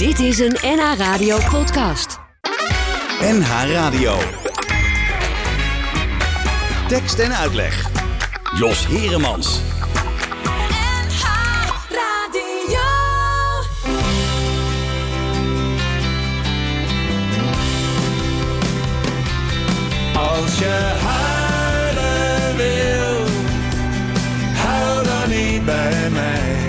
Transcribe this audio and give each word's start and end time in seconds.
Dit 0.00 0.18
is 0.18 0.38
een 0.38 0.56
NH 0.62 0.98
Radio 0.98 1.38
podcast. 1.50 2.18
NH 3.20 3.72
Radio. 3.72 4.18
Tekst 6.88 7.18
en 7.18 7.36
uitleg. 7.36 7.90
Jos 8.58 8.86
Heremans. 8.86 9.60
NH 10.44 11.24
Radio. 11.90 12.86
Als 20.20 20.58
je 20.58 20.92
huilen 21.06 22.56
wil, 22.56 23.26
huil 24.54 25.04
dan 25.04 25.28
niet 25.28 25.64
bij 25.64 26.10
mij. 26.10 26.68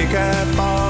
Ik 0.00 0.08
heb 0.10 0.58
al 0.58 0.85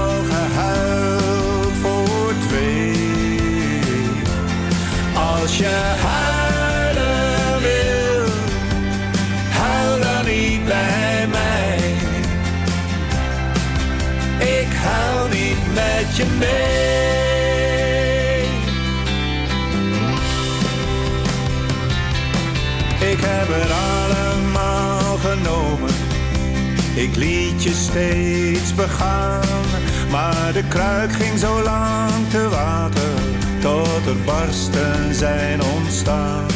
steeds 27.96 28.74
begaan. 28.74 29.64
Maar 30.10 30.52
de 30.52 30.62
kruik 30.68 31.12
ging 31.12 31.38
zo 31.38 31.62
lang 31.62 32.28
te 32.30 32.48
water. 32.48 33.19
Tot 33.60 34.06
er 34.06 34.22
barsten 34.24 35.14
zijn 35.14 35.62
ontstaan. 35.62 36.47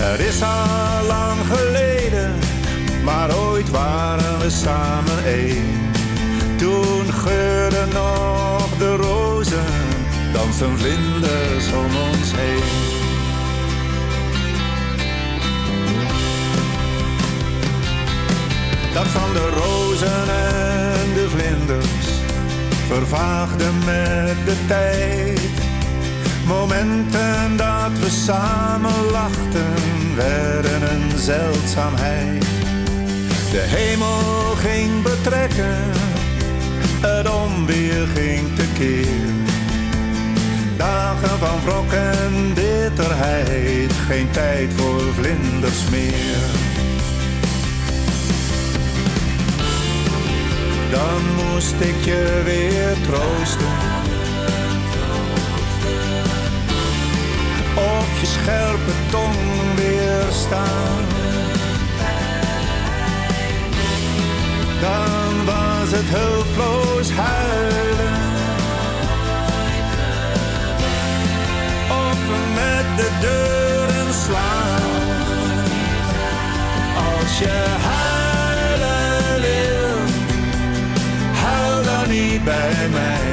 Het 0.00 0.20
is 0.20 0.42
al 0.42 1.06
lang 1.06 1.38
geleden. 1.52 2.34
Maar 3.04 3.36
ooit 3.36 3.70
waren 3.70 4.38
we 4.38 4.50
samen 4.50 5.24
één. 5.24 5.90
Toen 6.56 7.12
geurden 7.12 7.88
nog 7.88 8.68
de 8.78 8.96
rozen. 8.96 9.74
Dansten 10.32 10.78
vlinders 10.78 11.72
om 11.72 11.96
ons 12.10 12.32
heen. 12.36 12.85
Dat 18.96 19.06
van 19.06 19.32
de 19.32 19.48
rozen 19.48 20.28
en 20.28 21.14
de 21.14 21.28
vlinders 21.28 22.06
vervaagde 22.86 23.64
met 23.84 24.36
de 24.44 24.56
tijd. 24.66 25.40
Momenten 26.46 27.56
dat 27.56 27.98
we 28.00 28.10
samen 28.10 29.10
lachten 29.10 29.74
werden 30.14 30.82
een 30.90 31.18
zeldzaamheid. 31.18 32.44
De 33.50 33.64
hemel 33.76 34.54
ging 34.54 35.02
betrekken, 35.02 35.78
het 37.00 37.30
onweer 37.30 38.06
ging 38.14 38.56
tekeer. 38.56 39.34
Dagen 40.76 41.38
van 41.38 41.58
wrok 41.64 41.92
en 41.92 42.54
bitterheid, 42.54 43.92
geen 44.08 44.30
tijd 44.30 44.72
voor 44.76 45.02
vlinders 45.14 45.88
meer. 45.90 46.65
Dan 50.90 51.22
moest 51.34 51.80
ik 51.80 52.04
je 52.04 52.42
weer 52.44 52.94
troosten. 53.06 53.66
Of 57.74 58.20
je 58.20 58.26
scherpe 58.26 58.92
tong 59.10 59.36
weerstaan. 59.74 61.04
Dan 64.80 65.44
was 65.44 65.90
het 65.90 66.08
hulploos 66.08 67.10
huilen. 67.10 68.14
Of 71.88 72.18
met 72.54 72.96
de 72.96 73.10
deuren 73.20 74.14
slaan. 74.14 74.94
Als 76.96 77.38
je 77.38 77.95
bij 82.46 82.88
mij. 82.92 83.28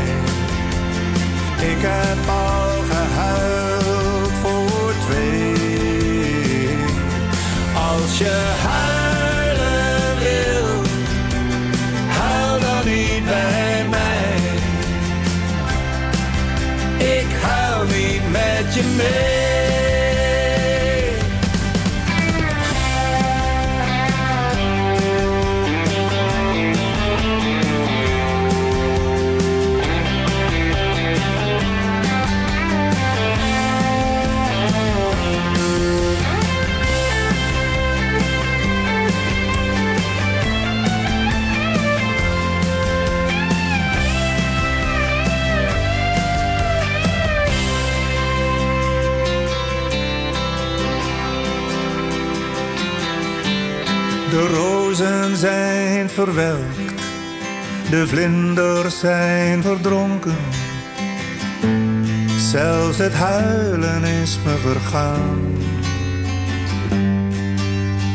Ik 1.71 1.77
heb 1.79 2.29
al 2.29 2.83
gehuild 2.89 4.31
voor 4.41 4.93
twee. 5.07 6.77
Als 7.91 8.17
je 8.17 8.53
huilen 8.67 10.19
wil, 10.19 10.81
huil 12.07 12.59
dan 12.59 12.93
niet 12.93 13.25
bij 13.25 13.85
mij. 13.89 14.37
Ik 17.17 17.27
huil 17.41 17.83
niet 17.83 18.31
met 18.31 18.73
je 18.73 18.83
mee. 18.97 19.42
Verwelkt, 56.13 57.01
de 57.89 58.07
vlinders 58.07 58.99
zijn 58.99 59.61
verdronken. 59.61 60.37
Zelfs 62.37 62.97
het 62.97 63.13
huilen 63.13 64.03
is 64.03 64.39
me 64.45 64.55
vergaan. 64.57 65.57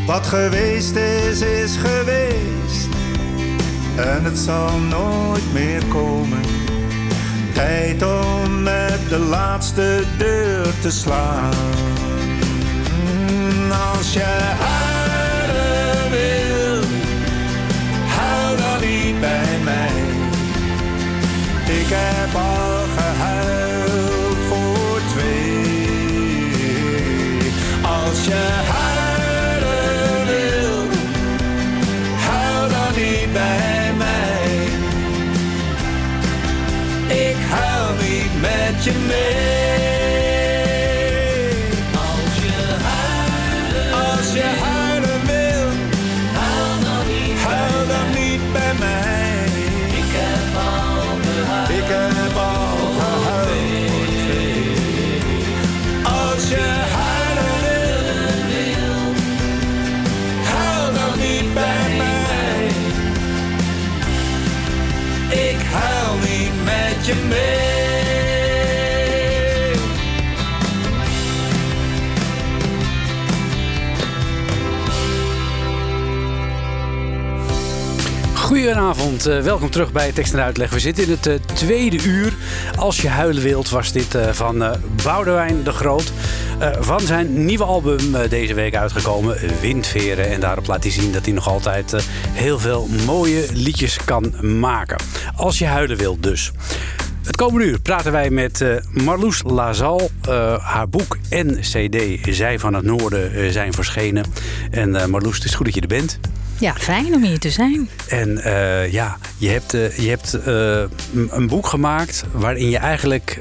Wat 0.07 0.27
geweest 0.27 0.97
is, 0.97 1.41
is 1.41 1.77
geweest. 1.77 2.89
En 3.97 4.25
het 4.25 4.39
zal 4.39 4.79
nooit 4.79 5.53
meer 5.53 5.85
komen. 5.85 6.41
Tijd 7.55 8.03
om 8.03 8.63
met 8.63 9.09
de 9.09 9.19
laatste 9.19 10.03
deur 10.19 10.79
te 10.81 10.91
slaan. 10.91 11.53
Als 13.97 14.13
je 14.13 14.78
Ik 21.89 21.95
heb 21.97 22.35
al 22.35 22.85
gehuild 22.97 24.37
voor 24.49 25.01
twee. 25.13 26.73
Als 27.83 28.25
je 28.25 28.49
huilen 28.73 30.27
wil, 30.27 30.87
huil 32.17 32.69
dan 32.69 32.93
niet 33.03 33.33
bij 33.33 33.93
mij. 33.97 34.69
Ik 37.17 37.37
huil 37.51 37.95
niet 37.95 38.41
met 38.41 38.85
je 38.85 38.93
mee. 39.07 39.68
Goedenavond, 78.79 79.27
eh, 79.27 79.41
welkom 79.41 79.71
terug 79.71 79.93
bij 79.93 80.13
Tekst 80.13 80.33
en 80.33 80.43
Uitleg. 80.43 80.71
We 80.71 80.79
zitten 80.79 81.05
in 81.05 81.11
het 81.11 81.27
eh, 81.27 81.35
tweede 81.35 82.03
uur. 82.05 82.37
Als 82.77 83.01
je 83.01 83.09
huilen 83.09 83.43
wilt, 83.43 83.71
was 83.71 83.93
dit 83.93 84.15
eh, 84.15 84.29
van 84.29 84.65
Boudewijn 85.05 85.63
de 85.63 85.73
Groot. 85.73 86.13
Van 86.81 87.01
zijn 87.01 87.45
nieuwe 87.45 87.65
album 87.65 88.29
deze 88.29 88.55
week 88.55 88.77
uitgekomen, 88.77 89.37
Windveren. 89.61 90.29
En 90.29 90.41
daarop 90.41 90.67
laat 90.67 90.83
hij 90.83 90.93
zien 90.93 91.13
dat 91.13 91.25
hij 91.25 91.35
nog 91.35 91.49
altijd 91.49 92.07
heel 92.33 92.59
veel 92.59 92.89
mooie 93.07 93.47
liedjes 93.53 94.05
kan 94.05 94.35
maken. 94.59 94.97
Als 95.37 95.59
je 95.59 95.67
huilen 95.67 95.97
wilt 95.97 96.23
dus. 96.23 96.53
Het 97.25 97.37
komende 97.37 97.67
uur 97.67 97.81
praten 97.81 98.13
wij 98.13 98.31
met 98.31 98.65
Marloes 98.91 99.43
Lazal. 99.47 100.11
Haar 100.61 100.89
boek 100.89 101.19
en 101.29 101.61
cd 101.61 102.19
Zij 102.37 102.59
van 102.59 102.75
het 102.75 102.85
Noorden 102.85 103.53
zijn 103.53 103.73
verschenen. 103.73 104.25
En 104.71 105.11
Marloes, 105.11 105.35
het 105.35 105.45
is 105.45 105.55
goed 105.55 105.67
dat 105.67 105.75
je 105.75 105.81
er 105.81 105.87
bent. 105.87 106.19
Ja, 106.59 106.75
fijn 106.75 107.15
om 107.15 107.23
hier 107.23 107.39
te 107.39 107.51
zijn. 107.51 107.91
En 108.09 108.39
eh, 108.39 108.93
ja, 108.93 109.19
je 109.37 109.49
hebt, 109.49 109.75
eh, 109.75 109.99
je 109.99 110.09
hebt 110.09 110.35
eh, 110.35 110.83
een 111.31 111.47
boek 111.47 111.67
gemaakt 111.67 112.25
waarin 112.33 112.71
je 112.71 112.79
eigenlijk 112.79 113.41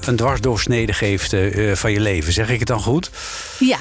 een 0.00 0.16
dwarsdoorsnede 0.16 0.92
geeft 0.92 1.34
van 1.78 1.92
je 1.92 2.00
leven. 2.00 2.32
Zeg 2.32 2.48
ik 2.48 2.58
het 2.58 2.68
dan 2.68 2.80
goed? 2.80 3.10
Ja. 3.58 3.78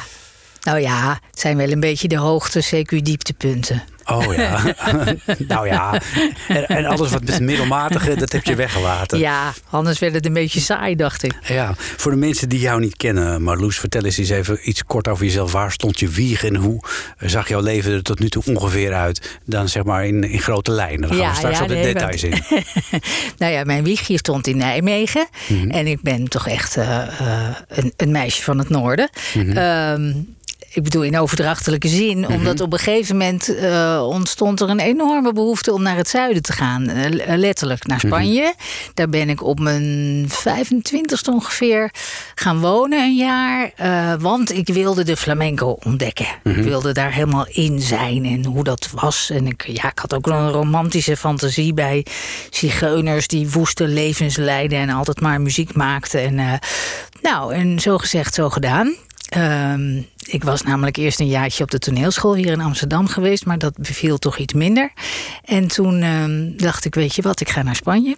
Nou 0.61 0.79
ja, 0.79 1.19
het 1.29 1.39
zijn 1.39 1.57
wel 1.57 1.71
een 1.71 1.79
beetje 1.79 2.07
de 2.07 2.17
hoogte, 2.17 2.63
CQ 2.63 3.01
dieptepunten. 3.01 3.83
Oh 4.05 4.35
ja. 4.35 4.61
nou 5.47 5.67
ja. 5.67 6.01
En, 6.47 6.67
en 6.67 6.85
alles 6.85 7.09
wat 7.11 7.23
met 7.23 7.39
middelmatige, 7.39 8.15
dat 8.15 8.31
heb 8.31 8.43
je 8.43 8.55
weggelaten. 8.55 9.19
Ja, 9.19 9.53
anders 9.69 9.99
werd 9.99 10.13
het 10.13 10.25
een 10.25 10.33
beetje 10.33 10.59
saai, 10.59 10.95
dacht 10.95 11.23
ik. 11.23 11.33
Ja, 11.43 11.73
voor 11.77 12.11
de 12.11 12.17
mensen 12.17 12.49
die 12.49 12.59
jou 12.59 12.79
niet 12.79 12.97
kennen, 12.97 13.41
Marloes, 13.43 13.79
vertel 13.79 14.03
eens 14.03 14.17
eens 14.17 14.29
even 14.29 14.69
iets 14.69 14.83
kort 14.85 15.07
over 15.07 15.25
jezelf. 15.25 15.51
Waar 15.51 15.71
stond 15.71 15.99
je 15.99 16.07
wieg 16.07 16.43
en 16.43 16.55
hoe 16.55 16.83
zag 17.19 17.47
jouw 17.47 17.61
leven 17.61 17.91
er 17.93 18.03
tot 18.03 18.19
nu 18.19 18.29
toe 18.29 18.43
ongeveer 18.45 18.93
uit? 18.93 19.39
Dan 19.45 19.69
zeg 19.69 19.83
maar 19.83 20.05
in, 20.05 20.23
in 20.23 20.39
grote 20.39 20.71
lijnen. 20.71 21.01
Dan 21.01 21.09
gaan 21.09 21.17
Ja, 21.19 21.29
we 21.29 21.35
straks 21.35 21.57
ja, 21.57 21.61
op 21.63 21.67
de 21.69 21.73
nee, 21.75 21.93
details 21.93 22.21
want- 22.21 22.33
in. 22.49 22.63
Nou 23.37 23.53
ja, 23.53 23.63
mijn 23.63 23.83
wiegje 23.83 24.17
stond 24.17 24.47
in 24.47 24.57
Nijmegen. 24.57 25.27
En 25.69 25.87
ik 25.87 26.01
ben 26.01 26.27
toch 26.27 26.47
echt 26.47 26.77
eh, 26.77 27.01
eh, 27.19 27.55
een, 27.67 27.93
een 27.97 28.11
meisje 28.11 28.43
van 28.43 28.57
het 28.57 28.69
noorden. 28.69 29.09
Ehm, 29.33 30.13
ik 30.73 30.83
bedoel 30.83 31.03
in 31.03 31.17
overdrachtelijke 31.19 31.87
zin, 31.87 32.27
omdat 32.27 32.61
op 32.61 32.73
een 32.73 32.79
gegeven 32.79 33.17
moment 33.17 33.55
eh, 33.55 34.03
ontstond 34.07 34.59
er 34.59 34.69
een 34.69 34.79
enorme 34.79 35.33
behoefte 35.33 35.73
om 35.73 35.81
naar 35.81 35.95
het 35.97 36.07
zuiden 36.07 36.41
te 36.41 36.53
gaan. 36.53 36.87
Eh, 36.87 37.37
letterlijk 37.37 37.85
naar 37.87 37.99
Spanje. 37.99 38.53
Daar 38.93 39.09
ben 39.09 39.29
ik 39.29 39.43
op 39.43 39.59
mijn 39.59 40.27
25ste 40.29 41.29
ongeveer 41.31 41.91
gaan 42.35 42.59
wonen 42.59 42.99
een 42.99 43.15
jaar. 43.15 43.71
eh, 43.75 44.13
want 44.19 44.51
ik 44.51 44.67
wilde 44.67 45.03
de 45.03 45.17
flamenco 45.17 45.77
ontdekken. 45.83 46.27
Ik 46.43 46.55
wilde 46.55 46.91
daar 46.91 47.13
helemaal 47.13 47.47
in 47.47 47.79
zijn 47.79 48.25
en 48.25 48.45
hoe 48.45 48.63
dat 48.63 48.89
was. 48.93 49.29
En 49.29 49.47
ik, 49.47 49.67
ja, 49.67 49.89
ik 49.91 49.99
had 49.99 50.13
ook 50.13 50.27
een 50.27 50.49
romantische 50.51 51.17
fantasie 51.17 51.73
bij 51.73 52.05
zigeuners 52.49 53.27
die 53.27 53.49
woeste 53.49 53.87
levens 53.87 54.35
leidden 54.35 54.79
en 54.79 54.89
altijd 54.89 55.21
maar 55.21 55.41
muziek 55.41 55.73
maakten. 55.75 56.21
En, 56.21 56.39
eh, 56.39 56.53
nou, 57.21 57.53
en 57.53 57.79
zo 57.79 57.97
gezegd, 57.97 58.33
zo 58.33 58.49
gedaan. 58.49 58.95
Ehm, 59.31 60.01
ik 60.25 60.43
was 60.43 60.61
namelijk 60.61 60.97
eerst 60.97 61.19
een 61.19 61.27
jaartje 61.27 61.63
op 61.63 61.71
de 61.71 61.79
toneelschool 61.79 62.35
hier 62.35 62.51
in 62.51 62.61
Amsterdam 62.61 63.07
geweest, 63.07 63.45
maar 63.45 63.57
dat 63.57 63.77
beviel 63.77 64.17
toch 64.17 64.37
iets 64.37 64.53
minder. 64.53 64.91
En 65.45 65.67
toen 65.67 66.01
ehm, 66.01 66.57
dacht 66.57 66.85
ik, 66.85 66.95
weet 66.95 67.15
je 67.15 67.21
wat, 67.21 67.39
ik 67.39 67.49
ga 67.49 67.63
naar 67.63 67.75
Spanje. 67.75 68.15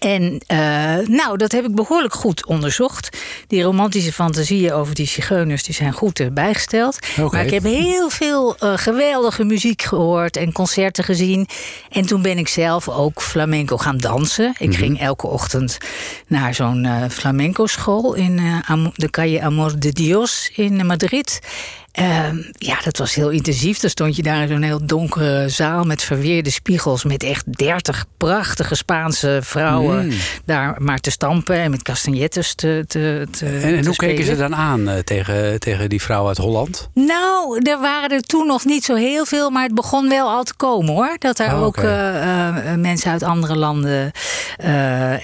En 0.00 0.40
eh, 0.46 0.58
nou, 1.06 1.36
dat 1.36 1.52
heb 1.52 1.64
ik 1.64 1.74
behoorlijk 1.74 2.14
goed 2.14 2.46
onderzocht. 2.46 3.18
Die 3.46 3.62
romantische 3.62 4.12
fantasieën 4.12 4.72
over 4.72 4.94
die 4.94 5.06
zigeuners 5.06 5.62
die 5.62 5.74
zijn 5.74 5.92
goed 5.92 6.34
bijgesteld. 6.34 6.98
Maar 7.30 7.44
ik 7.44 7.50
heb 7.50 7.62
heel 7.62 8.10
veel 8.10 8.56
eh, 8.56 8.72
geweldige 8.76 9.44
muziek 9.44 9.82
gehoord 9.82 10.36
en 10.36 10.52
concerten 10.52 11.04
gezien. 11.04 11.48
En 11.90 12.06
toen 12.06 12.22
ben 12.22 12.38
ik 12.38 12.48
zelf 12.48 12.88
ook 12.88 13.22
flamenco 13.22 13.76
gaan 13.76 13.98
dansen. 13.98 14.54
Ik 14.58 14.74
ging 14.74 15.00
elke 15.00 15.26
ochtend 15.26 15.78
naar 16.26 16.54
zo'n 16.54 16.84
eh, 16.84 17.04
flamenco 17.08 17.66
school 17.66 18.14
in 18.14 18.40
de 18.94 19.10
Calle 19.10 19.42
Amor 19.42 19.78
de 19.78 19.92
Dios 19.92 20.50
in 20.54 20.86
Madrid. 20.86 21.40
Ehm, 21.92 22.36
ja, 22.52 22.78
dat 22.84 22.98
was 22.98 23.14
heel 23.14 23.30
intensief. 23.30 23.78
Dan 23.78 23.90
stond 23.90 24.16
je 24.16 24.22
daar 24.22 24.42
in 24.42 24.48
zo'n 24.48 24.62
heel 24.62 24.86
donkere 24.86 25.48
zaal 25.48 25.84
met 25.84 26.02
verweerde 26.02 26.50
spiegels. 26.50 27.04
Met 27.04 27.22
echt 27.22 27.52
dertig 27.58 28.04
prachtige 28.16 28.74
Spaanse 28.74 29.38
vrouwen 29.42 30.12
daar 30.44 30.76
maar 30.78 30.98
te 30.98 31.10
stampen 31.10 31.56
en 31.56 31.70
met 31.70 31.82
castagnettes 31.82 32.54
te, 32.54 32.84
te, 32.86 33.26
te 33.30 33.46
En, 33.46 33.62
en 33.62 33.80
te 33.82 33.86
hoe 33.88 33.96
keken 33.96 34.24
ze 34.24 34.36
dan 34.36 34.54
aan 34.54 34.88
eh, 34.88 34.98
tegen, 34.98 35.60
tegen 35.60 35.88
die 35.88 36.02
vrouw 36.02 36.26
uit 36.26 36.36
Holland? 36.36 36.90
Nou, 36.94 37.60
er 37.62 37.80
waren 37.80 38.10
er 38.10 38.20
toen 38.20 38.46
nog 38.46 38.64
niet 38.64 38.84
zo 38.84 38.94
heel 38.94 39.24
veel, 39.24 39.50
maar 39.50 39.62
het 39.62 39.74
begon 39.74 40.08
wel 40.08 40.28
al 40.28 40.42
te 40.42 40.54
komen 40.56 40.94
hoor. 40.94 41.16
Dat 41.18 41.38
er 41.38 41.54
Oh, 41.54 41.62
ook 41.62 41.76
eh, 41.76 42.48
eh, 42.48 42.78
mensen 42.78 43.10
uit 43.10 43.22
andere 43.22 43.56
landen 43.56 44.12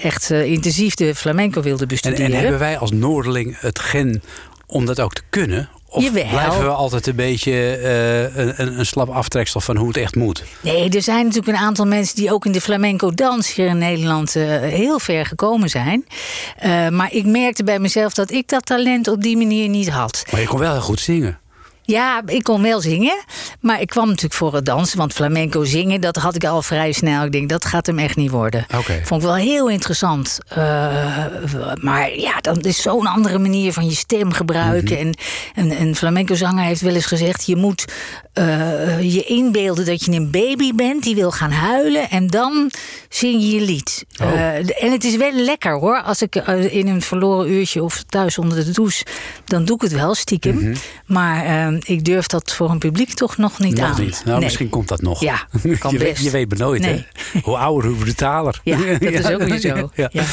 echt 0.01 0.29
intensief 0.29 0.95
de 0.95 1.15
flamenco 1.15 1.61
wilden 1.61 1.81
En, 1.81 1.87
bestuderen. 1.87 2.25
en 2.25 2.39
hebben 2.39 2.59
wij 2.59 2.77
als 2.77 2.91
Noorderling 2.91 3.59
het 3.59 3.79
gen 3.79 4.21
om 4.65 4.85
dat 4.85 4.99
ook 4.99 5.13
te 5.13 5.21
kunnen? 5.29 5.69
Of 5.89 6.03
Jawel. 6.03 6.27
blijven 6.27 6.63
we 6.63 6.69
altijd 6.69 7.07
een 7.07 7.15
beetje 7.15 7.51
eh, 7.77 8.21
een, 8.21 8.53
een, 8.61 8.79
een 8.79 8.85
slap 8.85 9.09
aftreksel 9.09 9.59
van 9.59 9.77
hoe 9.77 9.87
het 9.87 9.97
echt 9.97 10.15
moet? 10.15 10.43
Nee, 10.61 10.89
er 10.89 11.01
zijn 11.01 11.25
natuurlijk 11.25 11.57
een 11.57 11.63
aantal 11.63 11.85
mensen 11.85 12.15
die 12.15 12.33
ook 12.33 12.45
in 12.45 12.51
de 12.51 12.61
flamenco 12.61 13.11
dans 13.11 13.53
hier 13.53 13.67
in 13.67 13.77
Nederland 13.77 14.35
eh, 14.35 14.43
heel 14.59 14.99
ver 14.99 15.25
gekomen 15.25 15.69
zijn. 15.69 16.05
Eh, 16.57 16.87
maar 16.89 17.13
ik 17.13 17.25
merkte 17.25 17.63
bij 17.63 17.79
mezelf 17.79 18.13
dat 18.13 18.31
ik 18.31 18.47
dat 18.47 18.65
talent 18.65 19.07
op 19.07 19.21
die 19.21 19.37
manier 19.37 19.69
niet 19.69 19.89
had. 19.89 20.23
Maar 20.31 20.41
je 20.41 20.47
kon 20.47 20.59
wel 20.59 20.71
heel 20.71 20.81
goed 20.81 20.99
zingen. 20.99 21.39
Ja, 21.87 22.21
ik 22.25 22.43
kon 22.43 22.61
wel 22.61 22.81
zingen. 22.81 23.23
Maar 23.59 23.81
ik 23.81 23.87
kwam 23.87 24.07
natuurlijk 24.07 24.33
voor 24.33 24.53
het 24.53 24.65
dansen. 24.65 24.97
Want 24.97 25.13
flamenco 25.13 25.63
zingen, 25.63 26.01
dat 26.01 26.15
had 26.15 26.35
ik 26.35 26.45
al 26.45 26.61
vrij 26.61 26.91
snel. 26.91 27.25
Ik 27.25 27.31
denk, 27.31 27.49
dat 27.49 27.65
gaat 27.65 27.85
hem 27.85 27.99
echt 27.99 28.15
niet 28.15 28.31
worden. 28.31 28.65
Vond 29.03 29.21
ik 29.21 29.27
wel 29.27 29.35
heel 29.35 29.69
interessant. 29.69 30.39
Eh, 30.47 30.57
maar 31.81 32.15
ja, 32.15 32.39
dan 32.41 32.61
is 32.61 32.81
zo'n 32.81 33.07
andere 33.07 33.37
manier 33.37 33.73
van 33.73 33.85
je 33.85 33.95
stem 33.95 34.31
gebruiken. 34.31 34.97
En 34.97 35.13
een, 35.55 35.81
een 35.81 35.95
flamenco 35.95 36.35
zanger 36.35 36.63
heeft 36.63 36.81
wel 36.81 36.95
eens 36.95 37.05
gezegd... 37.05 37.45
je 37.45 37.55
moet 37.55 37.85
eh, 38.33 39.13
je 39.13 39.23
inbeelden 39.23 39.85
dat 39.85 40.05
je 40.05 40.11
een 40.11 40.31
baby 40.31 40.73
bent 40.73 41.03
die 41.03 41.15
wil 41.15 41.31
gaan 41.31 41.51
huilen... 41.51 42.09
en 42.09 42.27
dan 42.27 42.71
zing 43.09 43.41
je 43.41 43.49
je 43.49 43.61
lied. 43.61 44.05
Eh, 44.17 44.83
en 44.83 44.91
het 44.91 45.03
is 45.03 45.15
wel 45.15 45.33
lekker 45.33 45.79
hoor. 45.79 46.01
Als 46.01 46.21
ik 46.21 46.35
in 46.69 46.87
een 46.87 47.01
verloren 47.01 47.51
uurtje 47.51 47.83
of 47.83 48.03
thuis 48.03 48.37
onder 48.37 48.65
de 48.65 48.71
douche... 48.71 49.05
dan 49.45 49.65
doe 49.65 49.75
ik 49.75 49.81
het 49.81 49.93
wel 49.93 50.15
stiekem. 50.15 50.75
Maar 51.05 51.45
eh, 51.45 51.76
ik 51.85 52.05
durf 52.05 52.27
dat 52.27 52.53
voor 52.53 52.69
een 52.69 52.77
publiek 52.79 53.13
toch 53.13 53.37
nog 53.37 53.59
niet 53.59 53.77
Nog 53.77 53.89
aan. 53.97 54.01
niet. 54.01 54.21
Nou, 54.25 54.35
Nee. 54.35 54.43
misschien 54.43 54.69
komt 54.69 54.87
dat 54.87 55.01
nog. 55.01 55.21
Ja, 55.21 55.47
kan 55.79 55.91
je, 55.91 55.97
weet, 55.97 56.09
best. 56.13 56.23
je 56.23 56.29
weet 56.29 56.49
maar 56.49 56.57
nooit, 56.57 56.81
Nee. 56.81 57.05
hè? 57.31 57.39
Hoe 57.43 57.57
ouder, 57.57 57.89
hoe 57.89 57.99
brutaler. 57.99 58.59
Ja, 58.63 58.77
dat 58.99 59.01
is 59.01 59.29
ook 59.31 59.43
weer 59.43 59.59
zo. 59.59 59.89
Ja. 59.95 60.09
Ja. 60.11 60.23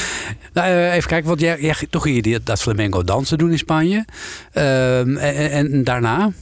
Nou, 0.52 0.68
eh, 0.68 0.94
even 0.94 1.08
kijken, 1.08 1.28
want 1.28 1.40
jij, 1.40 1.60
jij, 1.60 1.74
toch 1.90 2.02
ging 2.02 2.16
je 2.16 2.22
die- 2.22 2.42
dat 2.42 2.60
flamenco 2.62 3.02
dansen 3.04 3.38
doen 3.38 3.50
in 3.50 3.58
Spanje. 3.58 4.04
Ehm, 4.52 5.16
en, 5.16 5.50
en 5.50 5.84
daarna? 5.84 6.32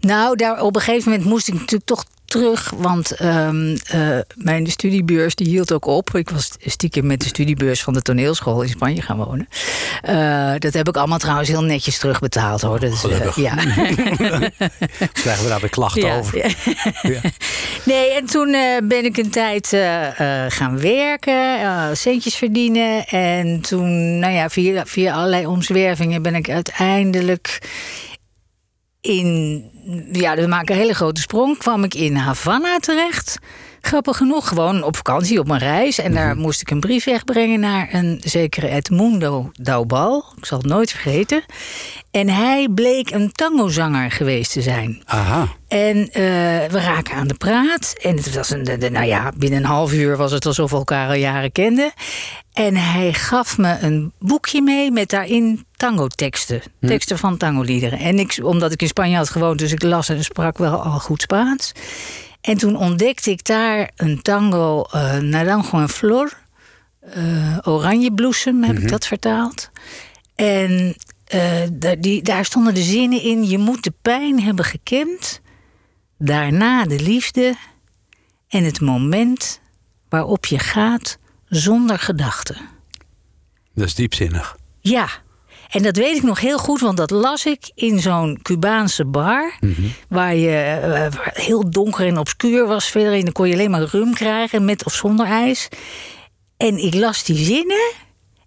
Nou, 0.00 0.36
daar, 0.36 0.62
op 0.62 0.76
een 0.76 0.82
gegeven 0.82 1.10
moment 1.10 1.28
moest 1.28 1.48
ik 1.48 1.54
natuurlijk 1.54 1.84
toch 1.84 2.04
terug. 2.30 2.72
Want 2.76 3.10
ehm, 3.10 3.76
eh, 3.86 4.18
mijn 4.34 4.66
studiebeurs 4.66 5.34
die 5.34 5.48
hield 5.48 5.72
ook 5.72 5.86
op. 5.86 6.14
Ik 6.14 6.30
was 6.30 6.50
stiekem 6.60 7.06
met 7.06 7.20
de 7.20 7.26
studiebeurs 7.28 7.82
van 7.82 7.94
de 7.94 8.02
toneelschool 8.02 8.62
in 8.62 8.68
Spanje 8.68 9.02
gaan 9.02 9.16
wonen. 9.16 9.48
Eh, 10.02 10.52
dat 10.58 10.72
heb 10.74 10.88
ik 10.88 10.96
allemaal 10.96 11.18
trouwens 11.18 11.48
heel 11.48 11.62
netjes 11.62 11.98
terugbetaald 11.98 12.60
hoor. 12.60 12.80
Dus, 12.80 13.04
ja. 13.34 13.54
Krijgen 15.22 15.42
we 15.42 15.48
daar 15.48 15.60
weer 15.60 15.70
klachten 15.70 16.06
Ja, 16.06 16.16
over? 16.16 16.56
ja. 17.02 17.20
Nee, 17.84 18.10
en 18.10 18.26
toen 18.26 18.56
ben 18.82 19.04
ik 19.04 19.16
een 19.16 19.30
tijd 19.30 19.76
gaan 20.48 20.80
werken, 20.80 21.96
centjes 21.96 22.34
verdienen. 22.34 23.06
En 23.06 23.60
toen, 23.60 24.18
nou 24.18 24.32
ja, 24.32 24.48
via, 24.48 24.86
via 24.86 25.14
allerlei 25.14 25.46
omzwervingen 25.46 26.22
ben 26.22 26.34
ik 26.34 26.50
uiteindelijk 26.50 27.58
in, 29.00 29.64
ja, 30.12 30.34
we 30.34 30.46
maken 30.46 30.74
een 30.74 30.80
hele 30.80 30.94
grote 30.94 31.20
sprong, 31.20 31.58
kwam 31.58 31.84
ik 31.84 31.94
in 31.94 32.14
Havana 32.14 32.78
terecht. 32.78 33.38
Grappig 33.82 34.16
genoeg, 34.16 34.48
gewoon 34.48 34.82
op 34.82 34.96
vakantie, 34.96 35.38
op 35.38 35.46
mijn 35.46 35.60
reis. 35.60 35.98
En 35.98 36.14
daar 36.14 36.36
moest 36.36 36.60
ik 36.60 36.70
een 36.70 36.80
brief 36.80 37.04
wegbrengen 37.04 37.60
naar 37.60 37.88
een 37.92 38.20
zekere 38.24 38.68
Edmundo 38.68 39.50
Daubal. 39.52 40.24
Ik 40.36 40.44
zal 40.44 40.58
het 40.58 40.66
nooit 40.66 40.90
vergeten. 40.90 41.42
En 42.10 42.28
hij 42.28 42.68
bleek 42.74 43.10
een 43.10 43.32
tangozanger 43.32 44.10
geweest 44.10 44.52
te 44.52 44.62
zijn. 44.62 45.02
Aha. 45.04 45.48
En 45.68 45.96
eh, 46.12 46.22
we 46.70 46.80
raken 46.80 47.14
aan 47.14 47.28
de 47.28 47.34
praat. 47.34 47.94
En 48.02 48.16
het 48.16 48.34
was 48.34 48.50
een, 48.50 48.64
de- 48.64 48.78
de- 48.78 48.90
nou 48.90 49.06
ja, 49.06 49.32
binnen 49.36 49.58
een 49.58 49.64
half 49.64 49.92
uur 49.92 50.16
was 50.16 50.32
het 50.32 50.46
alsof 50.46 50.70
we 50.70 50.76
elkaar 50.76 51.08
al 51.08 51.14
jaren 51.14 51.52
kenden. 51.52 51.92
En 52.52 52.76
hij 52.76 53.12
gaf 53.12 53.58
me 53.58 53.76
een 53.80 54.12
boekje 54.18 54.62
mee 54.62 54.90
met 54.90 55.08
daarin 55.10 55.64
tango-teksten. 55.76 56.62
Teksten 56.80 57.18
van 57.18 57.36
tangoliederen. 57.36 57.98
En 57.98 58.18
ik, 58.18 58.38
omdat 58.42 58.72
ik 58.72 58.82
in 58.82 58.88
Spanje 58.88 59.16
had 59.16 59.28
gewoond, 59.30 59.58
dus 59.58 59.72
ik 59.72 59.82
las 59.82 60.08
en 60.08 60.24
sprak 60.24 60.58
wel 60.58 60.82
al 60.82 60.98
goed 60.98 61.22
Spaans. 61.22 61.72
En 62.40 62.56
toen 62.56 62.76
ontdekte 62.76 63.30
ik 63.30 63.44
daar 63.44 63.90
een 63.96 64.22
tango, 64.22 64.82
eh 64.82 65.18
Naranjo 65.18 65.80
en 65.80 65.88
Flor. 65.88 66.32
eh 67.00 67.58
Oranjebloesem 67.62 68.62
heb 68.62 68.78
ik 68.78 68.88
dat 68.88 69.06
vertaald. 69.06 69.70
En 70.34 70.94
eh, 71.24 71.62
die, 71.98 72.22
daar 72.22 72.44
stonden 72.44 72.74
de 72.74 72.82
zinnen 72.82 73.22
in: 73.22 73.44
je 73.44 73.58
moet 73.58 73.84
de 73.84 73.92
pijn 74.02 74.42
hebben 74.42 74.64
gekend, 74.64 75.40
daarna 76.18 76.84
de 76.84 77.00
liefde 77.00 77.54
en 78.48 78.64
het 78.64 78.80
moment 78.80 79.60
waarop 80.08 80.46
je 80.46 80.58
gaat 80.58 81.18
zonder 81.46 81.98
gedachten. 81.98 82.56
Dat 83.74 83.86
is 83.86 83.94
diepzinnig. 83.94 84.56
Ja, 84.80 85.08
en 85.70 85.82
dat 85.82 85.96
weet 85.96 86.16
ik 86.16 86.22
nog 86.22 86.40
heel 86.40 86.58
goed, 86.58 86.80
want 86.80 86.96
dat 86.96 87.10
las 87.10 87.46
ik 87.46 87.70
in 87.74 88.00
zo'n 88.00 88.38
Cubaanse 88.42 89.04
bar. 89.04 89.58
Waar 90.08 90.34
je 90.34 90.56
eh, 90.56 91.02
het 91.02 91.18
heel 91.22 91.70
donker 91.70 92.06
en 92.06 92.18
obscuur 92.18 92.66
was 92.66 92.90
verder. 92.90 93.12
En 93.12 93.24
dan 93.24 93.32
kon 93.32 93.48
je 93.48 93.54
alleen 93.54 93.70
maar 93.70 93.82
rum 93.82 94.14
krijgen, 94.14 94.64
met 94.64 94.84
of 94.84 94.94
zonder 94.94 95.26
ijs. 95.26 95.68
En 96.56 96.76
ik 96.84 96.94
las 96.94 97.24
die 97.24 97.44
zinnen. 97.44 97.92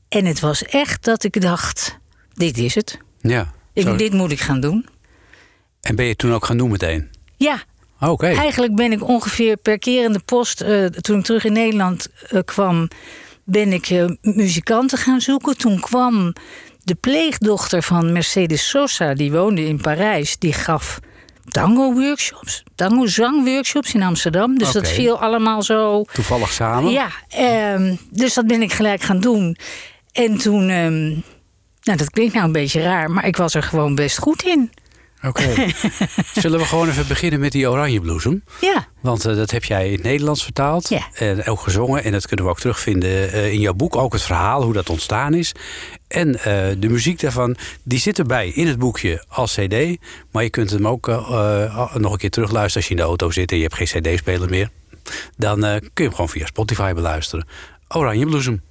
En 0.10 0.26
het 0.26 0.40
was 0.40 0.64
echt 0.64 1.04
dat 1.04 1.24
ik 1.24 1.42
dacht: 1.42 1.98
dit 2.34 2.58
is 2.58 2.76
het. 2.76 2.98
Ja. 3.22 3.54
Ik, 3.74 3.98
dit 3.98 4.14
moet 4.14 4.32
ik 4.32 4.40
gaan 4.40 4.60
doen. 4.60 4.86
En 5.82 5.96
ben 5.96 6.06
je 6.06 6.16
toen 6.16 6.34
ook 6.34 6.46
gaan 6.46 6.58
doen 6.58 6.72
meteen? 6.72 7.10
Ja, 7.38 7.64
Oké. 8.10 8.28
Eigenlijk 8.28 8.76
ben 8.76 8.92
ik 8.92 9.08
ongeveer 9.08 9.58
per 9.58 9.80
keer 9.80 10.04
in 10.04 10.14
de 10.14 10.22
post, 10.26 10.62
eh, 10.62 10.86
toen 10.86 11.20
ik 11.20 11.26
terug 11.26 11.44
in 11.44 11.54
Nederland 11.54 12.08
eh, 12.30 12.40
kwam, 12.46 12.88
ben 13.44 13.74
ik 13.74 13.90
eh, 13.90 14.06
muzikanten 14.22 14.98
gaan 14.98 15.22
zoeken. 15.22 15.58
Toen 15.58 15.80
kwam 15.80 16.34
de 16.84 16.96
pleegdochter 16.96 17.84
van 17.84 18.12
Mercedes 18.12 18.70
Sosa, 18.70 19.14
die 19.14 19.32
woonde 19.32 19.66
in 19.66 19.82
Parijs, 19.82 20.38
die 20.38 20.54
gaf 20.54 21.00
tango-workshops, 21.48 22.64
tango-zangworkshops 22.76 23.94
in 23.94 24.04
Amsterdam. 24.04 24.58
Dus 24.58 24.72
dat 24.72 24.88
viel 24.88 25.20
allemaal 25.20 25.62
zo. 25.62 26.04
Toevallig 26.14 26.52
samen? 26.52 26.92
Ja, 26.92 27.10
ehm, 27.30 27.96
dus 28.10 28.34
dat 28.34 28.48
ben 28.48 28.62
ik 28.62 28.74
gelijk 28.74 29.02
gaan 29.02 29.20
doen. 29.20 29.58
En 30.12 30.38
toen, 30.38 30.70
ehm, 30.70 31.10
nou 31.84 31.98
dat 31.98 32.10
klinkt 32.10 32.34
nou 32.34 32.46
een 32.46 32.52
beetje 32.52 32.82
raar, 32.82 33.12
maar 33.12 33.26
ik 33.26 33.38
was 33.38 33.54
er 33.54 33.64
gewoon 33.64 33.96
best 33.96 34.18
goed 34.18 34.44
in. 34.44 34.72
Oké. 35.28 35.68
Zullen 36.42 36.60
we 36.60 36.66
gewoon 36.66 36.90
even 36.90 37.08
beginnen 37.08 37.40
met 37.40 37.52
die 37.52 37.70
oranje 37.70 38.02
bloesem? 38.02 38.44
Ja. 38.62 38.88
Want 39.02 39.26
eh, 39.26 39.36
dat 39.36 39.52
heb 39.52 39.64
jij 39.64 39.86
in 39.86 39.94
het 39.94 40.04
Nederlands 40.04 40.44
vertaald. 40.44 40.90
Ja. 40.90 41.08
En 41.14 41.46
ook 41.46 41.60
gezongen. 41.60 42.04
En 42.04 42.12
dat 42.12 42.28
kunnen 42.28 42.46
we 42.46 42.52
ook 42.52 42.60
terugvinden 42.60 43.32
eh, 43.32 43.52
in 43.52 43.60
jouw 43.60 43.74
boek. 43.74 43.96
Ook 43.96 44.14
het 44.14 44.22
verhaal, 44.22 44.64
hoe 44.64 44.74
dat 44.74 44.90
ontstaan 44.90 45.34
is. 45.34 45.56
En 46.08 46.40
eh, 46.40 46.76
de 46.78 46.90
muziek 46.90 47.20
daarvan, 47.20 47.56
die 47.84 48.00
zit 48.00 48.20
erbij 48.20 48.50
in 48.50 48.68
het 48.68 48.80
boekje 48.80 49.26
als 49.28 49.54
cd. 49.54 49.98
Maar 50.32 50.44
je 50.44 50.50
kunt 50.50 50.70
hem 50.70 50.88
ook 50.88 51.08
nog 51.94 52.12
een 52.12 52.18
keer 52.18 52.30
terugluisteren 52.30 52.76
als 52.76 52.86
je 52.86 52.90
in 52.90 52.96
de 52.96 53.08
auto 53.08 53.32
zit 53.32 53.52
en 53.52 53.58
je 53.58 53.64
hebt 53.64 53.76
geen 53.76 54.02
cd-speler 54.02 54.50
meer. 54.50 54.70
Dan 55.38 55.60
kun 55.60 55.80
je 55.94 56.04
hem 56.04 56.12
gewoon 56.12 56.30
via 56.30 56.46
Spotify 56.46 56.94
beluisteren. 56.94 57.48
Oranje 57.88 58.26
bloesem. 58.26 58.62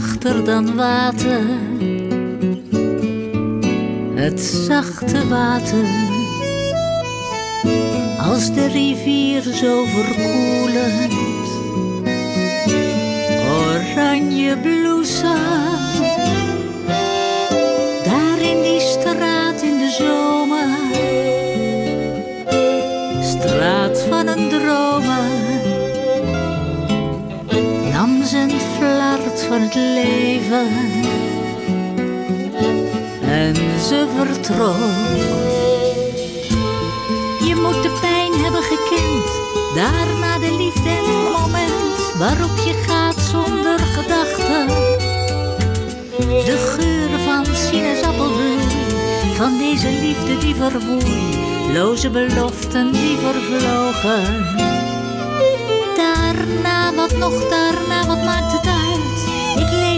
Zachter 0.00 0.44
dan 0.44 0.76
water. 0.76 1.42
Het 4.14 4.40
zachte 4.40 5.28
water. 5.28 5.84
Als 8.18 8.54
de 8.54 8.66
rivier 8.66 9.42
zo 9.42 9.84
verkoelend. 9.84 11.12
Oranje 13.48 14.58
bloesem. 14.58 15.36
Daar 18.04 18.40
in 18.40 18.62
die 18.62 18.80
straat 18.80 19.62
in 19.62 19.78
de 19.78 19.90
zomer. 19.98 20.68
Straat 23.22 24.02
van 24.08 24.26
een 24.26 24.48
dromer 24.48 25.33
van 29.48 29.60
het 29.60 29.74
leven 29.74 30.68
en 33.22 33.54
ze 33.80 34.06
vertrok. 34.16 34.76
Je 37.48 37.54
moet 37.54 37.82
de 37.82 37.98
pijn 38.00 38.32
hebben 38.42 38.62
gekend, 38.62 39.26
daarna 39.74 40.38
de 40.38 40.56
liefde 40.56 40.88
en 40.88 41.04
het 41.04 41.40
moment 41.40 42.12
waarop 42.18 42.56
je 42.56 42.84
gaat 42.86 43.20
zonder 43.20 43.78
gedachten. 43.78 44.66
De 46.44 46.56
geur 46.76 47.18
van 47.18 47.54
sinaasappelbloei, 47.54 48.58
van 49.34 49.58
deze 49.58 49.88
liefde 49.88 50.38
die 50.38 50.54
verwoei, 50.54 51.38
loze 51.72 52.10
beloften 52.10 52.92
die 52.92 53.16
vervlogen. 53.16 54.46
Daarna, 55.96 56.94
wat 56.94 57.16
nog 57.16 57.48
daarna, 57.48 58.06
wat 58.06 58.24
maakt 58.24 58.52
het 58.52 58.63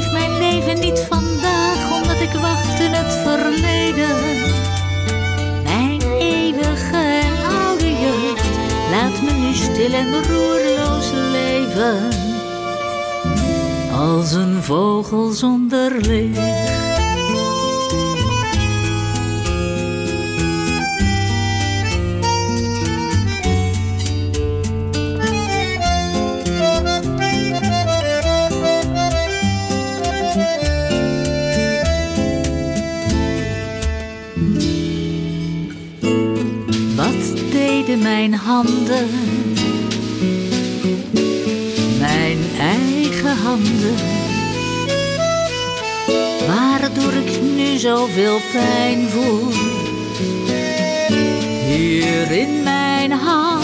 leef 0.06 0.12
mijn 0.12 0.38
leven 0.38 0.80
niet 0.80 1.06
vandaag, 1.08 2.00
omdat 2.00 2.20
ik 2.20 2.32
wacht 2.32 2.80
in 2.80 2.92
het 2.92 3.12
verleden. 3.12 4.16
Mijn 5.62 6.00
eeuwige 6.18 6.96
en 6.96 7.44
oude 7.60 7.90
jeugd 7.90 8.44
laat 8.90 9.22
me 9.22 9.32
nu 9.32 9.54
stil 9.54 9.92
en 9.92 10.24
roerloos 10.24 11.10
leven. 11.32 12.08
Als 13.98 14.32
een 14.32 14.62
vogel 14.62 15.30
zonder 15.30 16.00
licht. 16.00 16.85
Mijn 38.28 38.40
handen? 38.40 39.08
Mijn 41.98 42.38
eigen 42.58 43.36
handen. 43.36 43.94
Waardoor 46.46 47.12
ik 47.12 47.42
nu 47.42 47.78
zoveel 47.78 48.38
pijn 48.52 49.08
voel. 49.08 49.52
Hier 51.66 52.30
in 52.30 52.62
mijn 52.62 53.12
hart. 53.12 53.55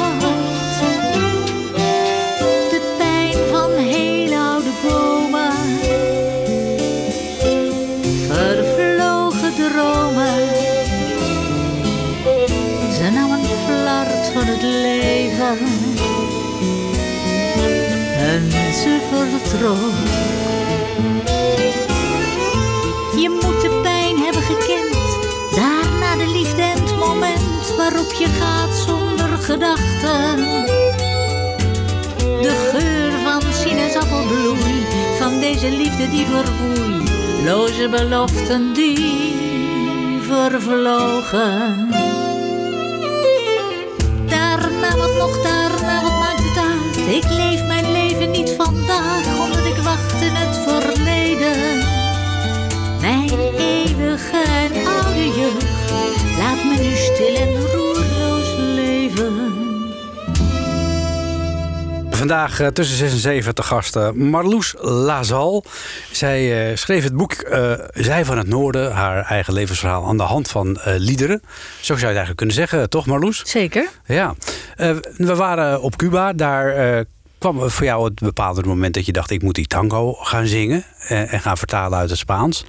Je 23.17 23.29
moet 23.29 23.61
de 23.61 23.81
pijn 23.83 24.17
hebben 24.17 24.43
gekend, 24.43 25.19
daarna 25.55 26.17
de 26.17 26.33
liefde 26.33 26.63
het 26.63 26.99
moment 26.99 27.77
waarop 27.77 28.13
je 28.13 28.27
gaat 28.27 28.75
zonder 28.87 29.39
gedachten. 29.39 30.37
De 32.41 32.71
geur 32.71 33.13
van 33.25 33.53
sinaasappelbloei, 33.53 34.87
van 35.19 35.41
deze 35.41 35.71
liefde 35.71 36.11
die 36.11 36.27
verwoei, 36.27 37.03
loze 37.45 37.89
beloften 37.89 38.73
die 38.75 39.35
vervlogen. 40.21 41.89
Daarna, 44.27 44.97
wat 44.97 45.17
nog 45.19 45.43
daarna, 45.43 46.03
wat 46.03 46.19
maakt 46.19 46.43
het 46.43 46.57
uit? 46.57 47.15
Ik 47.15 47.31
leef 47.31 47.67
mijn 47.67 47.82
eeuwige 53.39 54.43
en 54.47 54.87
oude 54.87 55.27
jeugd 55.41 55.91
laat 56.39 56.65
me 56.65 56.77
nu 56.83 56.95
stil 56.97 57.35
en 57.35 57.61
roerloos 57.61 58.55
leven. 58.59 59.51
Vandaag 62.11 62.61
eh, 62.61 62.67
tussen 62.67 62.97
6 62.97 63.13
en 63.13 63.19
7 63.19 63.55
te 63.55 63.63
gast 63.63 63.97
eh, 63.97 64.11
Marloes 64.11 64.75
Lazal. 64.79 65.65
Zij 66.13 66.71
eh, 66.71 66.77
schreef 66.77 67.05
het 67.05 67.17
boek 67.17 67.33
eh, 67.33 67.73
Zij 67.93 68.25
van 68.25 68.39
het 68.39 68.47
Noorden, 68.49 68.93
haar 68.93 69.25
eigen 69.25 69.53
levensverhaal 69.53 70.07
aan 70.07 70.17
de 70.17 70.23
hand 70.23 70.49
van 70.49 70.77
eh, 70.77 70.95
liederen. 70.97 71.43
Zo 71.45 71.49
zou 71.81 71.99
je 71.99 72.07
het 72.07 72.07
eigenlijk 72.07 72.37
kunnen 72.37 72.55
zeggen, 72.55 72.91
toch 72.91 73.07
Marloes? 73.07 73.43
Zeker. 73.45 73.89
Ja. 74.07 74.35
Eh, 74.77 74.97
we 75.17 75.35
waren 75.35 75.83
op 75.83 75.97
Cuba, 75.97 76.33
daar 76.33 76.69
eh, 76.69 77.05
kwam 77.39 77.71
voor 77.71 77.87
jou 77.87 78.05
het 78.05 78.21
bepaalde 78.21 78.63
moment 78.63 78.95
dat 78.95 79.07
je 79.07 79.13
dacht: 79.13 79.31
ik 79.31 79.43
moet 79.43 79.55
die 79.55 79.67
tango 79.67 80.13
gaan 80.13 80.47
zingen 80.47 80.85
en, 81.09 81.29
en 81.29 81.41
gaan 81.41 81.57
vertalen 81.57 81.99
uit 81.99 82.11
het 82.11 82.19
Spaans. 82.19 82.65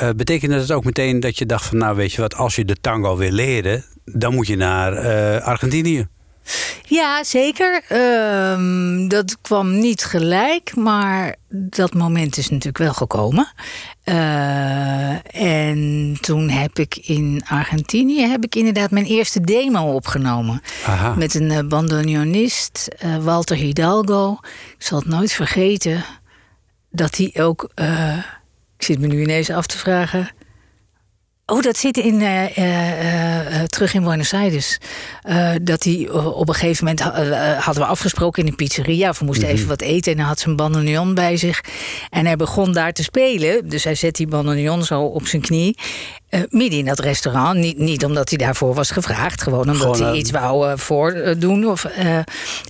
Eh, 0.00 0.08
betekende 0.16 0.56
dat 0.56 0.72
ook 0.72 0.84
meteen 0.84 1.20
dat 1.20 1.38
je 1.38 1.46
dacht: 1.46 1.66
van 1.66 1.78
nou, 1.78 1.96
weet 1.96 2.12
je 2.12 2.20
wat, 2.20 2.34
als 2.34 2.56
je 2.56 2.64
de 2.64 2.76
tango 2.80 3.16
wil 3.16 3.30
leren, 3.30 3.84
dan 4.04 4.34
moet 4.34 4.46
je 4.46 4.56
naar 4.56 4.92
eh, 4.92 5.46
Argentinië? 5.46 6.06
Ja, 6.82 7.24
zeker. 7.24 7.82
Ehm, 7.88 9.08
dat 9.08 9.38
kwam 9.40 9.78
niet 9.78 10.04
gelijk, 10.04 10.76
maar 10.76 11.36
dat 11.48 11.94
moment 11.94 12.36
is 12.36 12.48
natuurlijk 12.48 12.78
wel 12.78 12.92
gekomen. 12.92 13.52
Eh, 14.04 15.34
en 15.34 16.16
toen 16.20 16.48
heb 16.48 16.78
ik 16.78 16.96
in 16.96 17.42
Argentinië 17.48 18.26
heb 18.26 18.44
ik 18.44 18.54
inderdaad 18.54 18.90
mijn 18.90 19.06
eerste 19.06 19.40
demo 19.40 19.92
opgenomen. 19.92 20.62
Aha. 20.86 21.14
Met 21.14 21.34
een 21.34 21.68
bandoneonist, 21.68 22.88
Walter 23.20 23.56
Hidalgo. 23.56 24.32
Ik 24.78 24.86
zal 24.86 24.98
het 24.98 25.08
nooit 25.08 25.32
vergeten 25.32 26.04
dat 26.90 27.16
hij 27.16 27.34
ook. 27.42 27.70
Ik 28.80 28.86
zit 28.86 28.98
me 28.98 29.06
nu 29.06 29.22
ineens 29.22 29.50
af 29.50 29.66
te 29.66 29.78
vragen. 29.78 30.30
Oh, 31.46 31.62
dat 31.62 31.76
zit 31.76 31.96
in, 31.96 32.20
eh, 32.20 32.56
eh, 32.56 33.60
eh, 33.60 33.64
terug 33.66 33.94
in 33.94 34.02
Buenos 34.02 34.32
Aires. 34.32 34.78
Dat 35.62 35.84
hij 35.84 36.08
op 36.10 36.48
een 36.48 36.54
gegeven 36.54 36.84
moment 36.84 37.00
hadden 37.64 37.82
we 37.82 37.88
afgesproken 37.88 38.42
in 38.42 38.48
een 38.48 38.56
pizzeria. 38.56 39.08
Of 39.08 39.18
we 39.18 39.24
moesten 39.24 39.48
even 39.48 39.68
wat 39.68 39.80
eten 39.80 40.12
en 40.12 40.18
hij 40.18 40.26
had 40.26 40.38
zijn 40.38 40.56
bandoneon 40.56 41.14
bij 41.14 41.36
zich. 41.36 41.60
En 42.10 42.26
hij 42.26 42.36
begon 42.36 42.72
daar 42.72 42.92
te 42.92 43.02
spelen. 43.02 43.68
Dus 43.68 43.84
hij 43.84 43.94
zet 43.94 44.16
die 44.16 44.26
bandoneon 44.26 44.84
zo 44.84 45.02
op 45.02 45.26
zijn 45.26 45.42
knie. 45.42 45.76
Eh, 46.30 46.40
midden 46.48 46.78
in 46.78 46.84
dat 46.84 46.98
restaurant. 46.98 47.58
Niet, 47.58 47.78
niet 47.78 48.04
omdat 48.04 48.28
hij 48.28 48.38
daarvoor 48.38 48.74
was 48.74 48.90
gevraagd. 48.90 49.42
Gewoon 49.42 49.60
omdat 49.60 49.76
Gewoon, 49.76 50.02
hij 50.02 50.12
eh, 50.12 50.18
iets 50.18 50.30
wou 50.30 50.70
eh, 50.70 50.76
voordoen. 50.76 51.66
Of, 51.66 51.84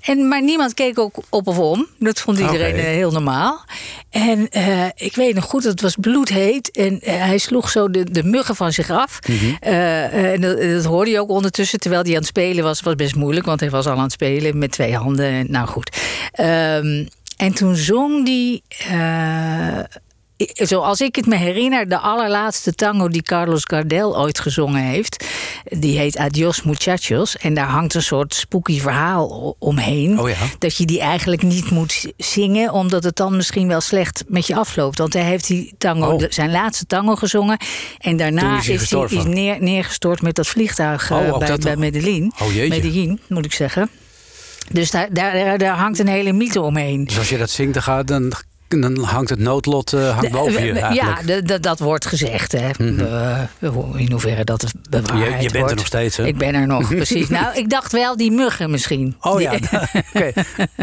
en, 0.03 0.29
maar 0.29 0.43
niemand 0.43 0.75
keek 0.75 0.99
ook 0.99 1.17
op 1.29 1.47
of 1.47 1.59
om. 1.59 1.87
Dat 1.99 2.21
vond 2.21 2.39
iedereen 2.39 2.75
heel 2.75 3.11
normaal. 3.11 3.65
En 4.11 4.49
ik 4.95 5.15
weet 5.15 5.35
nog 5.35 5.45
goed, 5.45 5.65
het 5.65 5.81
was 5.81 5.97
bloedheet. 6.01 6.71
En 6.71 6.99
hij 7.05 7.39
sloeg 7.39 7.71
zo 7.71 7.91
de, 7.91 8.11
de 8.11 8.23
muggen 8.25 8.57
van 8.57 8.73
zich 8.73 8.91
af. 8.91 9.19
Eh, 9.61 10.33
en 10.33 10.41
dat, 10.41 10.61
dat 10.61 10.85
hoorde 10.85 11.11
je 11.11 11.21
ook 11.21 11.31
ondertussen. 11.31 11.81
Terwijl 11.81 12.03
hij 12.03 12.13
aan 12.13 12.19
het 12.19 12.27
spelen 12.27 12.65
was. 12.65 12.81
was 12.81 12.95
best 12.95 13.15
moeilijk, 13.15 13.47
want 13.47 13.61
hij 13.61 13.71
was 13.71 13.87
al 13.87 13.97
aan 13.97 14.03
het 14.03 14.13
spelen 14.13 14.59
met 14.59 14.73
twee 14.73 14.97
handen. 14.97 15.27
En, 15.27 15.47
nou 15.51 15.67
goed. 15.67 15.97
Ehm, 16.33 17.07
en 17.37 17.55
toen 17.55 17.77
zong 17.77 18.25
die. 18.25 18.63
Zoals 20.53 21.01
ik 21.01 21.17
het 21.17 21.27
me 21.27 21.37
herinner, 21.37 21.89
de 21.89 21.99
allerlaatste 21.99 22.75
tango 22.75 23.09
die 23.09 23.23
Carlos 23.23 23.63
Gardel 23.65 24.19
ooit 24.19 24.39
gezongen 24.39 24.83
heeft. 24.83 25.25
Die 25.65 25.99
heet 25.99 26.17
Adios 26.17 26.63
Muchachos. 26.63 27.37
En 27.37 27.55
daar 27.55 27.69
hangt 27.69 27.95
een 27.95 28.03
soort 28.03 28.35
spooky 28.35 28.81
verhaal 28.81 29.57
omheen. 29.59 30.21
Oh 30.21 30.29
ja. 30.29 30.37
Dat 30.59 30.77
je 30.77 30.85
die 30.85 31.01
eigenlijk 31.01 31.43
niet 31.43 31.71
moet 31.71 32.13
zingen, 32.17 32.73
omdat 32.73 33.05
het 33.05 33.17
dan 33.17 33.37
misschien 33.37 33.69
wel 33.69 33.81
slecht 33.81 34.25
met 34.29 34.47
je 34.47 34.57
afloopt. 34.57 34.99
Want 34.99 35.13
hij 35.13 35.23
heeft 35.23 35.47
die 35.47 35.75
tango, 35.79 36.09
Oh. 36.11 36.23
zijn 36.29 36.51
laatste 36.51 36.87
tango 36.87 37.15
gezongen. 37.17 37.59
En 37.99 38.17
daarna 38.17 38.59
is 38.59 38.69
is 38.69 38.91
hij 38.91 39.05
is 39.09 39.25
neer, 39.25 39.57
neergestort 39.63 40.23
met 40.23 40.35
dat 40.35 40.47
vliegtuig 40.47 41.11
eh, 41.11 41.17
Oh, 41.17 41.33
ook 41.33 41.39
bij, 41.39 41.49
dat 41.49 41.61
bij. 41.61 41.77
Medellin. 41.77 42.33
Oh. 42.41 42.55
Medellin, 42.69 43.21
moet 43.29 43.45
ik 43.45 43.53
zeggen. 43.53 43.91
Dus 44.73 44.91
daar, 44.91 45.09
daar, 45.13 45.33
daar, 45.33 45.59
daar 45.59 45.77
hangt 45.77 45.99
een 45.99 46.09
hele 46.09 46.33
mythe 46.33 46.61
omheen. 46.61 47.05
Dus 47.05 47.19
als 47.19 47.29
je 47.29 47.39
dat 47.39 47.51
zingt, 47.51 47.75
dan, 47.75 47.83
gaat, 47.83 48.07
dan, 48.07 48.33
dan 48.71 48.99
hangt 48.99 49.31
het 49.31 49.39
noodlot 49.39 49.93
eh, 49.93 50.15
hangt 50.15 50.31
boven 50.31 50.65
je 50.65 50.73
eigenlijk. 50.73 51.23
Mhm. 51.23 51.47
Ja, 51.53 51.59
dat 51.59 51.79
wordt 51.79 52.07
gezegd. 52.07 52.53
Hè. 52.53 52.69
Eh, 52.71 53.39
in 53.97 54.11
hoeverre 54.11 54.45
dat 54.45 54.63
het 54.63 54.73
bewaarheid 54.91 55.37
Je- 55.37 55.43
je 55.43 55.51
bent 55.53 55.71
er 55.71 55.77
nog 55.77 55.87
steeds, 55.87 56.17
hè? 56.17 56.27
Ik 56.27 56.37
ben 56.39 56.55
er 56.55 56.67
nog, 56.67 56.89
precies. 56.95 57.29
Nou, 57.29 57.57
ik 57.57 57.71
dacht 57.71 57.93
wel 57.93 58.17
die 58.17 58.31
muggen 58.31 58.71
misschien. 58.71 59.17
Oh 59.21 59.37
Die- 59.37 59.43
ja, 59.43 59.53
oké. 60.15 60.33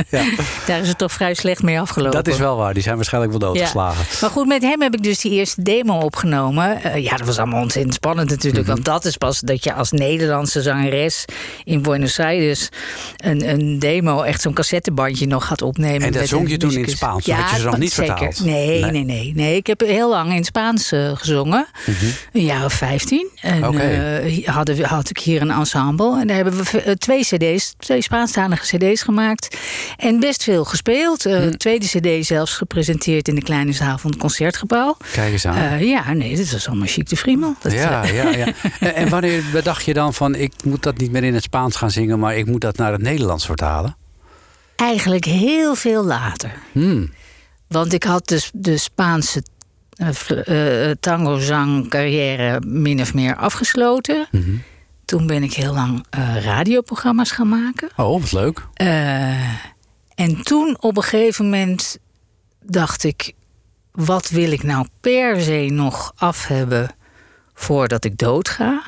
ja, 0.10 0.24
Daar 0.66 0.80
is 0.82 0.88
het 0.88 0.98
toch 0.98 1.12
vrij 1.12 1.34
slecht 1.34 1.64
mee 1.64 1.80
afgelopen. 1.80 2.24
dat 2.24 2.28
is 2.34 2.38
wel 2.40 2.58
waar. 2.58 2.74
Die 2.74 2.84
zijn 2.84 2.96
waarschijnlijk 2.96 3.34
wel 3.38 3.42
Ja. 3.42 3.48
doodgeslagen. 3.48 4.06
Maar 4.22 4.30
goed, 4.30 4.48
met 4.48 4.62
hem 4.62 4.82
heb 4.82 4.94
ik 4.94 5.04
dus 5.04 5.20
die 5.20 5.32
eerste 5.32 5.62
demo 5.62 6.00
opgenomen. 6.00 6.84
Eh, 6.84 7.04
ja, 7.04 7.16
dat 7.16 7.26
was 7.28 7.38
allemaal 7.38 7.62
ontzettend 7.62 7.94
spannend 7.94 8.30
natuurlijk. 8.30 8.64
Mhm. 8.66 8.74
Want 8.74 8.86
dat 8.86 9.06
is 9.06 9.18
pas 9.18 9.40
dat 9.40 9.64
je 9.64 9.74
als 9.74 9.92
Nederlandse 9.92 10.62
zangeres 10.62 11.26
in 11.64 11.82
Buenos 11.82 12.20
Aires 12.20 12.70
een, 13.18 13.50
een 13.50 13.80
demo, 13.80 14.22
echt 14.22 14.42
zo'n 14.42 14.54
cassettebandje 14.54 15.28
nog 15.28 15.46
gaat 15.46 15.62
opnemen. 15.62 16.02
En 16.08 16.12
dat 16.14 16.28
zong 16.28 16.50
je 16.50 16.58
toen 16.58 16.72
in 16.72 16.82
het. 16.82 16.90
Spaans? 16.90 17.26
Had 17.26 17.62
je 17.62 17.77
niet 17.80 17.92
zeker. 17.94 18.18
vertaald? 18.18 18.46
Nee, 18.46 18.82
Nee. 18.82 18.92
nee, 18.92 19.04
nee, 19.04 19.32
nee, 19.36 19.56
Ik 19.56 19.68
heb 19.68 19.80
heel 19.80 20.10
lang 20.10 20.30
in 20.30 20.36
het 20.36 20.46
Spaans 20.46 20.92
eh, 20.92 21.12
gezongen. 21.16 21.68
Een 22.34 22.44
jaar 22.44 22.66
of 22.66 22.74
vijftien. 22.74 23.30
En. 23.42 23.68
Oké. 23.68 23.78
eh, 23.80 24.48
hadden 24.48 24.76
we, 24.76 24.86
had 24.86 25.10
ik 25.10 25.18
hier 25.18 25.42
een 25.42 25.52
ensemble. 25.52 26.20
En 26.20 26.28
daar 26.28 26.36
hebben 26.36 26.54
we 26.64 26.82
eh, 26.82 26.94
twee 26.94 27.22
cd's, 27.22 27.74
twee 27.78 28.02
Spaanstalige 28.02 28.78
cd's 28.78 29.02
gemaakt. 29.02 29.58
En 29.98 30.20
best 30.20 30.44
veel 30.44 30.66
gespeeld. 30.66 31.26
Mhm. 31.26 31.52
Tweede 31.52 31.86
cd 31.86 32.26
zelfs 32.26 32.54
gepresenteerd 32.54 33.28
in 33.28 33.36
de 33.36 33.42
kleine 33.44 33.72
zaal 33.72 33.98
van 33.98 34.12
het 34.12 34.20
Concertgebouw. 34.20 34.98
Kijk 35.12 35.32
eens 35.32 35.46
aan. 35.46 35.86
Ja, 35.86 36.14
nee, 36.14 36.36
dit 36.36 36.52
was 36.52 36.68
allemaal 36.68 36.88
chic 36.88 37.10
de 37.10 37.18
Friemel. 37.18 37.56
Dat, 37.62 37.72
ja, 37.72 38.06
ja, 38.06 38.30
ja. 38.30 38.46
En, 38.80 38.96
en 38.96 39.10
wanneer 39.10 39.44
bedacht 39.52 39.86
je 39.86 39.94
dan 39.94 40.14
van... 40.14 40.36
ik 40.36 40.54
moet 40.64 40.84
dat 40.84 40.98
niet 40.98 41.12
meer 41.12 41.24
in 41.24 41.34
het 41.34 41.44
Spaans 41.44 41.76
gaan 41.76 41.92
zingen... 41.92 42.20
maar 42.20 42.36
ik 42.38 42.46
moet 42.46 42.62
dat 42.62 42.78
naar 42.78 42.92
het 42.92 43.02
Nederlands 43.02 43.46
vertalen? 43.46 43.96
Eigenlijk 44.76 45.26
heel 45.26 45.76
veel 45.76 46.04
later. 46.06 46.52
Hmm. 46.72 47.12
Want 47.68 47.94
ik 47.94 48.04
had 48.04 48.28
dus 48.28 48.52
de 48.54 48.78
Spaanse 48.78 49.44
eh, 49.96 50.10
fl- 50.10 50.34
eh, 50.34 50.92
tango-zang-carrière 51.00 52.60
min 52.66 53.02
of 53.02 53.14
meer 53.14 53.36
afgesloten. 53.36 54.28
Mhm. 54.32 54.56
Toen 55.06 55.28
ben 55.28 55.44
ik 55.44 55.54
heel 55.54 55.74
lang 55.74 56.06
eh, 56.10 56.44
radioprogramma's 56.44 57.32
gaan 57.32 57.50
maken. 57.50 57.90
Oh, 57.96 58.22
wat 58.22 58.32
leuk. 58.32 58.68
Eh, 58.74 59.50
en 60.16 60.44
toen 60.44 60.78
op 60.80 60.98
een 60.98 61.04
gegeven 61.04 61.46
moment 61.46 61.98
dacht 62.66 63.04
ik: 63.04 63.34
wat 63.92 64.30
wil 64.30 64.52
ik 64.52 64.64
nou 64.64 64.88
per 65.02 65.42
se 65.42 65.68
nog 65.72 66.14
af 66.16 66.48
hebben 66.48 66.90
voordat 67.54 68.06
ik 68.06 68.18
doodga? 68.18 68.84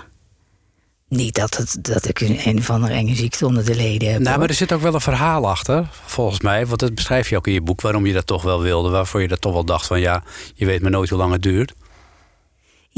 Niet 1.09 1.35
dat, 1.35 1.57
het, 1.57 1.77
dat 1.81 2.07
ik 2.07 2.19
een, 2.21 2.39
een 2.43 2.57
of 2.57 2.69
andere 2.69 2.93
enge 2.93 3.15
ziekte 3.15 3.45
onder 3.45 3.65
de 3.65 3.75
leden 3.75 4.11
heb. 4.11 4.17
Nou, 4.17 4.29
hoor. 4.29 4.39
maar 4.39 4.49
er 4.49 4.55
zit 4.55 4.73
ook 4.73 4.81
wel 4.81 4.93
een 4.93 5.01
verhaal 5.01 5.49
achter, 5.49 5.87
volgens 6.05 6.41
mij. 6.41 6.65
Want 6.65 6.79
dat 6.79 6.95
beschrijf 6.95 7.29
je 7.29 7.37
ook 7.37 7.47
in 7.47 7.53
je 7.53 7.61
boek, 7.61 7.81
waarom 7.81 8.05
je 8.05 8.13
dat 8.13 8.27
toch 8.27 8.43
wel 8.43 8.61
wilde. 8.61 8.89
Waarvoor 8.89 9.21
je 9.21 9.27
dat 9.27 9.41
toch 9.41 9.53
wel 9.53 9.65
dacht 9.65 9.87
van, 9.87 9.99
ja, 9.99 10.23
je 10.55 10.65
weet 10.65 10.81
maar 10.81 10.91
nooit 10.91 11.09
hoe 11.09 11.17
lang 11.17 11.31
het 11.31 11.41
duurt. 11.41 11.73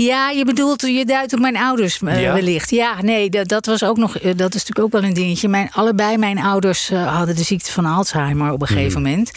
Ja, 0.03 0.29
je 0.29 0.45
bedoelt, 0.45 0.81
je 0.81 1.05
duidt 1.05 1.33
op 1.33 1.39
mijn 1.39 1.57
ouders 1.57 2.01
eh, 2.01 2.21
Ja? 2.21 2.33
wellicht. 2.33 2.69
Ja, 2.69 3.01
nee, 3.01 3.29
dat, 3.29 3.47
dat 3.47 3.65
was 3.65 3.83
ook 3.83 3.97
nog, 3.97 4.17
eh, 4.17 4.23
dat 4.23 4.55
is 4.55 4.65
natuurlijk 4.65 4.79
ook 4.79 4.91
wel 4.91 5.03
een 5.03 5.13
dingetje. 5.13 5.47
Mijn, 5.47 5.69
allebei 5.73 6.17
mijn 6.17 6.39
ouders 6.39 6.89
eh, 6.89 7.17
hadden 7.17 7.35
de 7.35 7.43
ziekte 7.43 7.71
van 7.71 7.85
Alzheimer 7.85 8.51
op 8.51 8.61
een 8.61 8.67
gegeven 8.67 9.01
moment. 9.01 9.31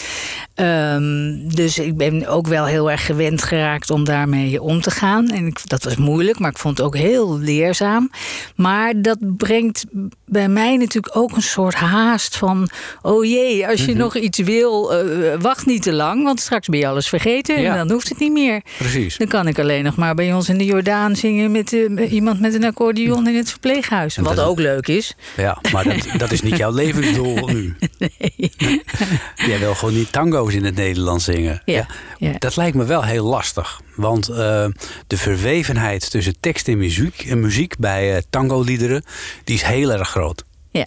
Ehm, 0.55 1.48
dus 1.55 1.79
ik 1.79 1.96
ben 1.96 2.27
ook 2.27 2.46
wel 2.46 2.64
heel 2.66 2.90
erg 2.90 3.07
gewend 3.07 3.42
geraakt 3.42 3.90
om 3.90 4.05
daarmee 4.05 4.62
om 4.62 4.81
te 4.81 4.90
gaan. 4.90 5.29
En 5.29 5.46
ik, 5.46 5.68
dat 5.68 5.85
was 5.85 5.96
moeilijk, 5.96 6.38
maar 6.38 6.50
ik 6.50 6.59
vond 6.59 6.77
het 6.79 6.87
ook 6.87 6.96
heel 6.96 7.38
leerzaam. 7.38 8.11
Maar 8.57 8.92
dat 9.03 9.18
brengt 9.20 9.85
bij 10.27 10.48
mij 10.48 10.77
natuurlijk 10.77 11.16
ook 11.16 11.37
een 11.37 11.42
soort 11.42 11.74
haast 11.74 12.37
van... 12.37 12.68
oh 13.03 13.24
jee, 13.24 13.68
als 13.68 13.85
je 13.85 13.94
nog 13.94 14.16
iets 14.16 14.38
wil, 14.38 14.94
wacht 15.40 15.66
niet 15.66 15.83
te 15.83 15.92
lang... 15.92 16.24
want 16.24 16.40
straks 16.40 16.68
ben 16.68 16.79
je 16.79 16.88
alles 16.88 17.09
vergeten 17.09 17.61
Ja. 17.61 17.70
en 17.70 17.77
dan 17.77 17.90
hoeft 17.90 18.09
het 18.09 18.18
niet 18.18 18.33
meer. 18.33 18.62
Precies. 18.79 19.16
Dan 19.16 19.29
kan 19.29 19.46
ik 19.48 19.59
alleen 19.59 19.85
nog 19.85 19.96
maar 19.96 20.14
bij 20.14 20.33
ons 20.35 20.48
in 20.48 20.54
de 20.59 20.64
Jordaan 20.64 21.17
zingen 21.17 21.51
met 21.53 21.73
eh, 21.73 21.88
met 21.88 22.11
iemand 22.11 22.40
met 22.40 22.55
een 22.55 22.64
accordeon 22.64 23.29
in 23.29 23.37
het 23.37 23.51
verpleeghuis. 23.51 24.17
Wat 24.17 24.37
dat- 24.37 24.47
ook 24.47 24.59
leuk 24.59 24.88
is. 24.88 25.14
Ja, 25.37 25.59
maar 25.73 25.85
dat, 25.85 26.07
dat 26.17 26.33
is 26.33 26.43
niet 26.43 26.57
jouw 26.57 26.73
levensdoel 26.83 27.47
nu. 27.49 27.77
Jij 29.47 29.59
wil 29.59 29.75
gewoon 29.75 29.95
niet 29.95 30.12
tango's 30.12 30.55
in 30.55 30.64
het 30.64 30.75
Nederlands 30.75 31.25
zingen. 31.25 31.62
Ja, 31.64 31.87
ja. 32.19 32.33
Dat 32.38 32.57
lijkt 32.57 32.77
me 32.77 32.85
wel 32.85 33.05
heel 33.05 33.25
lastig. 33.27 33.81
Want 33.97 34.29
eh, 34.29 34.67
de 35.07 35.17
verwevenheid 35.17 36.11
tussen 36.11 36.40
tekst 36.40 36.69
en 36.69 36.79
muziek, 36.79 37.21
en 37.29 37.40
muziek 37.40 37.79
bij 37.79 38.17
eh 38.17 38.23
tango-liederen... 38.31 39.05
die 39.45 39.55
is 39.55 39.62
heel 39.62 39.93
erg 39.93 40.09
groot. 40.09 40.45
Ja. 40.71 40.87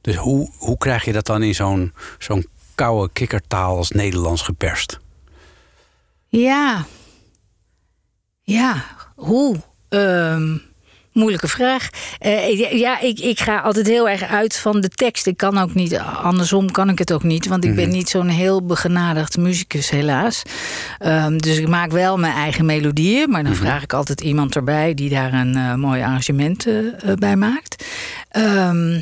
Dus 0.00 0.16
hoe, 0.16 0.50
hoe 0.58 0.78
krijg 0.78 1.04
je 1.04 1.12
dat 1.12 1.26
dan 1.26 1.42
in 1.42 1.54
zo'n 1.54 1.92
zo'n 2.18 2.46
koude 2.74 3.12
kikkertaal 3.12 3.76
als 3.76 3.90
Nederlands 3.90 4.42
geperst? 4.42 4.98
Ja. 6.28 6.86
Ja, 8.42 8.84
hoe? 9.16 9.56
Ehm, 9.88 10.56
moeilijke 11.12 11.48
vraag. 11.48 11.88
Eh, 12.18 12.78
ja, 12.78 13.00
ik, 13.00 13.18
ik 13.18 13.40
ga 13.40 13.60
altijd 13.60 13.86
heel 13.86 14.08
erg 14.08 14.22
uit 14.22 14.56
van 14.56 14.80
de 14.80 14.88
tekst. 14.88 15.26
Ik 15.26 15.36
kan 15.36 15.58
ook 15.58 15.74
niet, 15.74 15.98
andersom 15.98 16.70
kan 16.70 16.88
ik 16.88 16.98
het 16.98 17.12
ook 17.12 17.22
niet. 17.22 17.46
Want 17.46 17.64
ik 17.64 17.74
ben 17.74 17.90
niet 17.90 18.08
zo'n 18.08 18.28
heel 18.28 18.66
begenadigd 18.66 19.36
muzikus, 19.36 19.90
helaas. 19.90 20.42
Ehm, 20.98 21.36
dus 21.36 21.58
ik 21.58 21.68
maak 21.68 21.90
wel 21.90 22.18
mijn 22.18 22.34
eigen 22.34 22.66
melodieën. 22.66 23.30
Maar 23.30 23.44
dan 23.44 23.54
vraag 23.54 23.82
ik 23.82 23.92
altijd 23.92 24.20
iemand 24.20 24.56
erbij 24.56 24.94
die 24.94 25.10
daar 25.10 25.32
een 25.32 25.56
eh, 25.56 25.74
mooi 25.74 26.02
arrangement 26.02 26.66
eh, 26.66 26.74
bij 27.14 27.36
maakt. 27.36 27.84
Ehm, 28.28 29.00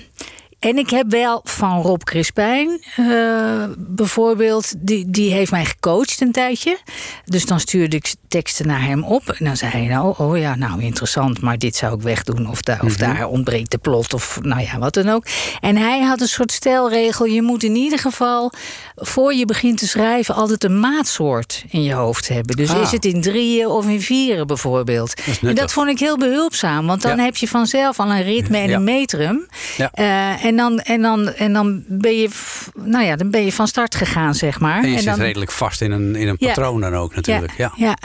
en 0.61 0.79
ik 0.79 0.91
heb 0.91 1.11
wel 1.11 1.41
van 1.45 1.83
Rob 1.83 2.03
Crispijn 2.03 2.85
eh, 2.97 3.65
bijvoorbeeld, 3.79 4.73
die, 4.79 5.11
die 5.11 5.33
heeft 5.33 5.51
mij 5.51 5.65
gecoacht 5.65 6.21
een 6.21 6.33
tijdje. 6.33 6.79
dus 7.25 7.47
dan 7.47 7.61
stuurde 7.61 7.97
ik 7.97 8.15
teksten 8.29 8.67
naar 8.67 8.83
hem 8.85 9.05
op. 9.05 9.29
En 9.29 9.45
dan 9.45 9.57
zei 9.57 9.71
hij 9.71 9.87
nou, 9.87 10.15
oh 10.19 10.39
ja, 10.39 10.55
nou 10.55 10.83
interessant, 10.83 11.41
maar 11.41 11.59
dit 11.59 11.77
zou 11.77 11.95
ik 11.95 12.03
wegdoen. 12.03 12.49
Of, 12.51 12.63
daar 12.63 12.81
of 12.85 12.97
daar 12.97 13.27
ontbreekt 13.29 13.71
de 13.71 13.79
plot, 13.79 14.15
of 14.15 14.39
nou 14.43 14.61
ja, 14.63 14.79
wat 14.79 14.95
dan 14.95 15.09
ook. 15.09 15.25
En 15.61 15.77
hij 15.77 16.01
had 16.03 16.21
een 16.21 16.29
soort 16.29 16.53
stelregel. 16.53 17.25
Je 17.27 17.43
moet 17.43 17.63
in 17.63 17.75
ieder 17.75 17.99
geval, 17.99 18.53
voor 18.97 19.35
je 19.35 19.45
begint 19.45 19.79
te 19.79 19.89
schrijven, 19.89 20.35
altijd 20.35 20.65
een 20.65 20.81
maatsoort 20.81 21.65
in 21.71 21.83
je 21.83 21.93
hoofd 21.93 22.29
hebben. 22.29 22.57
Dus 22.57 22.71
Ah. 22.71 22.81
is 22.83 22.91
het 22.91 23.05
in 23.05 23.21
drieën 23.21 23.67
of 23.67 23.87
in 23.87 24.01
vieren 24.01 24.47
bijvoorbeeld. 24.47 25.15
is 25.27 25.39
en 25.41 25.55
dat 25.55 25.73
vond 25.73 25.89
ik 25.89 25.99
heel 25.99 26.19
behulpzaam. 26.19 26.87
Want 26.87 27.03
dan 27.03 27.17
Ja. 27.17 27.23
heb 27.25 27.37
je 27.37 27.49
vanzelf 27.49 27.99
al 28.01 28.11
een 28.11 28.23
ritme 28.23 28.59
en 28.59 28.69
Ja. 28.69 28.77
een 28.77 28.85
metrum. 28.85 29.47
Ja. 29.77 29.91
Eh, 29.93 30.45
en, 30.51 30.57
dan, 30.57 30.79
en, 30.81 31.03
dan, 31.03 31.29
en 31.29 31.53
dan 31.53 31.85
ben 31.89 32.17
je, 32.17 32.29
nou 32.75 33.05
ja, 33.05 33.17
dan 33.17 33.31
ben 33.31 33.45
je 33.45 33.53
van 33.53 33.69
start 33.69 33.95
gegaan, 33.95 34.35
zeg 34.35 34.61
maar. 34.61 34.83
En 34.83 34.89
je 34.91 34.97
en 34.97 35.03
zit 35.03 35.11
dan, 35.11 35.21
redelijk 35.21 35.51
vast 35.51 35.81
in 35.81 35.91
een, 35.93 36.17
in 36.17 36.29
een 36.29 36.37
Ja. 36.39 36.47
patroon 36.47 36.81
dan 36.81 36.95
ook 36.95 37.15
natuurlijk. 37.15 37.53
Ja. 37.57 37.73
ja. 37.77 37.97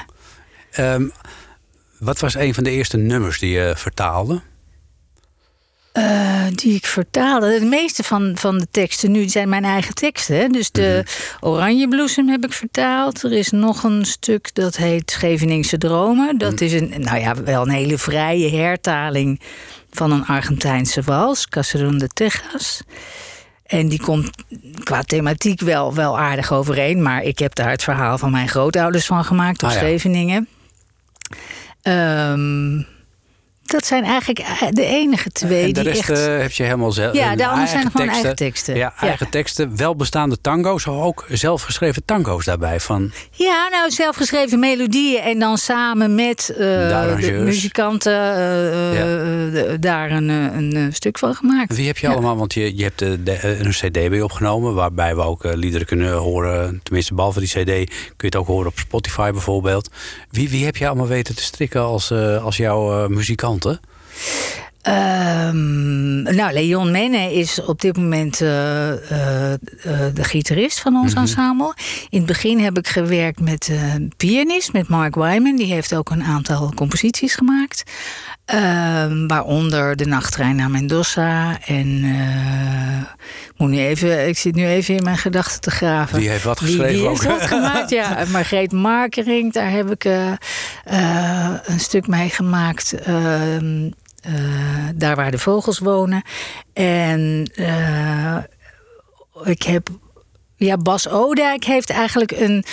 Ehm, 0.71 1.08
wat 1.99 2.19
was 2.19 2.36
een 2.36 2.53
van 2.53 2.63
de 2.63 2.71
eerste 2.71 2.97
nummers 2.97 3.39
die 3.39 3.51
je 3.51 3.73
vertaalde? 3.75 4.41
Eh, 5.91 6.45
die 6.55 6.75
ik 6.75 6.86
vertaalde. 6.86 7.60
De 7.60 7.65
meeste 7.65 8.03
van, 8.03 8.31
van 8.38 8.58
de 8.58 8.67
teksten 8.71 9.12
nu 9.12 9.29
zijn 9.29 9.49
mijn 9.49 9.63
eigen 9.65 9.93
teksten. 9.93 10.51
Dus 10.51 10.71
de 10.71 11.01
Mhm. 11.03 11.45
Oranjebloesem 11.51 12.27
heb 12.29 12.43
ik 12.45 12.53
vertaald. 12.53 13.23
Er 13.23 13.31
is 13.31 13.51
nog 13.51 13.84
een 13.84 14.05
stuk 14.05 14.49
dat 14.53 14.75
heet 14.75 15.12
Scheveningse 15.12 15.77
Dromen. 15.77 16.38
Dat 16.38 16.53
Mhm. 16.53 16.63
is 16.63 16.73
een, 16.73 16.93
nou 16.97 17.19
ja, 17.19 17.43
wel 17.43 17.62
een 17.62 17.69
hele 17.69 17.97
vrije 17.97 18.55
hertaling 18.58 19.39
van 19.95 20.12
een 20.12 20.25
Argentijnse 20.25 21.01
wals, 21.01 21.47
Caserón 21.49 21.97
de 21.97 22.08
Texas. 22.08 22.81
En 23.65 23.88
die 23.88 24.01
komt 24.01 24.29
qua 24.84 25.01
thematiek 25.01 25.62
wel, 25.62 25.93
wel 25.93 26.19
aardig 26.19 26.53
overeen. 26.53 27.01
Maar 27.01 27.21
ik 27.23 27.39
heb 27.39 27.55
daar 27.55 27.69
het 27.69 27.84
verhaal 27.84 28.17
van 28.17 28.31
mijn 28.31 28.49
grootouders 28.49 29.05
van 29.05 29.25
gemaakt 29.25 29.63
op 29.63 29.69
Ah, 29.69 29.75
ja. 29.75 29.81
Scheveningen. 29.81 30.47
Ehm, 31.81 32.81
dat 33.65 33.86
zijn 33.86 34.04
eigenlijk 34.04 34.45
de 34.71 34.86
enige 34.86 35.30
twee 35.32 35.63
en 35.63 35.73
de 35.73 35.82
die 35.82 35.91
rest 35.91 36.10
echt... 36.10 36.19
eh, 36.28 36.38
heb 36.38 36.51
je 36.51 36.63
helemaal 36.63 36.91
zelf. 36.91 37.13
Ja, 37.15 37.32
eh, 37.32 37.38
de 37.38 37.47
anderen 37.47 37.67
zijn 37.67 37.91
gewoon 37.91 38.10
eigen 38.10 38.36
teksten. 38.36 38.75
Ja, 38.75 38.93
Ja. 39.01 39.08
eigen 39.08 39.30
teksten. 39.30 39.78
Wel 39.78 39.95
bestaande 39.95 40.41
tango's, 40.41 40.88
ook 40.88 41.25
zelfgeschreven 41.30 42.06
tango's 42.06 42.45
daarbij. 42.45 42.80
Van, 42.80 43.12
Ja, 43.32 43.67
nou, 43.71 43.91
zelfgeschreven 43.91 44.60
melodieën 44.60 45.21
en 45.21 45.39
dan 45.39 45.58
samen 45.58 46.15
met 46.15 46.49
eh, 46.49 46.58
de, 46.58 47.32
muzikanten 47.43 48.13
eh, 48.13 49.01
eh, 49.01 49.69
Ja. 49.71 49.78
daar 49.78 50.12
een, 50.12 50.30
eh, 50.30 50.36
een, 50.58 50.73
eh, 50.75 50.84
stuk 50.91 51.17
van 51.17 51.36
gemaakt. 51.36 51.75
wie 51.75 51.88
heb 51.88 51.97
je 51.97 52.08
Ja. 52.08 52.13
allemaal? 52.13 52.38
Want 52.38 52.54
je, 52.54 52.75
je 52.78 52.84
hebt 52.84 53.01
eh, 53.01 53.10
de, 53.23 53.32
eh, 53.32 53.60
een 53.60 53.69
cd 53.71 53.91
bij 53.91 54.21
opgenomen... 54.21 54.73
waarbij 54.73 55.15
we 55.15 55.21
ook 55.21 55.43
eh, 55.45 55.54
liederen 55.54 55.88
kunnen 55.88 56.13
horen. 56.13 56.80
Tenminste, 56.84 57.13
behalve 57.13 57.39
die 57.39 57.49
cd 57.49 57.65
kun 57.65 57.86
je 58.17 58.25
het 58.25 58.36
ook 58.36 58.47
horen 58.47 58.67
op 58.67 58.80
Spotify 58.80 59.32
bijvoorbeeld. 59.32 59.89
Wie, 60.32 60.49
wie 60.49 60.65
heb 60.65 60.78
je 60.78 60.88
allemaal 60.88 61.08
weten 61.08 61.36
te 61.36 61.43
strikken 61.43 61.82
als, 61.82 62.12
eh, 62.12 62.43
als 62.43 62.58
jouw 62.58 63.04
eh, 63.04 63.10
muzikanten? 63.56 63.80
Ehm, 64.86 66.21
nou, 66.36 66.54
Leon 66.54 66.91
Menne 66.91 67.34
is 67.34 67.62
op 67.62 67.82
dit 67.82 67.98
moment 67.98 68.41
eh, 68.41 68.91
eh, 69.12 69.54
eh, 69.54 69.60
de 70.13 70.24
gitarist 70.24 70.80
van 70.80 70.95
ons 70.95 71.13
ensemble. 71.13 71.74
In 72.10 72.17
het 72.17 72.28
begin 72.28 72.60
heb 72.60 72.78
ik 72.78 72.88
gewerkt 72.88 73.39
met 73.39 73.71
pianist, 74.17 74.74
met 74.74 74.88
Mark 74.88 75.15
Wyman. 75.15 75.56
Die 75.56 75.74
heeft 75.74 75.95
ook 75.95 76.10
een 76.10 76.24
aantal 76.24 76.74
composities 76.76 77.36
gemaakt. 77.36 77.84
Ehm, 78.45 79.28
waaronder 79.28 79.95
De 79.95 80.06
Nachttrein 80.06 80.56
naar 80.56 80.69
Mendoza. 80.69 81.60
En 81.65 82.02
moet 83.58 83.69
nu 83.69 83.80
even, 83.80 84.28
ik 84.28 84.38
zit 84.38 84.56
nu 84.56 84.67
even 84.67 84.95
in 84.95 85.04
mijn 85.04 85.17
gedachten 85.17 85.62
te 85.62 85.71
graven. 85.71 86.19
Wie 86.19 86.30
heeft 86.30 86.43
wat 86.43 86.60
geschreven 86.60 87.00
Wie, 87.00 87.08
heeft 87.08 87.28
ook? 87.28 87.39
wat 87.39 87.48
gemaakt? 87.48 87.89
Ja, 87.89 88.24
Margreet 88.32 88.71
Markering, 88.71 89.54
daar 89.54 89.71
heb 89.71 89.91
ik 89.91 90.04
een 91.65 91.80
stuk 91.80 92.08
mee 92.08 92.30
gemaakt. 92.30 92.95
Eh, 94.25 94.33
daar 94.95 95.15
waar 95.15 95.31
de 95.31 95.38
vogels 95.39 95.79
wonen. 95.79 96.23
En 96.73 97.51
eh, 97.55 98.38
ik 99.43 99.63
heb. 99.63 99.88
Ja, 100.55 100.77
Bas 100.77 101.09
Odijk 101.09 101.63
heeft 101.63 101.89
eigenlijk 101.89 102.31
een 102.31 102.63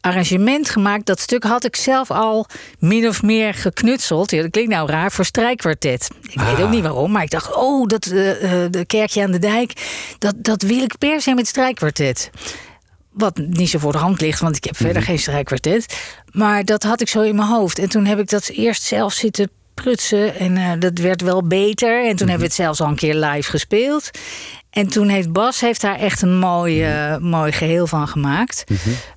arrangement 0.00 0.68
gemaakt. 0.70 1.06
Dat 1.06 1.20
stuk 1.20 1.42
had 1.44 1.64
ik 1.64 1.76
zelf 1.76 2.10
al 2.10 2.46
min 2.78 3.08
of 3.08 3.22
meer 3.22 3.54
geknutseld. 3.54 4.30
Ja, 4.30 4.42
dat 4.42 4.50
klinkt 4.50 4.70
nou 4.70 4.90
raar 4.90 5.12
voor 5.12 5.24
strijkkwartet. 5.24 6.10
Ik 6.22 6.40
weet 6.40 6.56
Ah. 6.56 6.60
ook 6.62 6.70
niet 6.70 6.82
waarom, 6.82 7.12
maar 7.12 7.22
ik 7.22 7.30
dacht, 7.30 7.54
oh, 7.54 7.86
dat 7.86 8.04
eh, 8.06 8.10
de 8.70 8.84
kerkje 8.86 9.22
aan 9.22 9.30
de 9.30 9.38
dijk, 9.38 9.72
dat, 10.18 10.34
dat 10.36 10.62
wil 10.62 10.82
ik 10.82 10.98
per 10.98 11.20
se 11.20 11.34
met 11.34 11.46
strijkkwartet. 11.46 12.30
Wat 13.10 13.36
niet 13.36 13.70
zo 13.70 13.78
voor 13.78 13.92
de 13.92 13.98
hand 13.98 14.20
ligt, 14.20 14.40
want 14.40 14.56
ik 14.56 14.64
heb 14.64 14.76
verder 14.76 15.02
geen 15.02 15.18
strijkkwartet. 15.18 15.98
Maar 16.32 16.64
dat 16.64 16.82
had 16.82 17.00
ik 17.00 17.08
zo 17.08 17.20
in 17.20 17.36
mijn 17.36 17.48
hoofd. 17.48 17.78
En 17.78 17.88
toen 17.88 18.04
heb 18.04 18.18
ik 18.18 18.28
dat 18.30 18.48
eerst 18.48 18.82
zelf 18.82 19.12
zitten 19.12 19.50
prutsen. 19.82 20.34
En 20.34 20.56
eh, 20.56 20.72
dat 20.78 20.98
werd 20.98 21.20
wel 21.20 21.46
beter. 21.46 22.06
En 22.06 22.16
toen 22.16 22.28
hebben 22.28 22.46
we 22.46 22.52
het 22.52 22.62
zelfs 22.62 22.80
al 22.80 22.88
een 22.88 22.96
keer 22.96 23.14
live 23.14 23.50
gespeeld. 23.50 24.10
En 24.76 24.86
toen 24.88 25.08
heeft 25.08 25.32
Bas 25.32 25.60
heeft 25.60 25.80
daar 25.80 25.98
echt 25.98 26.22
een 26.22 26.38
mooi, 26.38 26.82
eh, 26.84 27.16
mooi 27.16 27.52
geheel 27.52 27.86
van 27.86 28.08
gemaakt. 28.08 28.64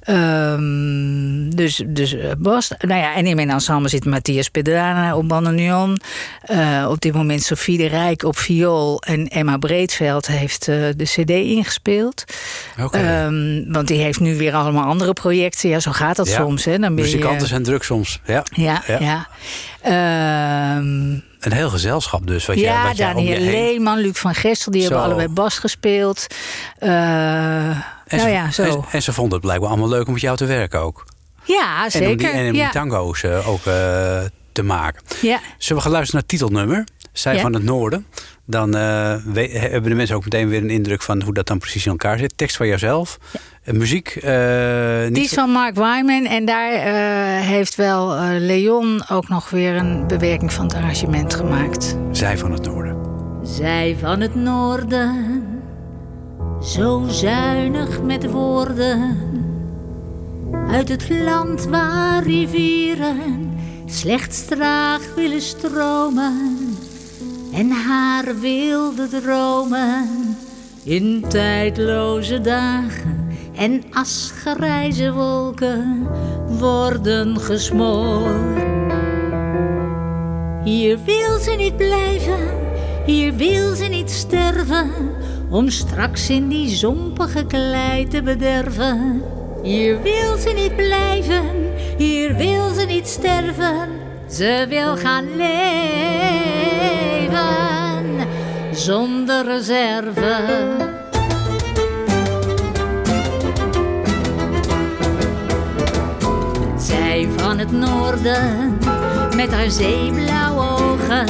Ehm, 0.01 1.49
dus 1.49 1.83
dus 1.87 2.13
eh, 2.13 2.31
Bas. 2.37 2.71
Nou 2.77 2.99
ja, 3.01 3.15
en 3.15 3.25
in 3.25 3.35
mijn 3.35 3.49
ensemble 3.49 3.89
zit 3.89 4.05
Matthias 4.05 4.49
Pedrana 4.49 5.15
op 5.15 5.27
bandoneon. 5.27 5.99
Eh, 6.41 6.87
op 6.89 6.99
dit 7.01 7.13
moment 7.13 7.43
Sofie 7.43 7.77
de 7.77 7.85
Rijk 7.85 8.23
op 8.23 8.37
viool. 8.37 9.01
En 9.01 9.27
Emma 9.27 9.57
Breedveld 9.57 10.27
heeft 10.27 10.65
de 10.65 11.03
cd 11.03 11.29
ingespeeld. 11.29 12.23
Oké. 12.81 12.97
Ehm, 12.97 13.71
want 13.71 13.87
die 13.87 13.99
heeft 13.99 14.19
nu 14.19 14.37
weer 14.37 14.53
allemaal 14.53 14.85
andere 14.85 15.13
projecten. 15.13 15.69
Ja, 15.69 15.79
zo 15.79 15.91
gaat 15.91 16.15
dat 16.15 16.27
Ja. 16.27 16.35
soms. 16.35 16.65
Hè. 16.65 16.71
Dan 16.71 16.95
ben 16.95 17.05
je, 17.05 17.11
Muzikanten 17.11 17.47
zijn 17.47 17.63
druk 17.63 17.83
soms. 17.83 18.19
Ja. 18.25 18.43
Ja, 18.53 18.83
Ja. 18.87 18.97
ja. 18.99 19.27
Ehm, 19.81 21.17
Een 21.39 21.51
heel 21.53 21.69
gezelschap 21.69 22.27
dus. 22.27 22.45
Wat 22.45 22.59
ja, 22.59 22.87
wat 22.87 22.97
jij 22.97 23.07
je 23.07 23.13
Daniel 23.13 23.39
Leeman, 23.39 23.97
Luc 23.97 24.17
van 24.19 24.35
Gestel, 24.35 24.71
die 24.71 24.81
Zo. 24.81 24.87
hebben 24.87 25.05
allebei 25.05 25.27
bas 25.27 25.59
gespeeld. 25.59 26.27
Eh, 26.77 26.89
En 26.89 27.83
nou 28.09 28.21
ze, 28.21 28.29
ja, 28.29 28.51
zo. 28.51 28.63
En, 28.63 28.83
en 28.91 29.01
ze 29.01 29.13
vonden 29.13 29.33
het 29.33 29.41
blijkbaar 29.41 29.69
allemaal 29.69 29.89
leuk 29.89 30.07
om 30.07 30.13
met 30.13 30.21
jou 30.21 30.37
te 30.37 30.45
werken 30.45 30.79
ook. 30.79 31.05
ja, 31.43 31.77
En 31.79 31.83
om 31.83 31.89
zeker. 31.91 32.17
die, 32.17 32.27
en 32.27 32.45
om 32.45 32.51
die 32.51 32.61
ja. 32.61 32.69
tango's 32.69 33.23
eh, 33.23 33.49
ook 33.49 33.65
eh, 33.65 34.19
te 34.51 34.63
maken. 34.63 35.01
ja. 35.21 35.39
Zullen 35.57 35.77
we 35.77 35.89
gaan 35.89 35.91
luisteren 35.97 36.21
naar 36.21 36.21
het 36.21 36.27
titelnummer? 36.27 36.83
Zij 37.11 37.35
Ja. 37.35 37.41
van 37.41 37.53
het 37.53 37.63
Noorden. 37.63 38.05
Dan 38.45 38.75
eh, 38.75 39.15
we- 39.33 39.49
hebben 39.71 39.89
de 39.89 39.95
mensen 39.95 40.15
ook 40.15 40.23
meteen 40.23 40.49
weer 40.49 40.61
een 40.61 40.69
indruk 40.69 41.01
van 41.01 41.21
hoe 41.21 41.33
dat 41.33 41.47
dan 41.47 41.57
precies 41.57 41.85
in 41.85 41.91
elkaar 41.91 42.17
zit. 42.17 42.33
Tekst 42.37 42.57
van 42.57 42.67
jouzelf. 42.67 43.17
Eh, 43.63 43.73
muziek. 43.73 44.07
eh, 44.15 45.03
niet 45.03 45.13
Die 45.15 45.23
is 45.23 45.33
van 45.33 45.49
Mark 45.49 45.75
Wyman. 45.75 46.25
En 46.25 46.45
daar 46.45 46.71
eh, 46.71 47.45
heeft 47.47 47.75
wel 47.75 48.15
eh, 48.15 48.27
Leon 48.39 49.01
ook 49.09 49.27
nog 49.29 49.49
weer 49.49 49.75
een 49.75 50.07
bewerking 50.07 50.53
van 50.53 50.65
het 50.65 50.73
arrangement 50.73 51.33
gemaakt. 51.33 51.97
Zij 52.11 52.37
van 52.37 52.51
het 52.51 52.65
Noorden. 52.65 52.97
Zij 53.43 53.95
van 53.99 54.19
het 54.21 54.35
noorden, 54.35 55.43
zo 56.63 57.05
zuinig 57.07 58.01
met 58.01 58.31
woorden. 58.31 59.17
Uit 60.71 60.89
het 60.89 61.09
land 61.09 61.65
waar 61.65 62.23
rivieren 62.23 63.51
slechts 63.85 64.45
traag 64.45 65.01
willen 65.15 65.41
stromen. 65.41 66.57
En 67.51 67.71
haar 67.71 68.39
wilde 68.39 69.07
dromen 69.07 70.37
in 70.83 71.25
tijdloze 71.27 72.41
dagen 72.41 73.27
en 73.55 73.83
asgrijze 73.91 75.11
wolken 75.11 76.07
worden 76.59 77.39
gesmoord. 77.39 78.57
Hier 80.63 80.99
wil 81.05 81.37
ze 81.39 81.55
niet 81.57 81.77
blijven, 81.77 82.39
hier 83.05 83.35
wil 83.35 83.75
ze 83.75 83.85
niet 83.85 84.11
sterven, 84.11 84.91
om 85.49 85.69
straks 85.69 86.29
in 86.29 86.47
die 86.47 86.69
zompige 86.69 87.45
klei 87.45 88.07
te 88.07 88.21
bederven. 88.21 89.23
Hier 89.63 90.01
wil 90.01 90.37
ze 90.37 90.51
niet 90.55 90.75
blijven, 90.75 91.43
hier 91.97 92.35
wil 92.35 92.69
ze 92.69 92.85
niet 92.85 93.07
sterven, 93.07 93.89
ze 94.29 94.65
wil 94.69 94.97
gaan 94.97 95.35
leven 95.37 97.18
zonder 98.79 99.45
reserve. 99.45 100.35
Zij 106.77 107.29
van 107.37 107.57
het 107.57 107.71
noorden, 107.71 108.77
met 109.35 109.51
haar 109.51 109.69
zeeblauwe 109.69 110.61
ogen, 110.61 111.27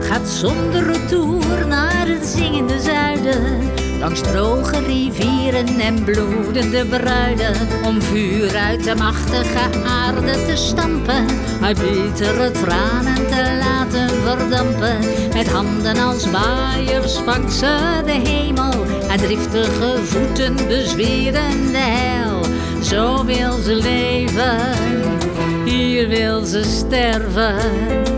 gaat 0.00 0.28
zonder 0.28 0.92
retour 0.92 1.66
naar 1.66 2.08
het 2.08 2.26
zingende 2.26 2.80
zuiden. 2.80 3.83
Langs 4.04 4.20
droge 4.20 4.78
rivieren 4.86 5.80
en 5.80 6.04
bloedende 6.04 6.86
bruiden, 6.86 7.54
om 7.84 8.02
vuur 8.02 8.56
uit 8.56 8.84
de 8.84 8.94
machtige 8.94 9.84
aarde 9.86 10.32
te 10.32 10.56
stampen, 10.56 11.26
haar 11.60 11.74
bittere 11.74 12.50
tranen 12.50 13.26
te 13.26 13.58
laten 13.62 14.08
verdampen. 14.08 14.98
Met 15.34 15.48
handen 15.52 15.98
als 15.98 16.30
waaiers 16.30 17.14
vangt 17.14 17.52
ze 17.52 18.02
de 18.04 18.28
hemel, 18.28 18.84
en 19.08 19.18
driftige 19.18 19.98
voeten 20.02 20.54
bezweren 20.68 21.72
de 21.72 21.78
hel. 21.78 22.40
Zo 22.82 23.24
wil 23.24 23.52
ze 23.58 23.74
leven 23.74 24.84
wil 26.08 26.44
ze 26.44 26.62
sterven. 26.62 28.13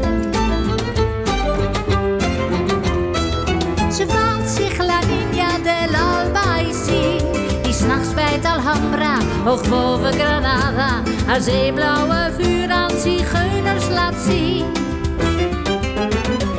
Alhambra, 8.77 9.19
hoog 9.45 10.13
Granada, 10.13 11.03
haar 11.27 11.41
zeeblauwe 11.41 12.33
vuur 12.39 12.71
aan 12.71 12.91
zigeuners 12.91 13.89
laat 13.89 14.15
zien. 14.29 14.65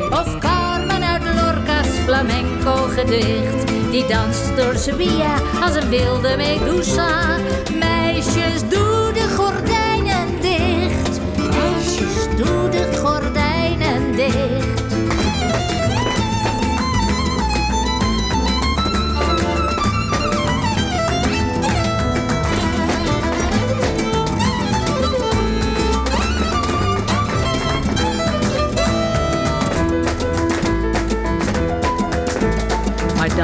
Of 0.10 0.38
Carmen 0.40 1.04
uit 1.04 1.22
Lorca's 1.24 1.88
flamenco 2.06 2.74
gedicht, 2.74 3.92
die 3.92 4.06
danst 4.08 4.56
door 4.56 4.76
Sevilla 4.76 5.36
als 5.62 5.76
een 5.76 5.90
wilde 5.90 6.36
Medusa. 6.38 7.38
Meisjes, 7.80 8.62
doe 8.70 9.12
de 9.14 9.28
gordijnen 9.36 10.42
dicht, 10.42 11.20
meisjes, 11.38 12.36
doe 12.38 12.70
de 12.70 12.98
gordijnen 12.98 14.16
dicht. 14.16 14.57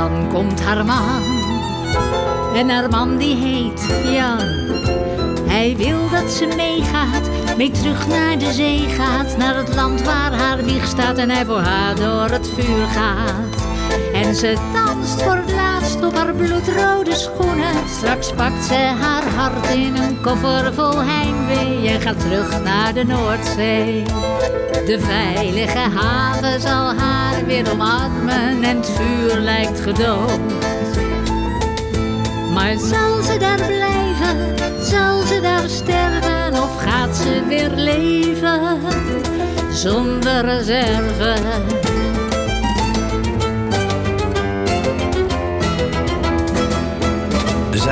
Dan 0.10 0.28
komt 0.34 0.62
haar 0.62 0.86
man. 0.86 1.24
En 2.56 2.70
haar 2.70 2.89
man 2.89 3.18
die 3.18 3.36
heet 3.36 3.82
Jan. 4.13 4.39
Hij 5.48 5.76
wil 5.78 6.10
dat 6.10 6.32
ze 6.32 6.46
meegaat, 6.56 7.30
mee 7.58 7.72
terug 7.72 8.08
naar 8.08 8.38
de 8.38 8.52
zee 8.52 8.80
gaat. 8.80 9.38
Naar 9.38 9.56
het 9.56 9.76
land 9.76 10.04
waar 10.04 10.34
haar 10.34 10.63
wieg 10.63 10.88
staat 10.88 11.18
en 11.18 11.30
hij 11.30 11.46
voor 11.46 11.60
haar 11.60 11.96
door 11.96 12.30
het 12.30 12.50
vuur 12.56 12.88
gaat. 12.88 13.66
En 14.13 14.36
ze 14.36 14.58
danst 14.74 15.22
voor 15.22 15.36
het 15.36 15.52
laatst 15.52 16.04
op 16.04 16.16
haar 16.16 16.34
bloedrode 16.34 17.16
schoenen. 17.16 17.76
Straks 17.98 18.34
pakt 18.34 18.63
ze 18.63 18.74
haar 18.74 19.28
hart 19.36 19.70
in 19.70 19.96
een 19.96 20.22
koffer 20.22 20.74
vol 20.74 21.04
heimwee 21.04 21.89
en 21.89 22.02
gaat 22.02 22.20
terug 22.20 22.63
naar 22.63 22.94
de 22.94 23.04
Noordzee. 23.04 24.04
De 24.86 25.00
veilige 25.00 25.78
haven 25.78 26.62
zal 26.62 26.93
haar 26.93 27.46
weer 27.46 27.72
omarmen 27.72 28.63
en 28.63 28.78
het 28.78 28.89
vuur 28.89 29.39
lijkt 29.39 29.80
gedoofd. 29.80 30.39
Maar 32.54 32.78
zal 32.78 33.22
ze 33.22 33.38
daar 33.39 33.65
blijven? 33.65 34.56
Zal 34.82 35.22
ze 35.22 35.39
daar 35.41 35.69
sterven? 35.69 36.63
Of 36.63 36.78
gaat 36.78 37.15
ze 37.15 37.43
weer 37.48 37.69
leven 37.69 38.80
zonder 39.72 40.46
reserve? 40.46 41.34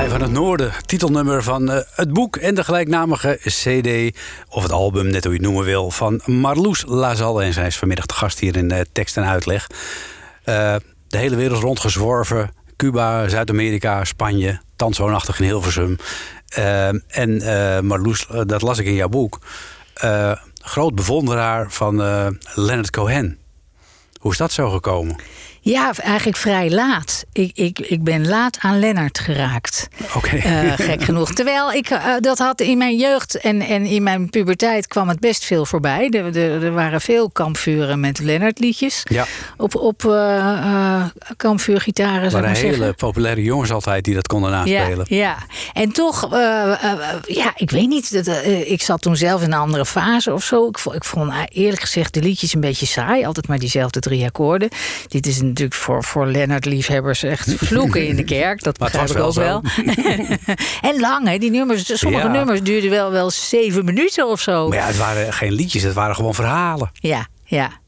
Van 0.09 0.21
het 0.21 0.31
Noorden, 0.31 0.71
titelnummer 0.85 1.43
van 1.43 1.71
eh, 1.71 1.79
het 1.95 2.13
boek 2.13 2.35
en 2.35 2.55
de 2.55 2.63
gelijknamige 2.63 3.39
CD, 3.43 4.17
of 4.49 4.63
het 4.63 4.71
album, 4.71 5.07
net 5.07 5.23
hoe 5.23 5.33
je 5.33 5.39
het 5.39 5.47
noemen 5.47 5.65
wil, 5.65 5.91
van 5.91 6.21
Marloes 6.25 6.83
Lazal. 6.87 7.41
En 7.41 7.53
zij 7.53 7.67
is 7.67 7.77
vanmiddag 7.77 8.05
de 8.05 8.13
gast 8.13 8.39
hier 8.39 8.57
in 8.57 8.71
eh, 8.71 8.81
tekst 8.91 9.17
en 9.17 9.25
uitleg. 9.25 9.67
Eh, 10.43 10.75
de 11.07 11.17
hele 11.17 11.35
wereld 11.35 11.61
rondgezworven, 11.61 12.51
Cuba, 12.75 13.27
Zuid-Amerika, 13.27 14.03
Spanje, 14.03 14.61
thans 14.75 14.97
woonachtig 14.97 15.39
in 15.39 15.45
Hilversum. 15.45 15.97
En 17.07 17.41
Marloes, 17.85 18.27
dat 18.45 18.61
las 18.61 18.77
ik 18.77 18.85
in 18.85 18.93
jouw 18.93 19.09
boek, 19.09 19.39
groot 20.61 20.95
bewonderaar 20.95 21.71
van 21.71 21.95
Leonard 22.55 22.89
Cohen. 22.89 23.37
Hoe 24.19 24.31
is 24.31 24.37
dat 24.37 24.51
zo 24.51 24.69
gekomen? 24.69 25.15
Ja, 25.63 25.91
eigenlijk 25.97 26.37
vrij 26.37 26.69
laat. 26.69 27.23
Ik, 27.33 27.51
ik, 27.53 27.79
ik 27.79 28.03
ben 28.03 28.27
laat 28.27 28.57
aan 28.59 28.79
Lennart 28.79 29.19
geraakt. 29.19 29.87
Oké. 30.15 30.35
Eh, 30.35 30.71
gek 30.75 31.03
genoeg. 31.03 31.33
Terwijl 31.33 31.71
ik 31.71 31.89
eh, 31.89 32.15
dat 32.19 32.37
had 32.37 32.61
in 32.61 32.77
mijn 32.77 32.97
jeugd 32.97 33.35
en, 33.35 33.61
en 33.61 33.85
in 33.85 34.03
mijn 34.03 34.29
puberteit 34.29 34.87
kwam 34.87 35.09
het 35.09 35.19
best 35.19 35.45
veel 35.45 35.65
voorbij. 35.65 36.09
Er, 36.09 36.37
er, 36.37 36.63
er 36.63 36.73
waren 36.73 37.01
veel 37.01 37.29
kampvuren 37.29 37.99
met 37.99 38.19
Lennart 38.19 38.59
liedjes. 38.59 39.03
Ja. 39.03 39.25
Op, 39.57 39.75
op 39.75 40.05
eh, 40.05 41.05
kampvuurgitaren, 41.37 42.23
Er 42.23 42.31
waren 42.31 42.47
maar 42.47 42.55
zeggen. 42.55 42.79
hele 42.79 42.93
populaire 42.93 43.43
jongens 43.43 43.71
altijd 43.71 44.03
die 44.03 44.13
dat 44.13 44.27
konden 44.27 44.51
naspelen. 44.51 45.05
Ja, 45.09 45.17
ja. 45.17 45.37
en 45.73 45.91
toch, 45.91 46.27
ja, 47.25 47.53
ik 47.55 47.71
weet 47.71 47.87
niet. 47.87 48.25
Dat, 48.25 48.45
ik 48.65 48.81
zat 48.81 49.01
toen 49.01 49.15
zelf 49.15 49.41
in 49.41 49.51
een 49.51 49.59
andere 49.59 49.85
fase 49.85 50.33
of 50.33 50.43
zo. 50.43 50.67
Ik 50.67 50.77
vond, 50.77 50.95
ik 50.95 51.03
vond 51.03 51.33
eerlijk 51.49 51.81
gezegd 51.81 52.13
de 52.13 52.21
liedjes 52.21 52.53
een 52.53 52.61
beetje 52.61 52.85
saai. 52.85 53.25
Altijd 53.25 53.47
maar 53.47 53.59
diezelfde 53.59 53.99
drie 53.99 54.25
akkoorden. 54.25 54.69
Dit 55.07 55.27
is 55.27 55.41
natuurlijk 55.51 55.79
voor, 55.81 56.03
voor 56.03 56.27
Lennart-liefhebbers 56.27 57.23
echt 57.23 57.53
vloeken 57.67 58.07
in 58.07 58.15
de 58.15 58.23
kerk. 58.23 58.63
Dat 58.63 58.77
begrijp 58.77 59.09
ik 59.09 59.17
ook 59.17 59.33
wel 59.33 59.61
en 60.91 60.99
lang, 60.99 61.27
hè? 61.27 61.37
Die 61.37 61.51
nummers, 61.51 61.99
sommige 61.99 62.25
Ja. 62.25 62.31
nummers 62.31 62.61
duurden 62.61 62.89
wel, 62.89 63.11
wel 63.11 63.29
zeven 63.29 63.85
minuten 63.85 64.27
of 64.27 64.41
zo. 64.41 64.67
Maar 64.67 64.77
ja, 64.77 64.85
het 64.85 64.97
waren 64.97 65.33
geen 65.33 65.51
liedjes, 65.51 65.83
het 65.83 65.93
waren 65.93 66.15
gewoon 66.15 66.33
verhalen. 66.33 66.91
Ja, 66.93 67.27
ja. 67.43 67.79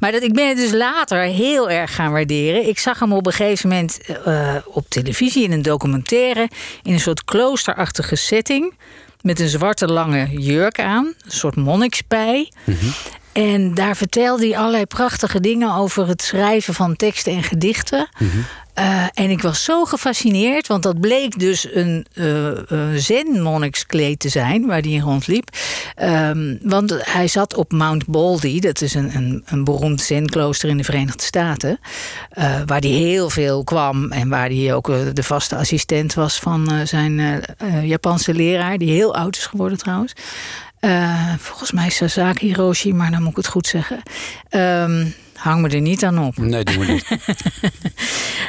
Maar 0.00 0.12
dat, 0.12 0.22
ik 0.22 0.32
ben 0.34 0.48
het 0.48 0.56
dus 0.56 0.72
later 0.72 1.18
heel 1.22 1.70
erg 1.70 1.94
gaan 1.94 2.12
waarderen. 2.12 2.68
Ik 2.68 2.78
zag 2.78 2.98
hem 2.98 3.12
op 3.12 3.26
een 3.26 3.32
gegeven 3.32 3.68
moment 3.68 4.00
eh, 4.24 4.54
op 4.66 4.84
televisie 4.88 5.44
in 5.44 5.52
een 5.52 5.62
documentaire... 5.62 6.48
in 6.82 6.92
een 6.92 7.00
soort 7.00 7.24
kloosterachtige 7.24 8.16
setting... 8.16 8.74
met 9.20 9.40
een 9.40 9.48
zwarte 9.48 9.86
lange 9.86 10.28
jurk 10.30 10.80
aan, 10.80 11.04
een 11.04 11.30
soort 11.30 11.56
monnikspij. 11.56 12.52
En 13.34 13.74
daar 13.74 13.96
vertelde 13.96 14.46
hij 14.46 14.56
allerlei 14.58 14.86
prachtige 14.86 15.40
dingen 15.40 15.74
over 15.74 16.08
het 16.08 16.22
schrijven 16.22 16.74
van 16.74 16.96
teksten 16.96 17.32
en 17.32 17.42
gedichten. 17.42 18.08
Eh, 18.74 19.04
en 19.14 19.30
ik 19.30 19.42
was 19.42 19.64
zo 19.64 19.84
gefascineerd, 19.84 20.66
want 20.66 20.82
dat 20.82 21.00
bleek 21.00 21.38
dus 21.38 21.68
een 21.74 22.06
een 22.14 23.00
zen-monnikskleed 23.00 24.18
te 24.18 24.28
zijn 24.28 24.66
waar 24.66 24.80
hij 24.80 24.90
in 24.90 25.00
rondliep. 25.00 25.48
Ehm, 25.94 26.56
want 26.62 26.94
hij 27.00 27.28
zat 27.28 27.54
op 27.54 27.72
Mount 27.72 28.06
Baldy, 28.06 28.60
dat 28.60 28.80
is 28.80 28.94
een, 28.94 29.16
een, 29.16 29.42
een 29.46 29.64
beroemd 29.64 30.00
zen-klooster 30.00 30.68
in 30.68 30.76
de 30.76 30.84
Verenigde 30.84 31.22
Staten. 31.24 31.78
eh, 32.30 32.60
waar 32.66 32.80
hij 32.80 32.90
heel 32.90 33.30
veel 33.30 33.64
kwam 33.64 34.12
en 34.12 34.28
waar 34.28 34.48
hij 34.48 34.74
ook 34.74 34.86
de 35.12 35.22
vaste 35.22 35.56
assistent 35.56 36.14
was 36.14 36.38
van 36.38 36.86
zijn 36.86 37.42
Japanse 37.82 38.34
leraar, 38.34 38.78
die 38.78 38.90
heel 38.90 39.14
oud 39.14 39.36
is 39.36 39.46
geworden 39.46 39.78
trouwens. 39.78 40.12
Eh, 40.84 41.34
volgens 41.38 41.72
mij 41.72 41.90
Sasaki 41.90 42.46
Hiroshi, 42.46 42.92
maar 42.94 43.10
dan 43.10 43.20
moet 43.22 43.30
ik 43.30 43.36
het 43.36 43.46
goed 43.46 43.66
zeggen. 43.66 44.02
Ehm, 44.48 45.06
hang 45.34 45.62
me 45.62 45.68
er 45.68 45.80
niet 45.80 46.04
aan 46.04 46.18
op. 46.18 46.36
Nee, 46.36 46.64
doen 46.64 46.78
we 46.78 46.92
niet. 46.92 47.06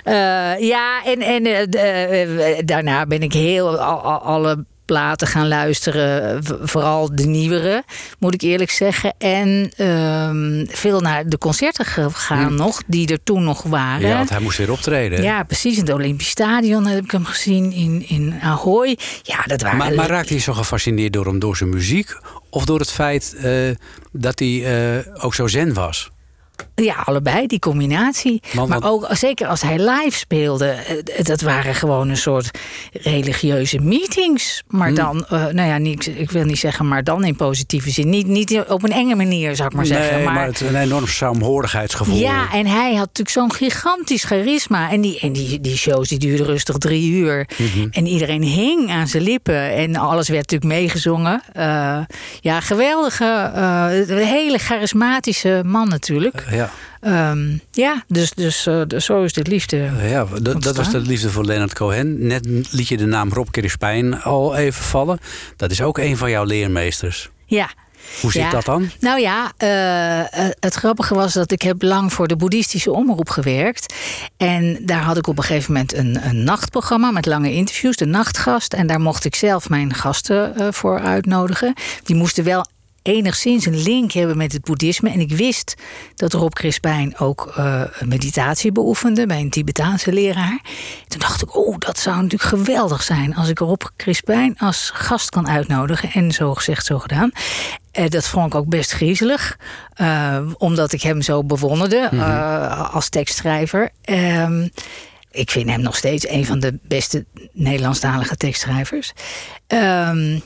Eh, 0.04 0.60
ja, 0.60 1.04
en, 1.06 1.22
en 1.22 1.46
eh, 1.46 2.60
daarna 2.66 3.06
ben 3.06 3.22
ik 3.22 3.34
heel 3.34 3.80
al- 3.80 4.22
alle 4.22 4.66
platen 4.86 5.28
gaan 5.28 5.48
luisteren. 5.48 6.44
Vooral 6.62 7.16
de 7.16 7.26
nieuwere, 7.26 7.84
moet 8.20 8.34
ik 8.34 8.42
eerlijk 8.42 8.72
zeggen. 8.72 9.14
En 9.18 9.72
ehm, 9.76 10.66
veel 10.68 11.00
naar 11.00 11.30
de 11.30 11.38
concerten 11.38 11.86
gegaan 11.86 12.56
nog, 12.56 12.82
die 12.88 13.08
er 13.08 13.24
toen 13.24 13.44
nog 13.44 13.64
waren. 13.64 14.08
Ja, 14.08 14.18
want 14.18 14.30
hij 14.30 14.40
moest 14.40 14.58
weer 14.58 14.72
optreden. 14.72 15.24
Ja, 15.24 15.44
precies. 15.44 15.78
In 15.78 15.86
het 15.86 15.94
Olympisch 15.94 16.30
Stadion 16.30 16.86
heb 16.86 17.04
ik 17.04 17.12
hem 17.12 17.26
gezien. 17.26 17.72
In, 17.72 18.06
in 18.08 18.40
Ahoy. 18.42 18.98
Ja, 19.24 19.44
dat 19.46 19.62
waren... 19.62 19.78
Maar, 19.78 19.94
maar 19.94 20.10
raakte 20.10 20.34
hij 20.34 20.42
zo 20.42 20.54
gefascineerd 20.54 21.14
door 21.14 21.26
hem 21.26 21.40
door 21.40 21.58
zijn 21.58 21.70
muziek? 21.70 22.18
Of 22.50 22.66
door 22.66 22.80
het 22.80 22.92
feit 22.92 23.36
eh, 23.38 23.52
dat 24.12 24.40
hij 24.40 24.64
eh, 24.96 25.24
ook 25.24 25.36
zo 25.36 25.48
zen 25.48 25.74
was? 25.74 26.10
Ja, 26.76 26.96
allebei, 27.06 27.48
die 27.48 27.60
combinatie. 27.60 28.42
Maar 28.68 28.84
ook 28.84 29.08
zeker 29.12 29.48
als 29.48 29.62
hij 29.62 29.78
live 29.78 30.18
speelde, 30.18 30.68
eh, 30.68 31.24
dat 31.24 31.42
waren 31.42 31.76
gewoon 31.76 32.10
een 32.10 32.18
soort 32.18 32.52
religieuze 32.92 33.80
meetings. 33.80 34.64
Maar 34.68 34.88
Hmm. 34.88 34.96
dan, 34.96 35.26
eh, 35.26 35.46
nou 35.46 35.68
ja, 35.70 35.78
niet, 35.78 36.12
ik 36.16 36.32
wil 36.32 36.44
niet 36.44 36.60
zeggen, 36.60 36.88
maar 36.88 37.04
dan 37.04 37.24
in 37.24 37.36
positieve 37.36 37.90
zin. 37.90 38.10
Niet, 38.10 38.28
niet 38.28 38.64
op 38.68 38.84
een 38.84 38.92
enge 38.92 39.16
manier, 39.16 39.56
zou 39.56 39.68
ik 39.70 39.76
maar 39.76 39.86
zeggen. 39.86 40.16
nee, 40.16 40.26
maar, 40.26 40.46
het 40.46 40.62
een 40.62 40.76
enorm 40.76 41.08
saamhorigheidsgevoel. 41.08 42.16
Ja, 42.18 42.54
en 42.54 42.66
hij 42.68 42.90
had 42.90 43.06
natuurlijk 43.06 43.30
zo'n 43.30 43.54
gigantisch 43.54 44.24
charisma. 44.24 44.92
En 44.92 45.02
die, 45.02 45.20
en 45.20 45.34
die, 45.34 45.62
die 45.62 45.78
shows 45.78 46.10
die 46.10 46.20
duurden 46.20 46.46
rustig 46.46 46.78
drie 46.78 47.12
uur. 47.12 47.48
Mhm. 47.58 47.88
En 47.92 48.06
iedereen 48.08 48.44
hing 48.44 48.92
aan 48.92 49.08
zijn 49.08 49.24
lippen. 49.24 49.74
En 49.74 49.96
alles 49.96 50.30
werd 50.30 50.52
natuurlijk 50.52 50.80
meegezongen. 50.82 51.42
Eh, 51.54 51.98
ja, 52.42 52.60
geweldige, 52.60 53.52
hele 54.08 54.58
charismatische 54.58 55.62
man 55.66 55.88
natuurlijk. 55.88 56.45
Ja, 56.52 56.70
Ehm, 57.02 57.58
ja, 57.72 58.04
dus, 58.08 58.32
dus, 58.32 58.66
eh, 58.68 58.82
dus 58.88 59.06
zo 59.06 59.24
is 59.24 59.34
de 59.34 59.42
liefde. 59.50 59.90
ja 60.10 60.26
dat, 60.42 60.76
was 60.76 60.92
de 60.92 61.00
liefde 61.00 61.30
voor 61.30 61.46
Leonard 61.46 61.74
Cohen. 61.74 62.28
Net 62.28 62.46
liet 62.72 62.88
je 62.88 62.98
de 62.98 63.06
naam 63.06 63.34
Rob 63.34 63.48
Kirispijn 63.52 64.22
al 64.22 64.56
even 64.56 64.84
vallen. 64.84 65.20
Dat 65.56 65.72
is 65.72 65.82
ook 65.82 65.98
een 65.98 66.18
van 66.18 66.30
jouw 66.30 66.44
leermeesters. 66.44 67.30
Ja. 67.46 67.70
Hoe 68.22 68.32
zit 68.32 68.42
Ja. 68.42 68.50
dat 68.50 68.66
dan? 68.66 68.90
Nou 69.00 69.20
ja, 69.20 69.52
eh, 69.58 70.20
eh, 70.20 70.52
het 70.60 70.74
grappige 70.74 71.16
was 71.16 71.34
dat 71.34 71.52
ik 71.52 71.62
heb 71.62 71.82
lang 71.82 72.14
voor 72.14 72.28
de 72.28 72.36
boeddhistische 72.36 72.92
omroep 72.92 73.30
gewerkt. 73.30 73.94
En 74.38 74.80
daar 74.86 75.02
had 75.02 75.18
ik 75.18 75.28
op 75.28 75.38
een 75.38 75.44
gegeven 75.44 75.74
moment 75.74 75.94
een, 75.94 76.20
een 76.28 76.44
nachtprogramma 76.44 77.12
met 77.12 77.26
lange 77.26 77.52
interviews, 77.54 77.96
de 77.96 78.06
nachtgast. 78.06 78.74
En 78.74 78.88
daar 78.88 79.02
mocht 79.02 79.26
ik 79.26 79.36
zelf 79.36 79.70
mijn 79.70 79.94
gasten 79.94 80.74
voor 80.74 81.00
uitnodigen. 81.00 81.74
Die 82.04 82.16
moesten 82.16 82.44
wel 82.44 82.66
enigszins 83.08 83.66
een 83.66 83.82
link 83.82 84.12
hebben 84.12 84.38
met 84.38 84.52
het 84.52 84.64
boeddhisme. 84.64 85.10
En 85.10 85.20
ik 85.20 85.32
wist 85.32 85.76
dat 86.16 86.34
Rob 86.34 86.54
Crispijn 86.54 87.18
ook 87.18 87.54
eh, 87.56 87.82
meditatie 88.06 88.72
beoefende 88.72 89.26
bij 89.26 89.40
een 89.40 89.50
Tibetaanse 89.50 90.14
leraar. 90.14 90.60
Toen 91.08 91.20
dacht 91.20 91.42
ik, 91.42 91.56
oh, 91.56 91.78
dat 91.78 92.00
zou 92.00 92.16
natuurlijk 92.16 92.50
geweldig 92.50 93.04
zijn 93.04 93.36
als 93.36 93.50
ik 93.50 93.60
Rob 93.60 93.82
Crispijn 93.98 94.58
als 94.58 94.92
gast 94.94 95.30
kan 95.30 95.48
uitnodigen. 95.48 96.12
En 96.12 96.32
zo 96.32 96.54
gezegd, 96.54 96.86
zo 96.86 97.00
gedaan. 97.00 97.32
Eh, 97.96 98.08
dat 98.08 98.28
vond 98.28 98.46
ik 98.46 98.56
ook 98.56 98.68
best 98.68 98.92
griezelig, 98.92 99.58
eh, 99.94 100.42
omdat 100.58 100.92
ik 100.94 101.02
hem 101.02 101.22
zo 101.22 101.44
bewonderde 101.44 102.10
eh, 102.12 102.94
als 102.94 103.10
tekstschrijver. 103.10 103.90
Ehm, 104.02 104.68
ik 105.32 105.52
vind 105.52 105.70
hem 105.70 105.82
nog 105.82 105.96
steeds 105.96 106.28
een 106.30 106.46
van 106.46 106.60
de 106.60 106.78
beste 106.82 107.26
Nederlandstalige 107.52 108.36
tekstschrijvers. 108.36 109.14
Ehm, 109.68 110.40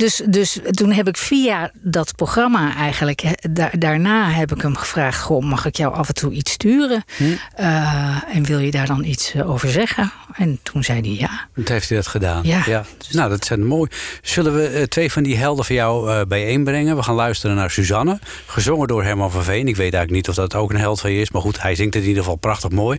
dus, 0.00 0.22
dus 0.26 0.58
toen 0.70 0.92
heb 0.92 1.08
ik 1.08 1.16
via 1.16 1.70
dat 1.74 2.14
programma 2.16 2.76
eigenlijk... 2.76 3.22
da- 3.50 3.70
daarna 3.78 4.30
heb 4.30 4.54
ik 4.54 4.62
hem 4.62 4.76
gevraagd... 4.76 5.20
Goh, 5.20 5.42
mag 5.42 5.66
ik 5.66 5.76
jou 5.76 5.94
af 5.94 6.08
en 6.08 6.14
toe 6.14 6.32
iets 6.32 6.52
sturen? 6.52 7.04
Eh, 7.54 8.22
en 8.34 8.44
wil 8.44 8.58
je 8.58 8.70
daar 8.70 8.86
dan 8.86 9.04
iets 9.04 9.34
eh, 9.34 9.50
over 9.50 9.70
zeggen? 9.70 10.12
En 10.34 10.58
toen 10.62 10.84
zei 10.84 11.00
hij 11.00 11.18
ja. 11.18 11.48
Dat 11.54 11.68
heeft 11.68 11.88
hij 11.88 11.98
dat 11.98 12.06
gedaan. 12.06 12.42
Ja. 12.44 12.84
Nou, 13.10 13.30
dat 13.30 13.44
zijn 13.44 13.66
mooi. 13.66 13.90
Zullen 14.22 14.54
we 14.54 14.66
eh, 14.66 14.82
twee 14.82 15.12
van 15.12 15.22
die 15.22 15.36
helden 15.36 15.64
van 15.64 15.74
jou 15.74 16.26
bijeenbrengen? 16.26 16.96
We 16.96 17.02
gaan 17.02 17.14
luisteren 17.14 17.56
naar 17.56 17.70
Suzanne, 17.70 18.18
gezongen 18.46 18.88
door 18.88 19.04
Herman 19.04 19.30
van 19.30 19.44
Veen. 19.44 19.68
Ik 19.68 19.76
weet 19.76 19.94
eigenlijk 19.94 20.10
niet 20.10 20.28
of 20.28 20.34
dat 20.34 20.54
ook 20.54 20.70
een 20.70 20.78
held 20.78 21.00
van 21.00 21.12
je 21.12 21.20
is, 21.20 21.30
maar 21.30 21.42
goed, 21.42 21.62
hij 21.62 21.74
zingt 21.74 21.94
het 21.94 22.02
in 22.02 22.08
ieder 22.08 22.22
geval 22.22 22.38
prachtig 22.38 22.70
mooi. 22.70 22.98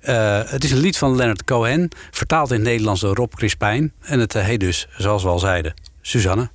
Het 0.00 0.64
is 0.64 0.70
een 0.70 0.78
lied 0.78 0.98
van 0.98 1.16
Leonard 1.16 1.44
Cohen, 1.44 1.88
vertaald 2.10 2.50
in 2.50 2.56
het 2.56 2.64
Nederlands 2.64 3.00
door 3.00 3.14
Rob 3.14 3.32
Crispijn. 3.34 3.92
En 4.00 4.20
het 4.20 4.32
heet 4.32 4.60
dus, 4.60 4.88
zoals 4.96 5.22
we 5.22 5.28
al 5.28 5.38
zeiden, 5.38 5.74
Suzanne. 6.06 6.50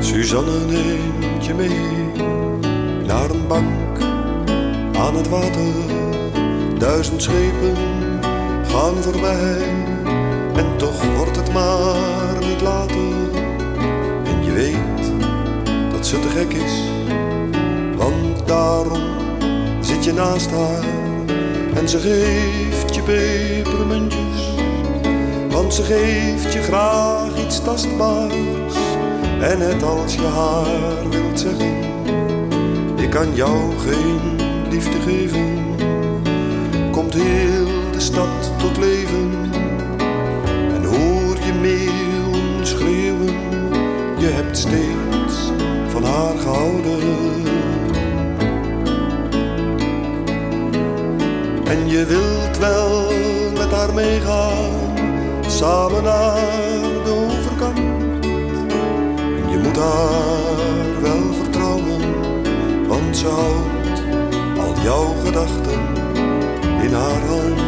Suzanne 0.00 0.58
neemt 0.66 1.44
je 1.44 1.54
mee 1.54 2.12
naar 3.06 3.30
een 3.30 3.46
bank 3.46 4.00
aan 4.96 5.16
het 5.16 5.28
water. 5.28 5.72
Duizend 6.78 7.22
schepen 7.22 7.76
gaan 8.64 9.02
voorbij 9.02 9.62
en 10.54 10.76
toch 10.76 11.16
wordt 11.16 11.36
het 11.36 11.52
maar 11.52 12.38
niet 12.40 12.60
later. 12.60 13.30
En 14.24 14.44
je 14.44 14.52
weet 14.52 15.12
dat 15.92 16.06
ze 16.06 16.18
te 16.18 16.28
gek 16.28 16.52
is, 16.52 16.82
want 17.96 18.46
daarom 18.46 19.02
zit 19.80 20.04
je 20.04 20.12
naast 20.12 20.50
haar 20.50 21.10
en 21.74 21.88
ze 21.88 21.98
geeft 21.98 22.94
je 22.94 23.02
pepermuntjes. 23.02 24.50
Want 25.50 25.74
ze 25.74 25.82
geeft 25.82 26.52
je 26.52 26.62
graag 26.62 27.44
iets 27.44 27.62
tastbaars. 27.62 28.74
En 29.40 29.58
net 29.58 29.82
als 29.82 30.14
je 30.14 30.26
haar 30.26 31.08
wilt 31.10 31.40
zeggen, 31.40 31.76
ik 32.96 33.10
kan 33.10 33.34
jou 33.34 33.72
geen 33.78 34.20
liefde 34.70 35.00
geven, 35.00 35.76
komt 36.90 37.14
heel 37.14 37.66
de 37.92 38.00
stad 38.00 38.58
tot 38.58 38.76
leven. 38.76 39.50
En 40.74 40.84
hoor 40.84 41.36
je 41.46 41.52
meeuwen 41.60 42.66
schreeuwen, 42.66 43.34
je 44.18 44.26
hebt 44.26 44.58
steeds 44.58 45.50
van 45.88 46.04
haar 46.04 46.38
gehouden. 46.38 47.51
En 51.72 51.88
je 51.88 52.04
wilt 52.06 52.58
wel 52.58 53.12
met 53.58 53.70
haar 53.70 53.94
meegaan, 53.94 54.94
samen 55.46 56.02
naar 56.02 57.04
de 57.04 57.10
overkant. 57.10 57.78
En 59.36 59.50
je 59.50 59.58
moet 59.62 59.76
haar 59.76 61.00
wel 61.00 61.34
vertrouwen, 61.42 62.00
want 62.86 63.16
ze 63.16 63.26
houdt 63.26 64.02
al 64.58 64.82
jouw 64.82 65.14
gedachten 65.24 65.80
in 66.82 66.92
haar 66.92 67.26
hand. 67.26 67.60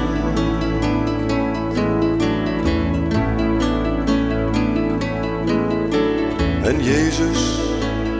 En 6.62 6.82
Jezus 6.82 7.60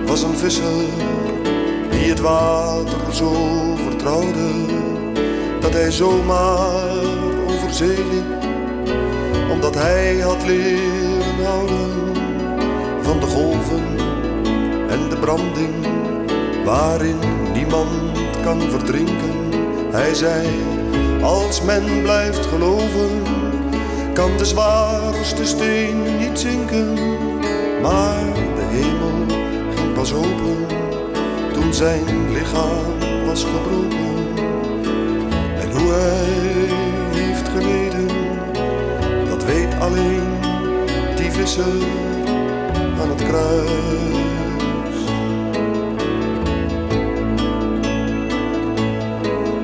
was 0.07 0.23
een 0.23 0.37
visser 0.37 0.85
die 1.90 2.09
het 2.09 2.20
water 2.20 3.14
zo 3.14 3.33
vertrouwde 3.88 4.83
dat 5.64 5.72
hij 5.72 5.90
zomaar 5.90 6.90
over 7.48 7.72
zee 7.74 8.05
liep, 8.11 8.44
omdat 9.53 9.74
hij 9.74 10.16
had 10.16 10.46
leren 10.46 11.44
houden 11.44 12.16
van 13.03 13.20
de 13.20 13.27
golven 13.27 13.85
en 14.88 15.09
de 15.09 15.16
branding 15.20 15.74
waarin 16.64 17.18
niemand 17.53 17.88
kan 18.42 18.61
verdrinken. 18.61 19.35
Hij 19.90 20.14
zei, 20.14 20.48
als 21.22 21.62
men 21.62 22.03
blijft 22.03 22.46
geloven, 22.46 23.22
kan 24.12 24.37
de 24.37 24.44
zwaarste 24.44 25.44
steen 25.44 26.18
niet 26.18 26.38
zinken. 26.38 26.92
Maar 27.83 28.33
de 28.55 28.66
hemel 28.70 29.37
ging 29.74 29.94
pas 29.94 30.12
open 30.12 30.66
toen 31.53 31.74
zijn 31.74 32.33
lichaam 32.33 33.27
was 33.27 33.44
gebroken. 33.44 34.24
Aan 41.62 43.09
het 43.09 43.25
kruis. 43.25 43.71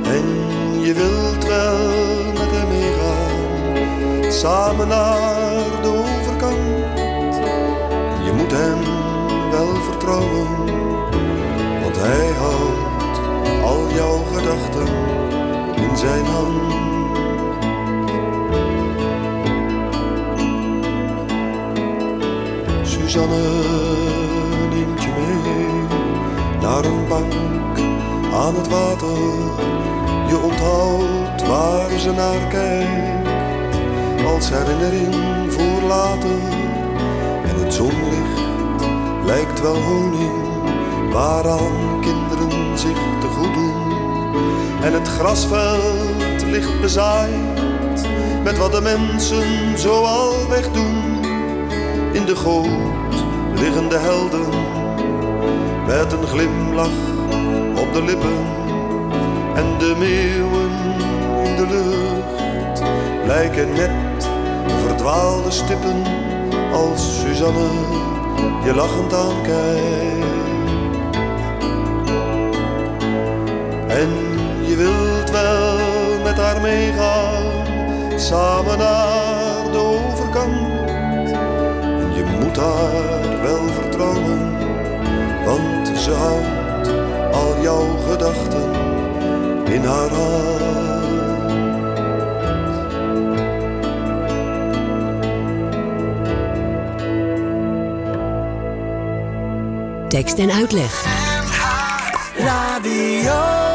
En 0.03 0.25
je 0.81 0.95
wilt 0.95 1.45
wel 1.47 2.33
met 2.33 2.51
hem 2.51 2.69
meegaan, 2.69 4.33
samen 4.33 4.89
naar 4.89 5.83
de 5.83 5.89
overkant. 5.89 7.35
Je 8.25 8.33
moet 8.37 8.51
hem 8.51 8.79
wel 9.51 9.75
vertrouwen, 9.75 10.49
want 11.83 11.97
hij 11.97 12.29
houdt 12.39 13.21
al 13.65 13.91
jouw 13.95 14.23
gedachten 14.33 14.87
in 15.77 15.97
zijn 15.97 16.25
hand. 16.25 16.80
Suzanne 23.11 23.41
neemt 24.71 25.03
je 25.03 25.09
mee 25.09 25.99
naar 26.61 26.85
een 26.85 27.09
bank 27.09 27.79
aan 28.33 28.55
het 28.55 28.69
water. 28.69 29.19
Je 30.29 30.39
onthoudt 30.43 31.47
waar 31.47 31.99
ze 31.99 32.13
naar 32.13 32.49
kijkt 32.49 34.27
als 34.27 34.51
herinnering 34.51 35.15
voor 35.53 35.83
later. 35.89 36.41
En 37.45 37.65
het 37.65 37.75
zonlicht 37.75 38.41
lijkt 39.25 39.61
wel 39.61 39.77
honing 39.83 41.13
waaraan 41.13 42.01
kinderen 42.01 42.79
zich 42.79 43.01
te 43.21 43.27
goed 43.27 43.55
doen. 43.55 43.93
En 44.83 44.93
het 44.93 45.09
grasveld 45.09 46.45
ligt 46.51 46.81
bezaaid 46.81 48.09
met 48.45 48.59
wat 48.59 48.73
de 48.73 48.81
mensen 48.81 49.79
zoal 49.79 50.49
wegdoen. 50.49 51.10
De 52.31 52.37
goot 52.37 53.15
liggen 53.55 53.89
de 53.89 53.99
helden 53.99 54.49
met 55.87 56.13
een 56.13 56.27
glimlach 56.27 57.01
op 57.77 57.93
de 57.93 58.03
lippen. 58.03 58.39
En 59.55 59.79
de 59.79 59.95
meeuwen 59.99 60.71
in 61.45 61.57
de 61.57 61.67
lucht 61.67 62.83
lijken 63.27 63.73
net 63.73 64.29
verdwaalde 64.87 65.51
stippen 65.51 66.03
als 66.73 67.21
Suzanne 67.21 67.69
je 68.65 68.75
lachend 68.75 69.15
aankijkt. 69.15 70.27
En 73.89 74.11
je 74.67 74.77
wilt 74.77 75.31
wel 75.31 75.79
met 76.23 76.37
haar 76.37 76.61
meegaan, 76.61 77.43
samen 78.17 78.79
naar 78.79 79.20
Haar 82.61 83.43
wel 83.43 83.69
vertrouwen, 83.69 84.59
want 85.45 85.99
ze 85.99 86.13
houdt 86.13 86.89
al 87.35 87.63
jouw 87.63 87.97
gedachten 88.09 88.73
in 89.65 89.85
haar 89.85 90.09
hand. 90.09 90.61
Tekst 100.09 100.39
en 100.39 100.51
uitleg. 100.51 101.05
Radio. 102.37 103.70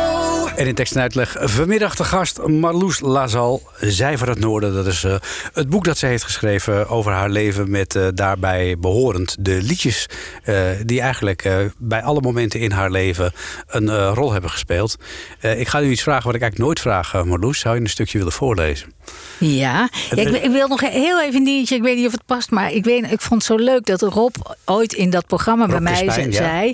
En 0.56 0.68
in 0.68 0.76
tekst 0.76 0.95
en 0.95 1.01
uitleg 1.01 1.36
vanmiddag 1.39 1.95
de 1.95 2.03
gast 2.03 2.47
Marloes 2.47 2.99
Lazal, 2.99 3.62
Zij 3.80 4.18
van 4.18 4.30
het 4.30 4.39
Noorden. 4.39 4.74
Dat 4.74 4.88
is 4.88 5.03
eh, 5.03 5.16
het 5.53 5.70
boek 5.70 5.84
dat 5.84 5.97
zij 5.97 6.10
heeft 6.10 6.24
geschreven 6.24 6.89
over 6.89 7.12
haar 7.12 7.30
leven... 7.30 7.70
met 7.70 7.95
eh, 7.95 8.08
daarbij 8.14 8.78
behorend 8.80 9.36
de 9.39 9.62
liedjes 9.62 10.10
eh, 10.43 10.56
die 10.86 11.01
eigenlijk 11.01 11.72
bij 11.78 12.01
alle 12.01 12.22
momenten 12.22 12.60
in 12.60 12.72
haar 12.72 12.91
leven... 12.91 13.32
een 13.68 14.14
rol 14.14 14.32
hebben 14.32 14.49
gespeeld. 14.49 14.95
Ik 15.41 15.68
ga 15.68 15.82
u 15.82 15.89
iets 15.89 16.03
vragen 16.03 16.26
wat 16.26 16.36
ik 16.36 16.41
eigenlijk 16.41 16.70
nooit 16.70 16.80
vraag, 16.80 17.26
Marloes. 17.26 17.60
Zou 17.60 17.76
je 17.76 17.82
een 17.82 17.89
stukje 17.89 18.18
willen 18.18 18.34
voorlezen? 18.34 18.93
Ja, 19.38 19.89
ja 20.10 20.16
ik, 20.16 20.30
ik 20.30 20.51
wil 20.51 20.68
nog 20.68 20.82
heel 20.82 21.22
even 21.22 21.36
een 21.36 21.43
dingetje. 21.43 21.76
Ik 21.76 21.82
weet 21.82 21.95
niet 21.95 22.06
of 22.06 22.12
het 22.12 22.26
past, 22.26 22.51
maar 22.51 22.72
ik, 22.72 22.84
weet, 22.84 23.12
ik 23.12 23.22
vond 23.22 23.47
het 23.47 23.60
zo 23.60 23.64
leuk 23.64 23.86
dat 23.86 24.01
Rob 24.01 24.36
ooit 24.66 24.93
in 24.93 25.10
dat 25.10 25.28
programma 25.28 25.66
bij 25.66 25.80
mij 25.80 26.30
zei. 26.30 26.74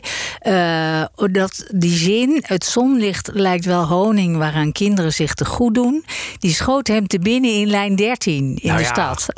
dat 1.32 1.66
die 1.72 1.98
zin, 1.98 2.44
het 2.46 2.66
zonlicht 2.66 3.30
lijkt 3.34 3.66
wel 3.72 3.88
honing 3.88 4.38
waaraan 4.38 4.72
kinderen 4.72 5.14
zich 5.14 5.34
te 5.34 5.46
goed 5.46 5.74
doen. 5.76 6.06
Die 6.40 6.54
schoot 6.54 6.88
hem 6.88 7.08
te 7.08 7.20
binnen 7.20 7.52
in 7.54 7.68
lijn 7.70 7.96
13 7.96 8.36
in 8.62 8.68
Nou 8.68 8.78
de 8.78 8.84
ja. 8.84 8.90
stad. 8.94 9.26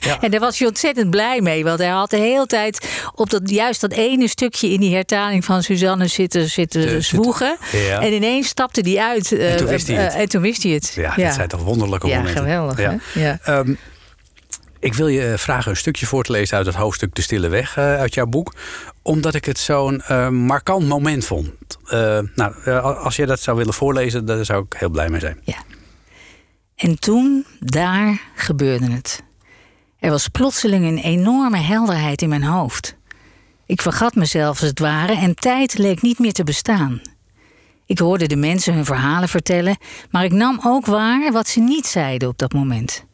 Ja. 0.00 0.20
En 0.20 0.30
daar 0.30 0.40
was 0.40 0.58
hij 0.58 0.68
ontzettend 0.68 1.10
blij 1.10 1.40
mee. 1.40 1.64
Want 1.64 1.78
hij 1.78 1.88
had 1.88 2.10
de 2.10 2.16
hele 2.16 2.46
tijd 2.46 2.88
op 3.14 3.30
dat, 3.30 3.50
juist 3.50 3.80
dat 3.80 3.92
ene 3.92 4.28
stukje 4.28 4.68
in 4.68 4.80
die 4.80 4.94
hertaling 4.94 5.44
van 5.44 5.62
Suzanne 5.62 6.06
zitten, 6.06 6.48
zitten 6.50 7.04
zwoegen. 7.04 7.56
Ja. 7.72 8.00
En 8.00 8.12
ineens 8.12 8.48
stapte 8.48 8.80
hij 8.80 8.98
uit. 8.98 9.32
eh, 9.32 9.50
En 9.50 9.56
toen 9.56 9.66
wist 9.66 9.86
hij 9.86 9.96
eh, 9.96 10.02
het. 10.04 10.12
eh, 10.14 10.20
en 10.20 10.28
toen 10.28 10.42
wist 10.42 10.62
hij 10.62 10.72
het. 10.72 10.92
Ja, 10.96 11.14
dat 11.16 11.34
zijn 11.34 11.48
toch 11.48 11.62
wonderlijke 11.62 12.06
Ja, 12.06 12.16
momenten. 12.16 12.42
geweldig? 12.42 12.78
Ja. 13.14 13.38
Ehm, 13.44 13.74
ik 14.80 14.94
wil 14.94 15.08
je 15.08 15.34
vragen 15.38 15.70
een 15.70 15.76
stukje 15.76 16.06
voor 16.06 16.24
te 16.24 16.32
lezen 16.32 16.56
uit 16.56 16.66
het 16.66 16.74
hoofdstuk 16.74 17.14
De 17.14 17.22
Stille 17.22 17.48
Weg 17.48 17.76
eh, 17.76 17.94
uit 17.98 18.14
jouw 18.14 18.26
boek. 18.26 18.54
Omdat 19.02 19.34
ik 19.34 19.44
het 19.44 19.58
zo'n 19.58 20.00
eh, 20.00 20.28
markant 20.28 20.88
moment 20.88 21.24
vond. 21.24 21.48
Eh, 21.84 22.18
nou, 22.34 22.54
eh, 22.64 23.04
als 23.04 23.16
je 23.16 23.26
dat 23.26 23.40
zou 23.40 23.56
willen 23.56 23.74
voorlezen, 23.74 24.24
daar 24.24 24.44
zou 24.44 24.64
ik 24.64 24.74
heel 24.78 24.90
blij 24.90 25.08
mee 25.08 25.20
zijn. 25.20 25.40
En 26.76 26.98
toen, 26.98 27.46
daar 27.58 28.20
gebeurde 28.34 28.90
het. 28.90 29.22
Er 29.98 30.10
was 30.10 30.28
plotseling 30.28 30.84
een 30.84 30.98
enorme 30.98 31.58
helderheid 31.58 32.22
in 32.22 32.28
mijn 32.28 32.42
hoofd. 32.42 32.96
Ik 33.66 33.82
vergat 33.82 34.14
mezelf 34.14 34.60
als 34.60 34.68
het 34.68 34.78
ware 34.78 35.16
en 35.16 35.34
tijd 35.34 35.78
leek 35.78 36.02
niet 36.02 36.18
meer 36.18 36.32
te 36.32 36.44
bestaan. 36.44 37.00
Ik 37.86 37.98
hoorde 37.98 38.26
de 38.26 38.36
mensen 38.36 38.74
hun 38.74 38.84
verhalen 38.84 39.28
vertellen, 39.28 39.76
maar 40.10 40.24
ik 40.24 40.32
nam 40.32 40.60
ook 40.64 40.86
waar 40.86 41.32
wat 41.32 41.48
ze 41.48 41.60
niet 41.60 41.86
zeiden 41.86 42.28
op 42.28 42.38
dat 42.38 42.52
moment. 42.52 43.04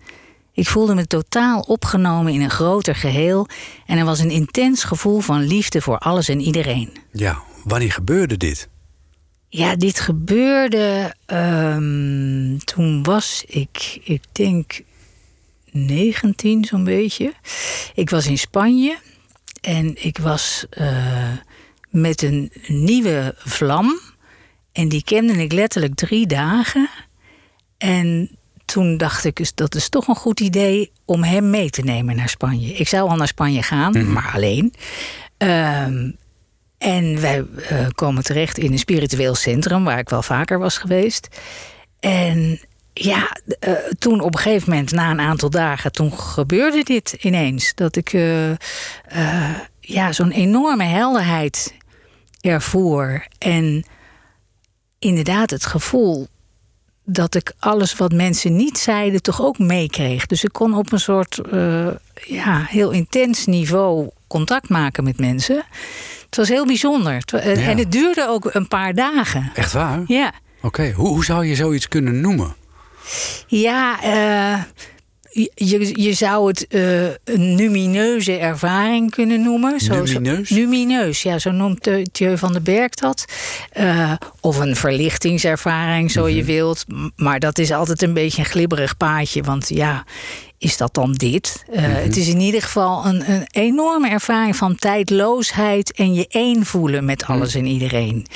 Ik 0.53 0.69
voelde 0.69 0.95
me 0.95 1.07
totaal 1.07 1.61
opgenomen 1.61 2.33
in 2.33 2.41
een 2.41 2.51
groter 2.51 2.95
geheel 2.95 3.49
en 3.87 3.99
er 3.99 4.05
was 4.05 4.19
een 4.19 4.31
intens 4.31 4.85
gevoel 4.85 5.21
van 5.21 5.41
liefde 5.41 5.81
voor 5.81 5.99
alles 5.99 6.29
en 6.29 6.41
iedereen. 6.41 6.97
Ja, 7.13 7.43
wanneer 7.69 7.93
gebeurde 7.93 8.37
dit? 8.37 8.69
Ja, 9.49 9.77
dit 9.77 10.01
gebeurde. 10.01 11.15
ehm, 11.27 12.59
toen 12.59 13.03
was 13.03 13.45
ik, 13.47 14.01
ik 14.05 14.23
denk 14.33 14.81
19 15.71 16.65
zo'n 16.65 16.85
beetje. 16.85 17.33
Ik 17.95 18.11
was 18.11 18.27
in 18.27 18.39
Spanje 18.39 18.99
en 19.61 20.05
ik 20.05 20.19
was 20.19 20.67
eh, 20.71 21.33
met 21.91 22.23
een 22.23 22.53
nieuwe 22.67 23.35
vlam. 23.39 24.01
En 24.73 24.89
die 24.89 25.05
kende 25.05 25.33
ik 25.43 25.53
letterlijk 25.53 25.95
drie 25.95 26.27
dagen. 26.27 26.89
En 27.79 28.31
toen 28.65 28.97
dacht 28.97 29.25
ik, 29.25 29.37
dus 29.37 29.55
dat 29.55 29.75
is 29.75 29.89
toch 29.89 30.09
een 30.09 30.15
goed 30.15 30.41
idee 30.41 30.93
om 31.05 31.23
hem 31.23 31.51
mee 31.51 31.71
te 31.71 31.83
nemen 31.83 32.17
naar 32.17 32.29
Spanje. 32.29 32.73
Ik 32.73 32.89
zou 32.89 33.09
al 33.09 33.17
naar 33.17 33.29
Spanje 33.29 33.63
gaan, 33.63 34.13
maar 34.13 34.31
alleen. 34.35 34.75
Ehm, 35.37 36.11
en 36.79 37.21
wij 37.21 37.45
eh, 37.69 37.87
komen 37.95 38.25
terecht 38.25 38.59
in 38.59 38.73
een 38.73 38.79
spiritueel 38.79 39.35
centrum 39.35 39.85
waar 39.85 39.99
ik 39.99 40.09
wel 40.09 40.23
vaker 40.23 40.59
was 40.59 40.79
geweest. 40.79 41.29
En 42.01 42.61
ja, 42.93 43.37
eh, 43.61 43.73
toen 43.99 44.21
op 44.21 44.35
een 44.35 44.41
gegeven 44.41 44.71
moment, 44.71 44.93
na 44.93 45.11
een 45.11 45.21
aantal 45.21 45.51
dagen, 45.51 45.93
toen 45.93 46.13
gebeurde 46.13 46.83
dit 46.83 47.13
ineens. 47.13 47.75
Dat 47.75 47.97
ik 47.97 48.13
eh, 48.13 48.51
ja, 49.81 50.13
zo'n 50.13 50.31
enorme 50.31 50.85
helderheid 50.85 51.75
ervoor. 52.41 53.27
En 53.39 53.85
inderdaad 54.99 55.51
het 55.51 55.67
gevoel 55.67 56.29
dat 57.05 57.35
ik 57.35 57.53
alles 57.59 57.97
wat 57.97 58.13
mensen 58.13 58.57
niet 58.57 58.79
zeiden 58.79 59.23
toch 59.23 59.43
ook 59.43 59.59
meekreeg. 59.59 60.27
Dus 60.27 60.45
ik 60.45 60.53
kon 60.53 60.75
op 60.75 60.93
een 60.93 61.01
soort 61.01 61.41
ja, 62.27 62.65
heel 62.69 62.91
intens 62.91 63.47
niveau 63.47 64.11
contact 64.29 64.69
maken 64.69 65.05
met 65.05 65.19
mensen. 65.19 65.65
Het 66.27 66.37
was 66.37 66.49
heel 66.49 66.67
bijzonder. 66.67 67.23
Wa- 67.33 67.39
en- 67.39 67.79
het 67.79 67.93
duurde 67.93 68.27
ook 68.29 68.55
een 68.55 68.69
paar 68.69 68.95
dagen. 68.95 69.51
Echt 69.55 69.73
waar? 69.73 70.03
Ja, 70.07 70.33
Oké, 70.63 70.93
hoe, 70.93 71.09
hoe 71.09 71.25
zou 71.25 71.47
je 71.47 71.55
zoiets 71.55 71.89
kunnen 71.89 72.21
noemen? 72.21 72.55
ja 73.47 74.03
eh, 74.03 74.63
je, 75.55 76.03
je 76.03 76.13
zou 76.13 76.49
het 76.49 76.67
eh, 76.67 77.05
een 77.07 77.55
numineuze 77.55 78.37
ervaring 78.37 79.11
kunnen 79.11 79.43
noemen. 79.43 79.81
Zo, 79.81 80.07
zo- 80.07 80.19
Numineus? 80.19 80.51
numineus, 80.51 81.23
ja, 81.23 81.39
zo 81.39 81.51
noemt 81.51 81.87
eh, 81.87 82.03
Thieu 82.13 82.39
van 82.39 82.53
den 82.53 82.63
Berg 82.63 82.91
dat. 82.95 83.25
Eh, 83.71 84.13
of 84.41 84.59
een 84.59 84.77
verlichtingservaring, 84.77 86.11
zo 86.11 86.25
Mhm. 86.27 86.35
je 86.37 86.45
wilt. 86.45 86.85
M- 86.89 87.09
Maar 87.17 87.39
dat 87.39 87.59
is 87.59 87.73
altijd 87.73 88.03
een 88.03 88.13
beetje 88.15 88.39
een 88.43 88.49
glibberig 88.49 88.97
paadje. 88.97 89.43
Want 89.43 89.69
ja, 89.69 90.05
is 90.59 90.77
dat 90.77 90.95
dan 90.95 91.13
dit? 91.13 91.65
Eh, 91.73 91.83
Mhm. 91.83 91.91
Het 91.91 92.17
is 92.17 92.29
in 92.29 92.41
ieder 92.41 92.63
geval 92.63 93.07
een, 93.07 93.31
een 93.33 93.47
enorme 93.51 94.09
ervaring 94.09 94.57
van 94.57 94.77
tijdloosheid... 94.77 95.93
en 95.93 96.15
je 96.15 96.27
één 96.29 96.65
voelen 96.67 97.05
met 97.05 97.23
Mhm. 97.23 97.33
alles 97.33 97.55
en 97.55 97.67
iedereen. 97.67 98.27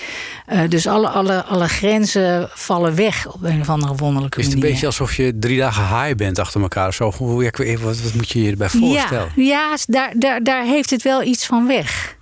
Eh, 0.47 0.61
dus 0.69 0.87
alle, 0.87 1.09
alle, 1.09 1.45
alle 1.45 1.69
grenzen 1.69 2.49
vallen 2.55 2.95
weg 2.95 3.27
op 3.35 3.43
een 3.43 3.61
of 3.61 3.69
andere 3.69 3.95
wonderlijke 3.95 4.39
Is 4.39 4.45
het 4.45 4.53
een 4.55 4.59
manier. 4.61 4.73
beetje 4.75 4.87
alsof 4.89 5.15
je 5.17 5.39
drie 5.39 5.59
dagen 5.59 6.03
high 6.03 6.15
bent 6.17 6.39
achter 6.39 6.61
elkaar 6.63 6.89
of 6.89 6.95
zo? 6.95 7.13
Hoe, 7.17 7.51
wat, 7.83 8.01
wat 8.01 8.15
moet 8.15 8.31
je 8.31 8.43
je 8.43 8.51
erbij 8.51 8.69
voorstellen? 8.69 9.33
Ja, 9.37 9.43
ja 9.45 9.77
daar, 9.87 10.13
daar, 10.17 10.43
daar 10.43 10.65
heeft 10.65 10.91
het 10.91 11.03
wel 11.03 11.23
iets 11.23 11.47
van 11.47 11.67
weg. 11.67 12.17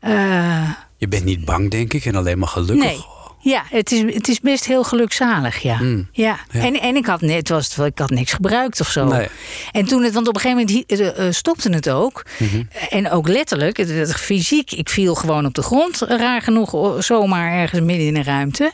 Eh, 0.00 0.70
Je 0.96 1.08
bent 1.08 1.24
niet 1.24 1.44
bang, 1.44 1.70
denk 1.70 1.92
ik, 1.92 2.04
en 2.04 2.14
alleen 2.16 2.38
maar 2.38 2.48
gelukkig. 2.48 2.84
nee. 2.84 3.04
Ja, 3.44 3.62
het 3.68 3.92
is, 3.92 4.14
het 4.14 4.28
is 4.28 4.40
best 4.40 4.66
heel 4.66 4.84
gelukzalig, 4.84 5.58
ja. 5.58 5.78
Mm. 5.80 6.08
ja. 6.12 6.38
Ja. 6.50 6.60
En, 6.60 6.80
en 6.80 6.96
ik 6.96 7.06
had 7.06 7.20
net 7.20 7.48
was 7.48 7.74
het, 7.74 7.86
ik 7.86 7.98
had 7.98 8.10
niks 8.10 8.32
gebruikt 8.32 8.80
of 8.80 8.88
zo. 8.88 9.04
Nee. 9.04 9.28
En 9.72 9.84
toen 9.84 10.02
het, 10.02 10.14
want 10.14 10.28
op 10.28 10.34
een 10.34 10.40
gegeven 10.40 10.66
moment 10.66 10.90
eh, 10.90 11.26
eh, 11.26 11.32
stopte 11.32 11.70
het 11.70 11.90
ook. 11.90 12.24
Mhm. 12.38 12.62
En 12.90 13.10
ook 13.10 13.28
letterlijk, 13.28 13.76
het, 13.76 13.88
het 13.90 14.14
fysiek, 14.14 14.72
ik 14.72 14.88
viel 14.88 15.14
gewoon 15.14 15.46
op 15.46 15.54
de 15.54 15.62
grond, 15.62 15.98
raar 15.98 16.42
genoeg, 16.42 16.96
zomaar 17.04 17.52
ergens 17.52 17.80
midden 17.80 18.06
in 18.06 18.16
een 18.16 18.24
ruimte. 18.24 18.72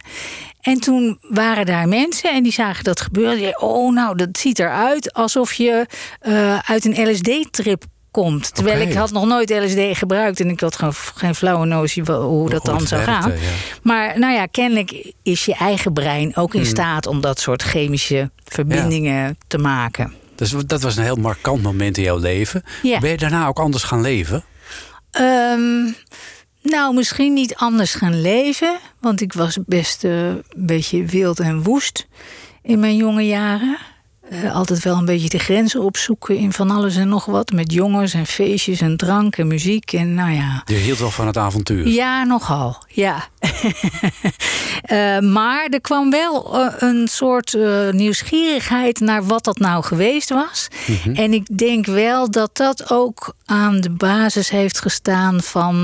En 0.60 0.80
toen 0.80 1.18
waren 1.20 1.66
daar 1.66 1.88
mensen 1.88 2.30
en 2.32 2.42
die 2.42 2.52
zagen 2.52 2.84
dat 2.84 3.00
gebeuren. 3.00 3.62
Oh, 3.62 3.94
nou, 3.94 4.16
dat 4.16 4.38
ziet 4.38 4.58
eruit 4.58 5.12
alsof 5.12 5.52
je 5.52 5.86
eh, 6.20 6.58
uit 6.58 6.84
een 6.84 7.10
LSD-trip 7.10 7.84
komt. 8.10 8.54
Terwijl 8.54 8.80
ik 8.80 8.92
had 8.94 9.10
nog 9.12 9.26
nooit 9.26 9.50
LSD 9.50 9.98
gebruikt 9.98 10.40
en 10.40 10.48
ik 10.48 10.60
had 10.60 10.76
gewoon 10.76 10.94
geen 10.94 11.34
flauwe 11.34 11.66
notie 11.66 12.02
hoe 12.12 12.50
dat 12.50 12.64
dan 12.64 12.86
zou 12.86 13.02
gaan. 13.02 13.30
ja. 13.30 13.36
Maar 13.82 14.18
nou 14.18 14.34
ja, 14.34 14.46
kennelijk 14.46 15.12
is 15.22 15.44
je 15.44 15.54
eigen 15.54 15.92
brein 15.92 16.36
ook 16.36 16.52
Hmm. 16.52 16.60
in 16.60 16.66
staat 16.66 17.06
om 17.06 17.20
dat 17.20 17.40
soort 17.40 17.62
chemische 17.62 18.30
verbindingen 18.44 19.38
te 19.46 19.58
maken. 19.58 20.14
Dus 20.34 20.54
dat 20.66 20.82
was 20.82 20.96
een 20.96 21.02
heel 21.04 21.16
markant 21.16 21.62
moment 21.62 21.96
in 21.96 22.02
jouw 22.02 22.18
leven. 22.18 22.62
Ja. 22.82 22.98
Ben 22.98 23.10
je 23.10 23.16
daarna 23.16 23.46
ook 23.46 23.58
anders 23.58 23.82
gaan 23.82 24.00
leven? 24.00 24.44
Ehm, 25.10 25.84
nou, 26.62 26.94
misschien 26.94 27.32
niet 27.32 27.54
anders 27.54 27.94
gaan 27.94 28.20
leven. 28.20 28.78
Want 29.00 29.20
ik 29.20 29.32
was 29.32 29.58
best 29.66 30.04
eh, 30.04 30.26
een 30.28 30.42
beetje 30.54 31.04
wild 31.04 31.40
en 31.40 31.62
woest 31.62 32.06
in 32.62 32.80
mijn 32.80 32.96
jonge 32.96 33.26
jaren. 33.26 33.78
Eh, 34.30 34.54
altijd 34.54 34.82
wel 34.82 34.96
een 34.96 35.04
beetje 35.04 35.28
de 35.28 35.38
grenzen 35.38 35.82
opzoeken 35.82 36.36
in 36.36 36.52
van 36.52 36.70
alles 36.70 36.96
en 36.96 37.08
nog 37.08 37.24
wat. 37.24 37.52
Met 37.52 37.72
jongens 37.72 38.14
en 38.14 38.26
feestjes 38.26 38.80
en 38.80 38.96
drank 38.96 39.36
en 39.36 39.46
muziek. 39.46 39.92
En 39.92 40.14
nou 40.14 40.30
ja, 40.30 40.62
Je 40.64 40.74
hield 40.74 40.98
wel 40.98 41.10
van 41.10 41.26
het 41.26 41.36
avontuur. 41.36 41.86
ja, 41.88 42.24
nogal. 42.24 42.84
Ja. 42.88 43.24
Eh, 44.80 45.18
maar 45.18 45.66
er 45.70 45.80
kwam 45.80 46.10
wel 46.10 46.58
eh, 46.60 46.74
een 46.78 47.08
soort 47.08 47.56
nieuwsgierigheid 47.90 49.00
naar 49.00 49.24
wat 49.24 49.44
dat 49.44 49.58
nou 49.58 49.84
geweest 49.84 50.28
was. 50.28 50.68
En 51.14 51.32
ik 51.32 51.58
denk 51.58 51.86
wel 51.86 52.30
dat 52.30 52.56
dat 52.56 52.90
ook 52.90 53.34
aan 53.44 53.80
de 53.80 53.90
basis 53.90 54.50
heeft 54.50 54.80
gestaan 54.80 55.40
van 55.42 55.76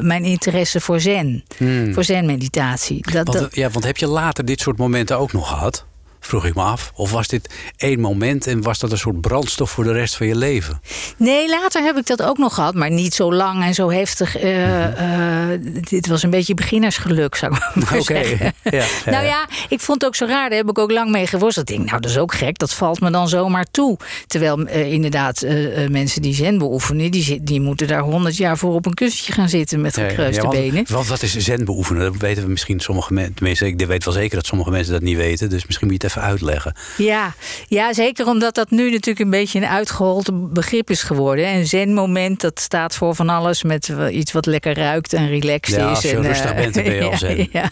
mijn 0.00 0.24
interesse 0.24 0.80
voor 0.80 1.00
zen. 1.00 1.44
Voor 1.92 2.04
zen-meditatie. 2.04 3.12
Dat, 3.12 3.26
Want, 3.26 3.38
dat, 3.38 3.54
ja, 3.54 3.70
want 3.70 3.84
heb 3.84 3.96
je 3.96 4.06
later 4.06 4.44
dit 4.44 4.60
soort 4.60 4.78
momenten 4.78 5.18
ook 5.18 5.32
nog 5.32 5.48
gehad? 5.48 5.84
Vroeg 6.26 6.44
ik 6.44 6.54
me 6.54 6.62
af. 6.62 6.92
Of 6.94 7.10
was 7.10 7.28
dit 7.28 7.54
één 7.76 8.00
moment 8.00 8.46
en 8.46 8.62
was 8.62 8.78
dat 8.78 8.92
een 8.92 8.98
soort 8.98 9.20
brandstof 9.20 9.70
voor 9.70 9.84
de 9.84 9.92
rest 9.92 10.16
van 10.16 10.26
je 10.26 10.36
leven? 10.36 10.80
Nee, 11.16 11.48
later 11.48 11.82
heb 11.82 11.96
ik 11.96 12.06
dat 12.06 12.22
ook 12.22 12.38
nog 12.38 12.54
gehad, 12.54 12.74
maar 12.74 12.90
niet 12.90 13.14
zo 13.14 13.32
lang 13.32 13.64
en 13.64 13.74
zo 13.74 13.90
heftig. 13.90 14.36
Eh, 14.36 15.52
eh, 15.52 15.60
dit 15.80 16.06
was 16.06 16.22
een 16.22 16.30
beetje 16.30 16.54
beginnersgeluk, 16.54 17.34
zou 17.34 17.54
ik 17.54 17.74
maar 17.74 17.98
Oké. 17.98 18.02
zeggen. 18.02 18.54
Ja, 18.62 18.70
ja, 18.70 19.10
nou 19.10 19.24
ja. 19.24 19.48
ik 19.68 19.80
vond 19.80 20.00
het 20.00 20.10
ook 20.10 20.16
zo 20.16 20.26
raar. 20.26 20.48
Daar 20.48 20.58
heb 20.58 20.68
ik 20.68 20.78
ook 20.78 20.90
lang 20.90 21.10
mee 21.10 21.26
geworsteld. 21.26 21.70
Ik 21.70 21.76
denk, 21.76 21.88
nou, 21.88 22.00
dat 22.00 22.10
is 22.10 22.18
ook 22.18 22.34
gek. 22.34 22.58
Dat 22.58 22.74
valt 22.74 23.00
me 23.00 23.10
dan 23.10 23.28
zomaar 23.28 23.66
toe. 23.70 23.98
Terwijl 24.26 24.66
eh, 24.66 24.92
inderdaad 24.92 25.46
mensen 25.90 26.22
die 26.22 26.34
zen 26.34 26.58
beoefenen, 26.58 27.10
die, 27.10 27.42
die 27.42 27.60
moeten 27.60 27.86
daar 27.86 28.00
honderd 28.00 28.36
jaar 28.36 28.58
voor 28.58 28.74
op 28.74 28.86
een 28.86 28.94
kussentje 28.94 29.32
gaan 29.32 29.48
zitten 29.48 29.80
met 29.80 29.96
ja, 29.96 30.30
want, 30.30 30.50
benen. 30.50 30.84
Want 30.88 31.06
wat 31.06 31.22
is 31.22 31.36
zen 31.36 31.64
beoefenen? 31.64 32.02
Dat 32.02 32.16
weten 32.16 32.42
we 32.42 32.48
misschien 32.48 32.80
sommige 32.80 33.12
mensen. 33.12 33.34
Tenminste, 33.34 33.66
ik 33.66 33.86
weet 33.86 34.04
wel 34.04 34.14
zeker 34.14 34.36
dat 34.36 34.46
sommige 34.46 34.70
mensen 34.70 34.92
dat 34.92 35.02
niet 35.02 35.16
weten. 35.16 35.50
Dus 35.50 35.66
misschien 35.66 35.86
moet 35.88 35.96
je 36.00 36.06
het 36.06 36.15
even 36.15 36.15
uitleggen. 36.22 36.74
Ja, 36.96 37.34
ja, 37.68 37.92
zeker 37.92 38.26
omdat 38.26 38.54
dat 38.54 38.70
nu 38.70 38.84
natuurlijk 38.90 39.18
een 39.24 39.30
beetje 39.30 39.58
een 39.58 39.66
uitgehold 39.66 40.52
begrip 40.52 40.90
is 40.90 41.02
geworden. 41.02 41.44
En 41.46 41.66
zen-moment, 41.66 42.40
dat 42.40 42.60
staat 42.60 42.94
voor 42.94 43.14
van 43.14 43.28
alles 43.28 43.62
met 43.62 43.92
iets 44.10 44.32
wat 44.32 44.46
lekker 44.46 44.74
ruikt 44.74 45.12
en 45.12 45.28
relaxed 45.28 45.76
Ja, 45.76 45.82
is. 45.82 45.94
als 45.94 46.02
je 46.02 46.16
en, 46.16 46.22
rustig 46.22 46.50
eh, 46.50 46.56
bent, 46.56 46.74
dan 46.74 46.84
ben 46.84 46.94
je 46.94 47.02
al 47.04 47.16
zen. 47.26 47.48
ja. 47.52 47.70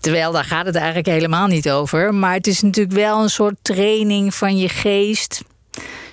Terwijl 0.00 0.32
daar 0.32 0.44
gaat 0.44 0.66
het 0.66 0.74
eigenlijk 0.76 1.06
helemaal 1.06 1.46
niet 1.46 1.70
over. 1.70 2.14
Maar 2.14 2.34
het 2.34 2.46
is 2.46 2.62
natuurlijk 2.62 2.96
wel 2.96 3.22
een 3.22 3.30
soort 3.30 3.54
training 3.62 4.34
van 4.34 4.56
je 4.56 4.68
geest, 4.68 5.42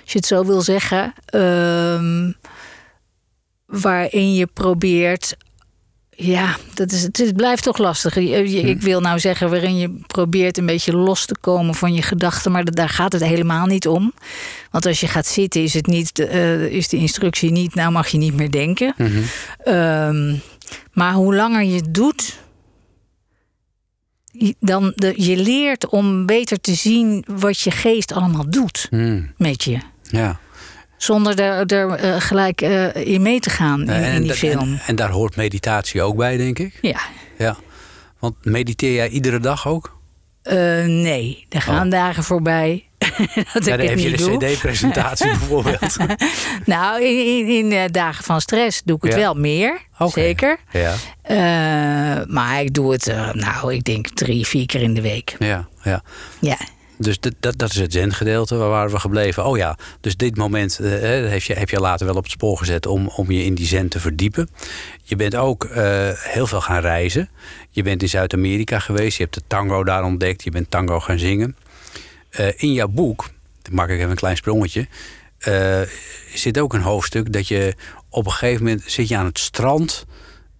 als 0.02 0.12
je 0.12 0.18
het 0.18 0.26
zo 0.26 0.44
wil 0.44 0.60
zeggen. 0.60 1.12
ehm, 1.26 2.30
waarin 3.66 4.34
je 4.34 4.46
probeert 4.46 5.36
ja, 6.16 6.56
dat 6.74 6.92
is, 6.92 7.02
het, 7.02 7.16
het 7.18 7.36
blijft 7.36 7.62
toch 7.62 7.78
lastig. 7.78 8.14
Je- 8.14 8.22
je- 8.50 8.60
Hm. 8.60 8.66
Ik 8.66 8.80
wil 8.80 9.00
nou 9.00 9.18
zeggen 9.20 9.50
waarin 9.50 9.76
je 9.76 9.98
probeert 10.06 10.58
een 10.58 10.66
beetje 10.66 10.96
los 10.96 11.26
te 11.26 11.36
komen 11.40 11.74
van 11.74 11.94
je 11.94 12.02
gedachten, 12.02 12.52
maar 12.52 12.64
daar 12.64 12.88
gaat 12.88 13.12
het 13.12 13.24
helemaal 13.24 13.66
niet 13.66 13.88
om. 13.88 14.12
Want 14.70 14.86
als 14.86 15.00
je 15.00 15.06
gaat 15.08 15.26
zitten, 15.26 15.62
is, 15.62 15.74
het 15.74 15.86
niet, 15.86 16.18
eh, 16.18 16.64
is 16.66 16.88
de 16.88 16.96
instructie 16.96 17.50
niet, 17.50 17.74
nou 17.74 17.92
mag 17.92 18.08
je 18.08 18.18
niet 18.18 18.34
meer 18.34 18.50
denken. 18.50 18.94
Mhm. 18.98 19.10
Ehm, 19.58 20.34
maar 20.92 21.12
hoe 21.12 21.34
langer 21.34 21.62
je 21.62 21.74
het 21.76 21.94
doet, 21.94 22.38
dan 24.60 24.92
de, 24.94 25.12
je 25.16 25.36
leert 25.36 25.86
om 25.88 26.26
beter 26.26 26.60
te 26.60 26.74
zien 26.74 27.24
wat 27.26 27.60
je 27.60 27.70
geest 27.70 28.12
allemaal 28.12 28.50
doet 28.50 28.86
Hmm, 28.90 29.32
met 29.36 29.64
je. 29.64 29.78
ja. 30.02 30.40
Zonder 31.04 31.40
er, 31.40 31.66
er 31.66 31.90
eh, 31.90 32.20
gelijk 32.20 32.60
eh, 32.60 32.94
in 32.94 33.22
mee 33.22 33.40
te 33.40 33.50
gaan 33.50 33.80
in, 33.90 34.02
in 34.14 34.22
die 34.22 34.32
film. 34.34 34.58
En, 34.58 34.80
en 34.86 34.96
daar 34.96 35.10
hoort 35.10 35.36
meditatie 35.36 36.02
ook 36.02 36.16
bij, 36.16 36.36
denk 36.36 36.58
ik. 36.58 36.78
ja. 36.80 37.00
Ja. 37.38 37.56
Want 38.18 38.34
mediteer 38.44 38.94
jij 38.94 39.08
iedere 39.08 39.40
dag 39.40 39.68
ook? 39.68 39.98
Eh, 40.42 40.56
nee, 40.84 41.46
er 41.48 41.62
gaan 41.62 41.88
dagen 41.90 42.22
voorbij. 42.22 42.84
dat 42.98 43.08
Oh. 43.08 43.62
Ja, 43.64 43.74
ik 43.74 43.78
dan 43.78 43.86
heb 43.88 43.98
je 43.98 44.10
de. 44.10 44.36
CD-presentatie 44.36 45.26
bijvoorbeeld. 45.38 45.96
Nou, 46.64 47.02
in, 47.04 47.48
in, 47.48 47.72
in 47.72 47.92
dagen 47.92 48.24
van 48.24 48.40
stress 48.40 48.82
doe 48.84 48.96
ik 48.96 49.02
het 49.02 49.12
Ja. 49.12 49.18
wel 49.18 49.34
meer. 49.34 49.78
Zeker. 49.98 50.58
Ja, 50.70 50.94
maar 52.28 52.60
ik 52.60 52.74
doe 52.74 52.92
het, 52.92 53.14
nou, 53.32 53.74
ik 53.74 53.84
denk 53.84 54.08
drie, 54.08 54.46
vier 54.46 54.66
keer 54.66 54.82
in 54.82 54.94
de 54.94 55.00
week. 55.00 55.36
ja, 55.38 55.68
ja. 55.82 56.02
Ja. 56.40 56.56
Dus 56.96 57.20
dat, 57.20 57.32
dat, 57.40 57.58
dat 57.58 57.70
is 57.70 57.76
het 57.76 57.92
zen-gedeelte. 57.92 58.56
Waar 58.56 58.90
we 58.90 58.98
gebleven? 58.98 59.44
Oh 59.44 59.56
ja, 59.56 59.78
dus 60.00 60.16
dit 60.16 60.36
moment 60.36 60.78
eh, 60.78 60.90
heb, 61.30 61.42
je, 61.42 61.54
heb 61.54 61.70
je 61.70 61.80
later 61.80 62.06
wel 62.06 62.14
op 62.14 62.22
het 62.22 62.32
spoor 62.32 62.58
gezet 62.58 62.86
om, 62.86 63.08
om 63.08 63.30
je 63.30 63.44
in 63.44 63.54
die 63.54 63.66
zen 63.66 63.88
te 63.88 64.00
verdiepen. 64.00 64.48
Je 65.02 65.16
bent 65.16 65.34
ook 65.34 65.64
eh, 65.64 66.10
heel 66.14 66.46
veel 66.46 66.60
gaan 66.60 66.80
reizen. 66.80 67.28
Je 67.70 67.82
bent 67.82 68.02
in 68.02 68.08
Zuid-Amerika 68.08 68.78
geweest. 68.78 69.16
Je 69.16 69.22
hebt 69.22 69.34
de 69.34 69.42
tango 69.46 69.84
daar 69.84 70.04
ontdekt. 70.04 70.44
Je 70.44 70.50
bent 70.50 70.70
tango 70.70 71.00
gaan 71.00 71.18
zingen. 71.18 71.56
Eh, 72.30 72.48
in 72.56 72.72
jouw 72.72 72.88
boek, 72.88 73.30
maak 73.70 73.88
ik 73.88 73.98
even 73.98 74.10
een 74.10 74.16
klein 74.16 74.36
sprongetje, 74.36 74.86
zit 76.34 76.58
ook 76.58 76.74
een 76.74 76.80
hoofdstuk 76.80 77.32
dat 77.32 77.48
je 77.48 77.74
op 78.08 78.26
een 78.26 78.32
gegeven 78.32 78.64
moment 78.64 78.82
zit 78.86 79.08
je 79.08 79.16
aan 79.16 79.24
het 79.24 79.38
strand 79.38 80.06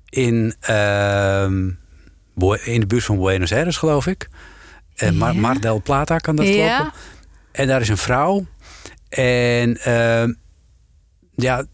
in, 0.09 0.55
ehm, 0.61 1.70
in 2.64 2.80
de 2.80 2.87
buurt 2.87 3.05
van 3.05 3.18
Buenos 3.18 3.53
Aires, 3.53 3.76
geloof 3.76 4.07
ik. 4.07 4.28
Eh, 4.95 5.11
Mar, 5.11 5.34
Ja. 5.34 5.40
Mar 5.40 5.61
del 5.61 5.82
Plata 5.82 6.18
kan 6.18 6.36
dat 6.36 6.47
Ja. 6.47 6.76
kloppen. 6.80 6.99
En 7.53 7.66
daar 7.66 7.80
is 7.80 7.88
een 7.88 7.97
vrouw. 7.97 8.47
En 9.09 9.76
ehm, 9.76 10.32
ja, 11.34 11.64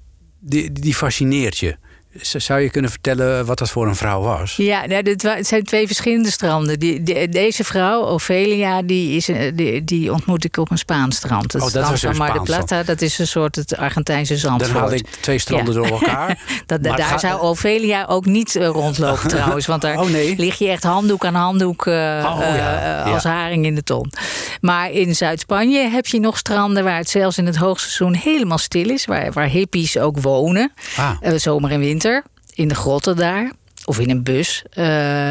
die, 0.40 0.72
die 0.72 0.94
fascineert 0.94 1.58
je. 1.58 1.76
Zou 2.22 2.60
je 2.60 2.70
kunnen 2.70 2.90
vertellen 2.90 3.46
wat 3.46 3.58
dat 3.58 3.70
voor 3.70 3.86
een 3.86 3.96
vrouw 3.96 4.20
was? 4.20 4.56
Ja, 4.56 4.86
nou, 4.86 5.02
dit 5.02 5.22
het 5.22 5.46
zijn 5.46 5.64
twee 5.64 5.86
verschillende 5.86 6.30
stranden. 6.30 6.78
Die, 6.78 7.02
die- 7.02 7.28
deze 7.28 7.64
vrouw, 7.64 8.00
Ophelia, 8.02 8.82
die, 8.82 9.16
is, 9.16 9.28
eh, 9.28 9.52
die, 9.54 9.84
die 9.84 10.12
ontmoet 10.12 10.44
ik 10.44 10.56
op 10.56 10.70
een 10.70 10.78
Spaans 10.78 11.16
strand. 11.16 11.52
Het 11.52 11.54
Oh, 11.54 11.60
dat 11.60 11.68
strand 11.70 11.88
was 11.90 12.02
een 12.02 12.08
van 12.08 12.18
Mar 12.18 12.28
Spaans 12.30 12.48
Plata, 12.48 12.82
dat 12.82 13.00
is 13.00 13.18
een 13.18 13.26
soort 13.26 13.56
het 13.56 13.76
Argentijnse 13.76 14.32
Dan 14.32 14.40
Zandvoort. 14.40 14.78
haal 14.78 14.92
ik 14.92 15.06
twee 15.20 15.38
stranden 15.38 15.74
Ja. 15.74 15.80
door 15.80 15.90
elkaar. 15.90 16.38
Dat, 16.66 16.82
daar 16.82 17.20
zou 17.20 17.40
Ophelia 17.40 18.04
ook 18.08 18.24
niet 18.26 18.56
eh, 18.56 18.66
rondlopen 18.66 19.28
trouwens. 19.36 19.66
Want 19.66 19.82
daar 19.82 19.98
Oh, 20.00 20.08
nee. 20.08 20.34
lig 20.36 20.58
je 20.58 20.68
echt 20.68 20.82
handdoek 20.84 21.24
aan 21.24 21.34
handdoek 21.34 21.86
eh, 21.86 21.92
Oh, 21.94 22.38
ja. 22.40 23.04
eh, 23.04 23.12
als 23.14 23.22
Ja. 23.22 23.30
haring 23.30 23.64
in 23.64 23.74
de 23.74 23.82
ton. 23.82 24.12
Maar 24.60 24.90
in 24.90 25.14
Zuid-Spanje 25.16 25.88
heb 25.88 26.06
je 26.06 26.20
nog 26.20 26.38
stranden 26.38 26.84
waar 26.84 26.96
het 26.96 27.10
zelfs 27.10 27.38
in 27.38 27.46
het 27.46 27.56
hoogseizoen 27.56 28.14
helemaal 28.14 28.58
stil 28.58 28.88
is. 28.90 29.04
Waar, 29.04 29.32
waar 29.32 29.48
hippies 29.48 29.98
ook 29.98 30.20
wonen. 30.20 30.72
Ah. 30.96 31.10
Eh, 31.20 31.32
zomer 31.36 31.70
en 31.70 31.80
winter. 31.80 32.09
In 32.54 32.68
de 32.68 32.74
grotten 32.74 33.16
daar. 33.16 33.52
Of 33.84 33.98
in 33.98 34.10
een 34.10 34.22
bus. 34.22 34.64
Eh, 34.70 35.30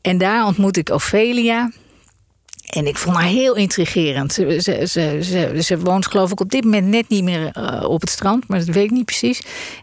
en 0.00 0.18
daar 0.18 0.46
ontmoet 0.46 0.76
ik 0.76 0.88
Ophelia. 0.88 1.70
En 2.70 2.86
ik 2.86 2.96
vond 2.96 3.16
haar 3.16 3.24
heel 3.26 3.54
intrigerend. 3.56 4.32
Ze, 4.32 4.60
ze, 4.62 4.86
ze, 5.22 5.62
ze, 5.62 5.78
woont 5.78 6.06
geloof 6.06 6.30
ik 6.30 6.40
op 6.40 6.50
dit 6.50 6.64
moment 6.64 6.86
net 6.86 7.08
niet 7.08 7.24
meer 7.24 7.50
eh, 7.52 7.84
op 7.88 8.00
het 8.00 8.10
strand. 8.10 8.48
Maar 8.48 8.58
dat 8.58 8.74
weet 8.74 8.84
ik 8.84 8.90
niet 8.90 9.04
precies. 9.04 9.38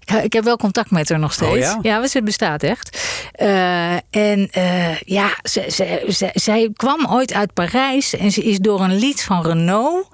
Ik, 0.05 0.23
ik 0.23 0.33
heb 0.33 0.43
wel 0.43 0.57
contact 0.57 0.91
met 0.91 1.09
haar 1.09 1.19
nog 1.19 1.33
steeds. 1.33 1.51
Oh 1.51 1.57
ja? 1.57 1.79
ja, 1.81 2.07
ze 2.07 2.23
bestaat 2.23 2.63
echt. 2.63 3.01
Eh, 3.31 3.93
en 4.09 4.47
eh, 4.51 4.99
ja, 4.99 5.29
ze, 5.43 5.65
ze, 5.69 6.05
ze- 6.09 6.29
zij 6.33 6.69
kwam 6.75 7.07
ooit 7.09 7.33
uit 7.33 7.53
Parijs. 7.53 8.15
En 8.15 8.31
ze 8.31 8.41
is 8.43 8.57
door 8.59 8.81
een 8.81 8.95
lied 8.99 9.23
van 9.23 9.45
Renault... 9.45 10.07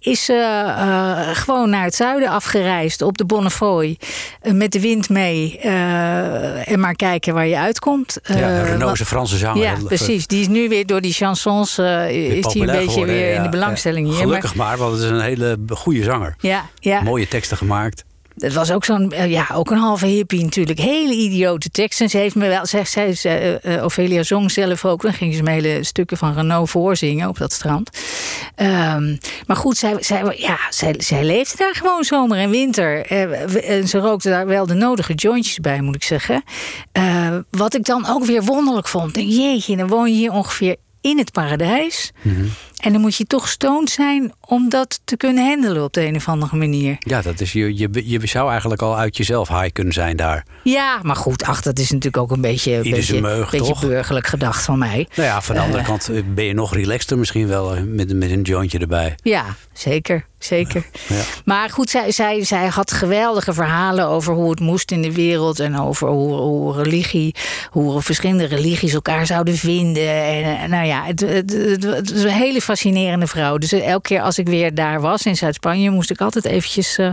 is 0.00 0.30
gewoon 1.32 1.70
naar 1.70 1.84
het 1.84 1.94
zuiden 1.94 2.28
afgereisd 2.28 3.02
op 3.02 3.18
de 3.18 3.24
Bonnefoy. 3.24 3.98
met 4.52 4.72
de 4.72 4.80
wind 4.80 5.08
mee. 5.08 5.58
en 5.58 6.80
maar 6.80 6.94
kijken 6.94 7.34
waar 7.34 7.46
je 7.46 7.58
uitkomt. 7.58 8.18
Ja, 8.22 8.62
Renault 8.62 8.92
is 8.92 9.00
een 9.00 9.06
Franse 9.06 9.36
zanger. 9.36 9.62
ja, 9.62 9.74
precies. 9.84 10.26
Die 10.26 10.40
is 10.40 10.48
nu 10.48 10.68
weer 10.68 10.86
door 10.86 11.00
die 11.00 11.12
chansons 11.12 11.78
is 12.26 12.46
die 12.46 12.60
een 12.62 12.66
beetje 12.66 12.90
geworden, 12.90 13.14
weer 13.14 13.34
in 13.34 13.42
de 13.42 13.48
belangstelling 13.48 14.08
hier. 14.08 14.16
Gelukkig 14.16 14.54
maar, 14.54 14.76
want 14.76 14.92
het 14.92 15.02
is 15.02 15.10
een 15.10 15.20
hele 15.20 15.58
goede 15.68 16.02
zanger. 16.02 16.36
Ja, 16.40 16.68
ja. 16.78 17.02
Mooie 17.02 17.28
teksten 17.28 17.56
gemaakt. 17.56 18.04
Het 18.38 18.54
was 18.54 18.70
ook 18.70 18.84
zo'n, 18.84 19.12
eh, 19.12 19.30
ja, 19.30 19.46
ook 19.54 19.70
een 19.70 19.78
halve 19.78 20.06
hippie 20.06 20.42
natuurlijk. 20.42 20.78
Hele 20.78 21.14
idiote 21.14 21.70
teksten. 21.70 22.08
Ze 22.08 22.16
heeft 22.16 22.34
me 22.34 22.48
wel, 22.48 22.66
zegt 22.66 22.90
zij, 22.90 23.14
ze, 23.14 23.28
eh, 23.28 23.74
eh, 23.76 23.84
Ophelia 23.84 24.22
zong 24.22 24.50
zelf 24.50 24.84
ook. 24.84 25.02
Dan 25.02 25.12
ging 25.12 25.34
ze 25.34 25.42
me 25.42 25.50
hele 25.50 25.84
stukken 25.84 26.16
van 26.16 26.34
Renault 26.34 26.70
voorzingen 26.70 27.28
op 27.28 27.38
dat 27.38 27.52
strand. 27.52 27.90
Ehm, 28.54 29.16
maar 29.46 29.56
goed, 29.56 29.76
zij, 29.76 29.96
zij, 30.00 30.34
ja, 30.36 30.58
zij, 30.70 30.94
zij 30.98 31.24
leefde 31.24 31.56
daar 31.56 31.74
gewoon 31.74 32.04
zomer 32.04 32.38
en 32.38 32.50
winter. 32.50 33.06
En 33.64 33.88
ze 33.88 33.98
rookte 33.98 34.28
daar 34.28 34.46
wel 34.46 34.66
de 34.66 34.74
nodige 34.74 35.14
jointjes 35.14 35.58
bij, 35.58 35.80
moet 35.80 35.94
ik 35.94 36.02
zeggen. 36.02 36.42
Wat 37.50 37.74
ik 37.74 37.84
dan 37.84 38.06
ook 38.08 38.24
weer 38.24 38.42
wonderlijk 38.42 38.88
vond. 38.88 39.16
Jeetje, 39.16 39.76
dan 39.76 39.88
woon 39.88 40.08
je 40.08 40.14
hier 40.14 40.32
ongeveer 40.32 40.76
in 41.00 41.18
het 41.18 41.32
paradijs. 41.32 42.12
En 42.78 42.92
dan 42.92 43.00
moet 43.00 43.16
je 43.16 43.24
toch 43.24 43.48
stoned 43.48 43.90
zijn 43.90 44.32
om 44.40 44.68
dat 44.68 45.00
te 45.04 45.16
kunnen 45.16 45.46
handelen 45.46 45.84
op 45.84 45.92
de 45.92 46.06
een 46.06 46.16
of 46.16 46.28
andere 46.28 46.56
manier. 46.56 46.96
Ja, 46.98 47.22
dat 47.22 47.40
is, 47.40 47.52
je, 47.52 47.76
je, 47.76 47.88
je 48.04 48.26
zou 48.26 48.50
eigenlijk 48.50 48.82
al 48.82 48.96
uit 48.96 49.16
jezelf 49.16 49.48
high 49.48 49.72
kunnen 49.72 49.92
zijn 49.92 50.16
daar. 50.16 50.44
Ja, 50.62 50.98
maar 51.02 51.16
goed, 51.16 51.42
ach, 51.42 51.62
dat 51.62 51.78
is 51.78 51.90
natuurlijk 51.90 52.16
ook 52.16 52.30
een 52.30 52.40
beetje, 52.40 52.76
Ieder 52.76 52.92
beetje, 52.92 53.20
meug, 53.20 53.50
beetje 53.50 53.86
burgerlijk 53.86 54.26
gedacht 54.26 54.64
van 54.64 54.78
mij. 54.78 55.08
Nou 55.14 55.28
ja, 55.28 55.42
van 55.42 55.54
de 55.54 55.60
andere 55.60 55.82
kant 55.82 56.08
eh, 56.08 56.22
ben 56.34 56.44
je 56.44 56.54
nog 56.54 56.74
relaxter 56.74 57.18
misschien 57.18 57.48
wel 57.48 57.74
eh, 57.74 57.82
met, 57.82 58.12
met 58.16 58.30
een 58.30 58.42
jointje 58.42 58.78
erbij. 58.78 59.14
Ja, 59.22 59.44
zeker. 59.72 60.26
Zeker. 60.38 60.86
Ja. 61.08 61.22
Maar 61.44 61.70
goed, 61.70 61.90
zij, 61.90 62.10
zij, 62.12 62.44
zij 62.44 62.66
had 62.66 62.92
geweldige 62.92 63.52
verhalen 63.52 64.06
over 64.06 64.34
hoe 64.34 64.50
het 64.50 64.60
moest 64.60 64.90
in 64.90 65.02
de 65.02 65.12
wereld. 65.12 65.60
En 65.60 65.78
over 65.78 66.08
hoe, 66.08 66.34
hoe 66.34 66.82
religie, 66.82 67.34
hoe 67.70 68.02
verschillende 68.02 68.44
religies 68.44 68.92
elkaar 68.92 69.26
zouden 69.26 69.56
vinden. 69.56 70.24
En, 70.24 70.58
eh, 70.58 70.68
nou 70.68 70.86
ja, 70.86 71.04
het, 71.04 71.20
het, 71.20 71.52
het, 71.52 71.82
het 71.82 72.10
is 72.10 72.22
een 72.22 72.30
hele 72.30 72.62
fascinerende 72.68 73.26
vrouw. 73.26 73.58
Dus 73.58 73.72
elke 73.72 74.08
keer 74.08 74.20
als 74.20 74.38
ik 74.38 74.46
weer 74.48 74.74
daar 74.74 75.00
was 75.00 75.26
in 75.26 75.36
Zuid-Spanje, 75.36 75.90
moest 75.90 76.10
ik 76.10 76.20
altijd 76.20 76.44
eventjes 76.44 76.98
eh, 76.98 77.10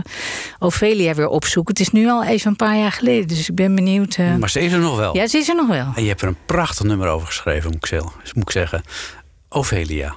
Ophelia 0.58 1.14
weer 1.14 1.28
opzoeken. 1.28 1.72
Het 1.74 1.82
is 1.82 1.90
nu 1.90 2.08
al 2.08 2.24
even 2.24 2.50
een 2.50 2.56
paar 2.56 2.76
jaar 2.78 2.92
geleden. 2.92 3.28
Dus 3.28 3.48
ik 3.48 3.54
ben 3.54 3.74
benieuwd. 3.74 4.14
eh, 4.16 4.34
Maar 4.36 4.50
ze 4.50 4.60
is 4.60 4.72
er 4.72 4.78
nog 4.78 4.96
wel. 4.96 5.16
Ja, 5.16 5.26
ze 5.26 5.38
is 5.38 5.48
er 5.48 5.54
nog 5.54 5.68
wel. 5.68 5.86
En 5.96 6.02
je 6.02 6.08
hebt 6.08 6.20
er 6.22 6.28
een 6.28 6.36
prachtig 6.46 6.84
nummer 6.84 7.08
over 7.08 7.26
geschreven, 7.26 7.64
moet 7.70 7.76
ik, 7.76 7.86
zeggen. 7.86 8.10
moet 8.34 8.42
ik 8.42 8.50
zeggen. 8.50 8.82
Ophelia. 9.48 10.14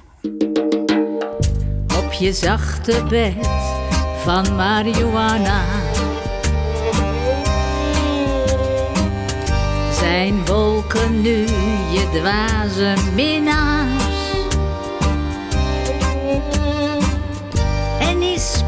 op 2.04 2.12
je 2.18 2.32
zachte 2.32 3.02
bed 3.08 3.34
van 4.24 4.54
marihuana. 4.56 5.62
Zijn 9.98 10.46
wolken 10.46 11.20
nu 11.20 11.38
je 11.92 12.08
dwaze 12.20 12.94
minnaars? 13.14 13.99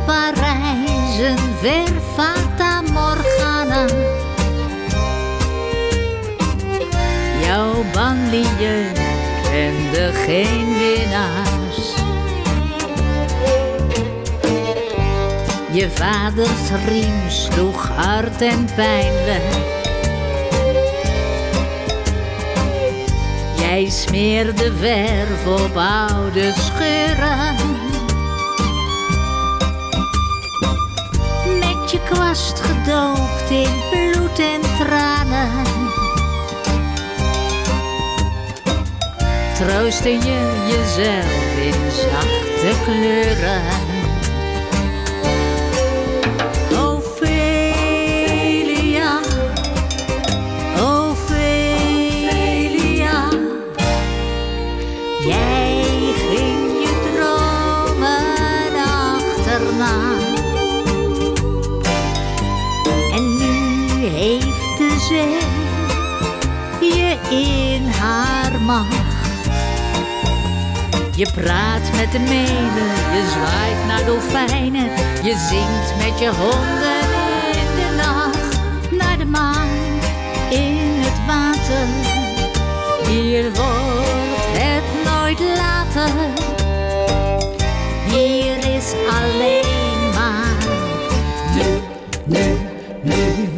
Parijs 0.07 1.19
een 1.19 1.55
ver 1.61 2.01
fata 2.15 2.81
morgana. 2.81 3.87
Jouw 7.45 7.85
banlieue 7.93 8.93
kende 9.43 10.11
geen 10.13 10.79
winnaars. 10.79 11.95
Je 15.73 15.91
vaders 15.91 16.85
riem 16.87 17.31
sloeg 17.31 17.89
hard 17.89 18.43
en 18.43 18.69
pijnlijk. 18.75 19.43
Jij 23.57 23.89
smeerde 23.91 24.73
verf 24.81 25.47
op 25.47 25.77
oude 25.77 26.53
scheuren. 26.53 27.72
Kwast 32.13 32.61
gedoopt 32.61 33.51
in 33.51 33.83
bloed 33.91 34.39
en 34.39 34.61
tranen. 34.79 35.65
Troostte 39.55 40.11
je 40.11 40.41
jezelf 40.69 41.57
in 41.57 41.91
zachte 41.91 42.73
kleuren. 42.85 43.82
Je 71.15 71.27
praat 71.35 71.97
met 71.97 72.13
de 72.13 72.19
meeuwen, 72.19 72.95
je 73.13 73.29
zwaait 73.31 73.87
naar 73.87 74.05
dolfijnen. 74.05 74.91
Je 75.23 75.47
zingt 75.49 75.97
met 75.97 76.19
je 76.19 76.29
honden 76.29 77.03
in 77.53 77.69
de 77.77 77.95
nacht. 77.97 78.61
Naar 78.91 79.19
de 79.19 79.25
maan, 79.25 79.69
in 80.51 80.79
het 80.79 81.27
water. 81.27 81.87
Hier 83.09 83.43
wordt 83.43 84.47
het 84.59 84.85
nooit 85.05 85.41
later. 85.57 86.11
Hier 88.07 88.75
is 88.77 88.93
alleen 89.09 90.11
maar 90.15 90.57
nu, 91.55 91.81
nu, 92.25 92.59
nu. 93.03 93.49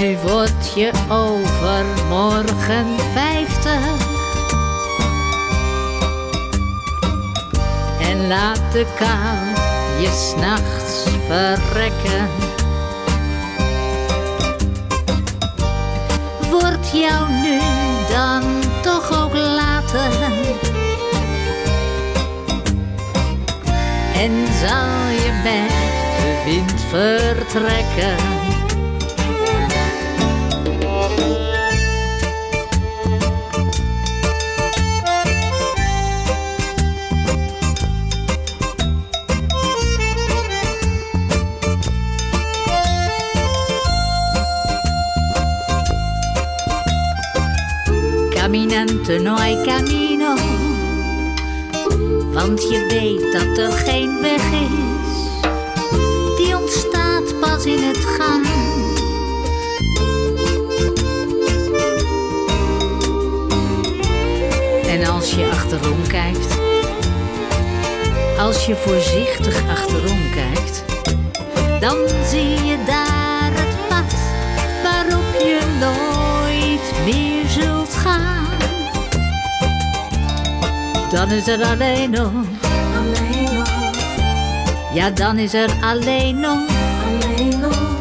Nu 0.00 0.16
word 0.26 0.72
je 0.74 0.90
overmorgen 1.08 2.86
vijftig. 3.12 3.21
Laat 8.32 8.72
de 8.72 8.86
kou 8.98 9.42
je 10.00 10.10
s'nachts 10.28 11.02
verrekken. 11.26 12.28
Wordt 16.50 16.90
jou 16.92 17.30
nu 17.30 17.58
dan 18.08 18.42
toch 18.82 19.22
ook 19.22 19.34
later? 19.34 20.12
En 24.14 24.32
zal 24.60 25.08
je 25.22 25.30
met 25.42 25.68
de 26.18 26.42
wind 26.44 26.80
vertrekken? 26.88 28.16
Caminante 48.72 49.18
no 49.18 49.36
hay 49.36 49.54
camino. 49.64 50.34
Want 52.32 52.62
je 52.62 52.86
weet 52.88 53.32
dat 53.32 53.58
er 53.58 53.72
geen 53.72 54.20
weg 54.20 54.52
is. 54.52 55.40
Die 56.36 56.56
ontstaat 56.56 57.40
pas 57.40 57.64
in 57.64 57.82
het 57.82 57.96
gaan. 57.96 58.42
En 64.88 65.04
als 65.04 65.34
je 65.34 65.48
achterom 65.50 66.06
kijkt. 66.08 66.58
Als 68.38 68.66
je 68.66 68.74
voorzichtig 68.76 69.68
achterom 69.68 70.30
kijkt. 70.30 70.84
Dan 71.80 71.96
zie 72.28 72.64
je 72.64 72.76
daar 72.86 73.50
het 73.52 73.88
pad 73.88 74.14
waarop 74.82 75.34
je 75.38 75.60
nooit 75.80 77.04
meer 77.04 77.41
Dan 81.12 81.30
is 81.30 81.48
er 81.48 81.64
alleen 81.64 82.10
nog, 82.10 82.32
alleen 82.96 83.54
nog. 83.54 83.68
Ja, 84.94 85.10
dan 85.10 85.38
is 85.38 85.54
er 85.54 85.70
alleen 85.80 86.40
nog, 86.40 86.58
alleen 87.06 87.60
nog. 87.60 87.96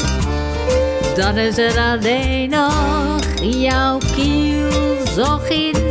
Dan 1.15 1.37
is 1.37 1.57
er 1.57 1.77
alleen 1.79 2.49
nog 2.49 3.21
jouw 3.41 3.97
kielzog 4.15 5.47
in 5.47 5.90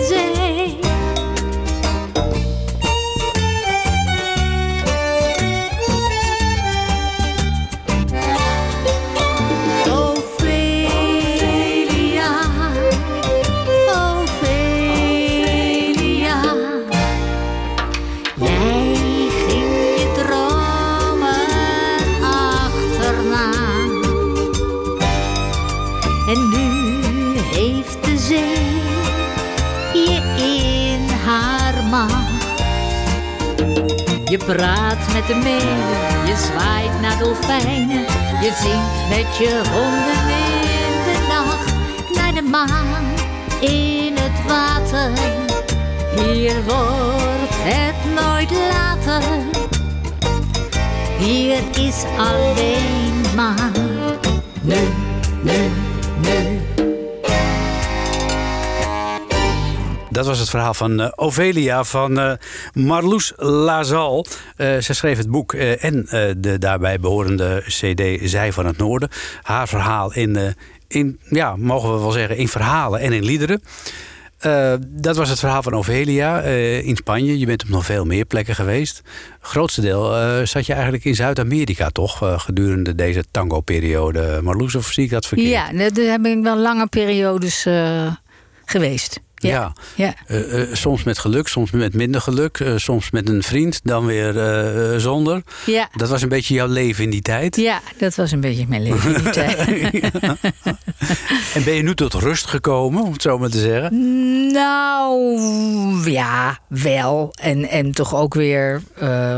praat 34.57 35.13
met 35.13 35.27
de 35.27 35.35
meeuwen, 35.35 36.27
je 36.27 36.37
zwaait 36.37 37.01
naar 37.01 37.19
dolfijnen. 37.19 38.05
Je 38.41 38.53
zingt 38.63 39.09
met 39.09 39.37
je 39.37 39.63
honden 39.73 40.23
in 40.29 40.93
de 41.05 41.27
nacht. 41.29 41.75
Naar 42.15 42.35
de 42.35 42.43
maan, 42.43 43.05
in 43.61 44.17
het 44.17 44.47
water. 44.47 45.11
Hier 46.17 46.65
wordt 46.65 47.55
het 47.55 48.15
nooit 48.15 48.51
later. 48.51 49.23
Hier 51.19 51.59
is 51.87 52.05
alleen 52.19 53.35
maar 53.35 53.71
nu, 54.63 54.77
nu. 55.43 55.90
Dat 60.11 60.27
was 60.27 60.39
het 60.39 60.51
verhaal 60.51 60.75
van 60.75 61.01
eh, 61.01 61.09
Ovelia 61.15 61.85
van 61.85 62.19
eh, 62.19 62.33
Marloes 62.73 63.33
Lazal. 63.37 64.27
Eh, 64.57 64.67
zij 64.79 64.95
schreef 64.95 65.17
het 65.17 65.31
boek 65.31 65.53
en 65.55 66.07
de 66.37 66.57
daarbij 66.59 67.01
behorende 67.01 67.63
CD 67.67 68.31
Zij 68.31 68.53
van 68.53 68.67
het 68.67 68.79
Noorden. 68.79 69.09
Haar 69.43 69.69
verhaal 69.69 70.15
in, 70.15 70.55
in, 70.89 71.21
ja, 71.29 71.57
mogen 71.57 71.95
we 71.95 72.01
wel 72.01 72.11
zeggen, 72.11 72.37
in 72.37 72.49
verhalen 72.49 73.01
en 73.01 73.13
in 73.13 73.25
liederen. 73.25 73.63
Dat 74.81 75.17
was 75.17 75.29
het 75.29 75.39
verhaal 75.39 75.63
van 75.63 75.75
Ovelia 75.75 76.41
in 76.81 76.97
Spanje. 76.97 77.39
Je 77.39 77.47
bent 77.47 77.63
op 77.63 77.69
nog 77.69 77.85
veel 77.85 78.05
meer 78.05 78.25
plekken 78.25 78.55
geweest. 78.55 79.03
Grootste 79.41 79.81
deel 79.81 80.03
zat 80.47 80.67
je 80.67 80.73
eigenlijk 80.73 81.05
in 81.05 81.15
Zuid-Amerika, 81.15 81.89
toch? 81.89 82.43
gedurende 82.43 82.95
deze 82.95 83.25
tango-periode. 83.31 84.41
Marloes, 84.43 84.75
of 84.75 84.87
zie 84.87 85.05
ik 85.05 85.11
dat 85.11 85.27
verkeerd? 85.27 85.51
Ja, 85.51 85.89
daar 85.91 86.21
ben 86.21 86.39
ik 86.39 86.43
wel 86.43 86.59
lange 86.59 86.87
periodes 86.87 87.67
geweest. 88.65 89.21
Ja. 89.49 89.73
ja. 89.95 90.15
Eh, 90.27 90.63
eh, 90.63 90.69
soms 90.73 91.03
met 91.03 91.19
geluk, 91.19 91.49
soms 91.49 91.71
met 91.71 91.95
minder 91.95 92.21
geluk. 92.21 92.61
eh, 92.61 92.73
soms 92.77 93.11
met 93.11 93.29
een 93.29 93.43
vriend, 93.43 93.81
dan 93.83 94.07
weer 94.07 94.35
zonder. 95.01 95.43
Ja. 95.67 95.89
Dat 95.95 96.09
was 96.09 96.23
een 96.23 96.29
beetje 96.29 96.55
jouw 96.55 96.67
leven 96.67 97.05
in 97.05 97.11
die 97.11 97.23
tijd. 97.23 97.57
Ja, 97.57 97.81
dat 97.99 98.15
was 98.15 98.33
een 98.33 98.41
beetje 98.41 98.65
mijn 98.69 98.83
leven 98.83 99.15
in 99.15 99.23
die 99.23 99.33
tijd. 99.43 99.59
En 101.55 101.65
ben 101.65 101.75
je 101.75 101.83
nu 101.83 101.95
tot 101.95 102.15
rust 102.15 102.47
gekomen, 102.47 103.03
om 103.03 103.13
het 103.13 103.23
zo 103.23 103.39
maar 103.39 103.49
te 103.51 103.59
zeggen? 103.59 104.53
Nou, 104.53 106.11
ja, 106.11 106.59
wel. 106.69 107.33
En, 107.41 107.69
en 107.69 107.93
toch 107.93 108.15
ook 108.15 108.35
weer 108.35 108.83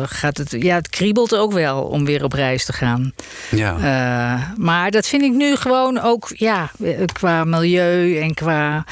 gaat 0.05 0.37
het... 0.37 0.51
Ja, 0.59 0.75
het 0.75 0.89
kriebelt 0.89 1.37
ook 1.37 1.53
wel 1.53 1.83
om 1.83 2.05
weer 2.05 2.25
op 2.25 2.33
reis 2.33 2.65
te 2.65 2.73
gaan. 2.73 3.13
Ja. 3.51 4.53
Maar 4.57 4.91
dat 4.91 5.07
vind 5.07 5.23
ik 5.23 5.33
nu 5.33 5.57
gewoon 5.57 6.01
ook, 6.01 6.31
ja, 6.35 6.71
qua 7.13 7.45
milieu 7.45 8.19
en 8.19 8.35
qua 8.35 8.85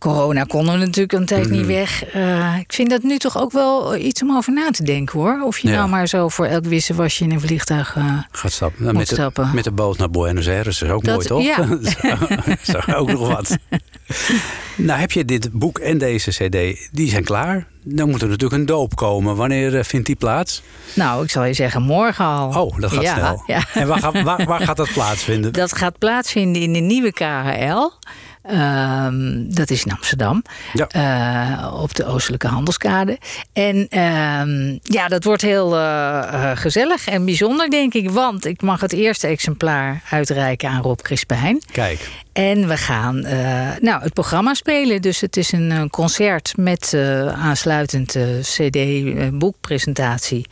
corona 0.00 0.44
konden 0.44 0.72
we 0.78 0.84
natuurlijk 0.84 1.12
een 1.12 1.26
tijd 1.26 1.44
Mhm. 1.48 1.52
niet 1.56 1.66
weg. 1.66 2.04
Eh, 2.04 2.56
ik 2.58 2.72
vind 2.72 2.90
dat 2.90 3.02
nu 3.02 3.18
toch 3.18 3.38
ook 3.38 3.52
wel 3.52 3.96
iets 3.96 4.22
om 4.22 4.36
over 4.36 4.52
na 4.52 4.70
te 4.70 4.82
denken 4.82 5.18
hoor. 5.18 5.42
Of 5.44 5.58
je 5.58 5.68
Ja. 5.68 5.74
nou 5.74 5.88
maar 5.88 6.06
zo 6.06 6.28
voor 6.28 6.46
elk 6.46 6.64
wisselwasje 6.64 7.24
in 7.24 7.30
een 7.32 7.40
vliegtuig. 7.40 7.96
eh, 7.96 8.18
Gaat 8.30 8.52
stappen. 8.52 8.82
Nou, 8.84 8.96
met, 8.96 9.08
de, 9.08 9.30
met 9.54 9.64
de 9.64 9.72
boot 9.72 9.98
naar 9.98 10.10
Buenos 10.10 10.48
Aires 10.48 10.82
is 10.82 10.90
ook 10.90 11.04
Dat- 11.04 11.14
mooi, 11.14 11.26
toch? 11.26 11.42
ja. 11.42 12.16
Dat 12.46 12.58
is 12.66 12.86
ook 12.94 13.12
nog 13.12 13.28
wat. 13.28 13.56
nou, 14.76 15.00
heb 15.00 15.12
je 15.12 15.24
dit 15.24 15.52
boek 15.52 15.78
en 15.78 15.98
deze 15.98 16.30
cd, 16.30 16.88
die 16.92 17.08
zijn 17.10 17.24
klaar. 17.24 17.66
Dan 17.84 18.10
moet 18.10 18.22
er 18.22 18.28
natuurlijk 18.28 18.60
een 18.60 18.66
doop 18.66 18.96
komen. 18.96 19.36
Wanneer 19.36 19.78
eh, 19.78 19.84
vindt 19.84 20.06
die 20.06 20.16
plaats? 20.16 20.62
nou, 20.94 21.24
ik 21.24 21.30
zal 21.30 21.44
je 21.44 21.52
zeggen, 21.52 21.82
morgen 21.82 22.24
al. 22.24 22.48
Oh, 22.64 22.78
dat 22.78 22.92
gaat 22.92 23.02
Ja, 23.02 23.14
snel. 23.16 23.42
En 23.74 23.86
waar, 23.88 23.98
gaat- 23.98 24.22
waar, 24.22 24.44
waar 24.44 24.60
gaat 24.60 24.76
dat 24.76 24.92
plaatsvinden? 24.92 25.52
Dat 25.52 25.76
gaat 25.76 25.98
plaatsvinden 25.98 26.62
in 26.62 26.72
de 26.72 26.78
nieuwe 26.78 27.12
KHL. 27.12 27.90
Ehm, 28.50 29.44
dat 29.54 29.70
is 29.70 29.84
in 29.84 29.92
Amsterdam, 29.92 30.42
Ja. 30.72 30.86
Eh, 30.88 31.74
op 31.80 31.94
de 31.94 32.06
Oostelijke 32.06 32.46
Handelskade. 32.46 33.18
En 33.52 33.86
ehm, 33.88 34.78
ja, 34.82 35.08
dat 35.08 35.24
wordt 35.24 35.42
heel 35.42 35.76
eh, 35.76 36.18
eh, 36.18 36.56
gezellig 36.56 37.06
en 37.06 37.24
bijzonder, 37.24 37.70
denk 37.70 37.94
ik. 37.94 38.10
Want 38.10 38.46
ik 38.46 38.62
mag 38.62 38.80
het 38.80 38.92
eerste 38.92 39.26
exemplaar 39.26 40.02
uitreiken 40.10 40.68
aan 40.68 40.82
Rob 40.82 41.00
Crispijn. 41.00 41.62
Kijk, 41.72 42.08
En 42.32 42.68
we 42.68 42.76
gaan 42.76 43.20
nou, 43.80 44.02
het 44.02 44.12
programma 44.12 44.54
spelen. 44.54 45.02
Dus 45.02 45.20
het 45.20 45.36
is 45.36 45.52
een, 45.52 45.70
eh, 45.70 45.84
concert 45.84 46.52
met 46.56 46.94
aansluitend 47.34 48.16
CD-boekpresentatie. 48.40 50.46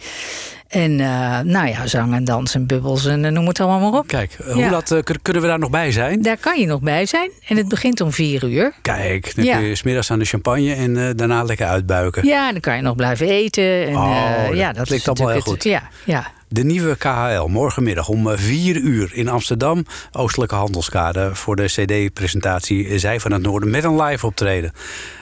En 0.69 1.01
eh, 1.01 1.41
nou 1.41 1.69
ja, 1.69 1.87
zang 1.87 2.15
en 2.15 2.25
dans 2.25 2.55
en 2.55 2.67
bubbels 2.67 3.07
en 3.07 3.25
eh, 3.25 3.31
noem 3.33 3.47
het 3.47 3.61
allemaal 3.61 3.91
maar 3.91 4.01
op. 4.01 4.07
kijk. 4.07 4.33
eh, 4.41 4.47
Ja. 4.47 4.53
Hoe 4.55 4.71
laat 4.71 4.91
eh, 4.91 5.03
kun- 5.03 5.23
kunnen 5.23 5.43
we 5.43 5.49
daar 5.49 5.59
nog 5.59 5.71
bij 5.71 5.93
zijn? 5.93 6.23
Daar 6.23 6.37
kan 6.37 6.61
je 6.61 6.67
nog 6.67 6.81
bij 6.81 7.07
zijn. 7.07 7.31
En 7.47 7.57
het 7.57 7.69
begint 7.69 8.01
om 8.01 8.13
vier 8.13 8.45
uur. 8.45 8.73
Kijk, 8.83 9.35
dan 9.37 9.45
Ja. 9.45 9.57
kun 9.57 9.67
je 9.67 9.75
smiddags 9.75 10.11
aan 10.11 10.19
de 10.19 10.25
champagne 10.25 10.75
en 10.75 11.17
daarna 11.17 11.43
lekker 11.43 11.67
uitbuiken. 11.67 12.27
Ja, 12.27 12.53
dan 12.53 12.61
kan 12.61 12.77
je 12.77 12.83
nog 12.83 12.97
blijven 12.97 13.29
eten. 13.29 13.87
En, 13.87 13.97
Oh, 13.97 14.47
dat 14.49 14.57
ja, 14.57 14.73
dat 14.73 14.87
klinkt 14.87 15.09
allemaal 15.09 15.29
heel 15.29 15.41
goed. 15.41 15.53
het- 15.55 15.65
Ja, 15.65 15.83
ja. 16.05 16.27
De 16.51 16.65
nieuwe 16.65 16.97
KHL, 16.97 17.47
morgenmiddag 17.47 18.09
om 18.09 18.37
4 18.37 18.77
uur 18.77 19.11
in 19.13 19.29
Amsterdam. 19.29 19.85
Oostelijke 20.13 20.55
Handelskade 20.55 21.35
voor 21.35 21.57
de 21.57 21.65
CD-presentatie 21.65 22.99
Zij 22.99 23.21
van 23.21 23.33
het 23.33 23.43
Noorden 23.43 23.71
met 23.71 23.85
een 23.85 24.03
live 24.03 24.27
optreden. 24.27 24.73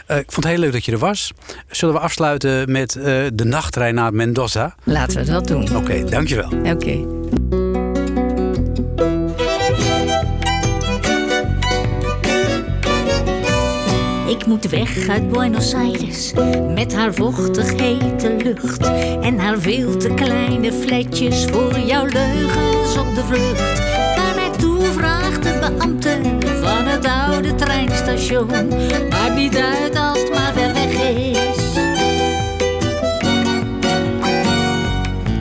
Eh, 0.07 0.17
ik 0.17 0.33
vond 0.33 0.45
het 0.47 0.55
heel 0.55 0.63
leuk 0.63 0.73
dat 0.73 0.85
je 0.85 0.93
er 0.93 0.99
was. 0.99 1.33
Zullen 1.71 1.95
we 1.95 2.01
afsluiten 2.01 2.73
met 2.73 2.97
eh, 2.97 3.05
de 3.33 3.45
nachttrein 3.45 3.95
naar 3.95 4.15
Mendoza? 4.15 4.75
Laten 4.83 5.19
we 5.19 5.31
dat 5.31 5.47
doen. 5.47 5.77
Oké, 5.77 6.05
dankjewel. 6.05 6.51
Oké. 6.65 7.07
Ik 14.39 14.47
moet 14.47 14.69
weg 14.69 15.09
uit 15.09 15.31
Buenos 15.31 15.75
Aires 15.75 16.33
met 16.75 16.95
haar 16.95 17.15
vochtig 17.15 17.81
hete 17.81 18.37
lucht 18.45 18.91
en 19.21 19.39
haar 19.39 19.59
veel 19.59 19.97
te 19.97 20.09
kleine 20.09 20.73
fletjes 20.73 21.45
voor 21.45 21.79
jouw 21.79 22.05
leugens 22.05 22.97
op 22.99 23.15
de 23.15 23.25
vlucht. 23.25 23.79
Waar 24.17 24.35
naartoe 24.37 24.83
vraagt 24.83 25.43
de 25.43 25.59
beambte 25.61 26.19
van 26.63 26.87
het 26.87 27.07
oude 27.07 27.55
treinstation, 27.55 28.47
maakt 29.11 29.35
niet 29.35 29.57
uit 29.57 29.97
als 29.97 30.19
het 30.19 30.31
maar 30.31 30.53
ver 30.53 30.73
weg 30.73 30.93
is. 31.11 31.75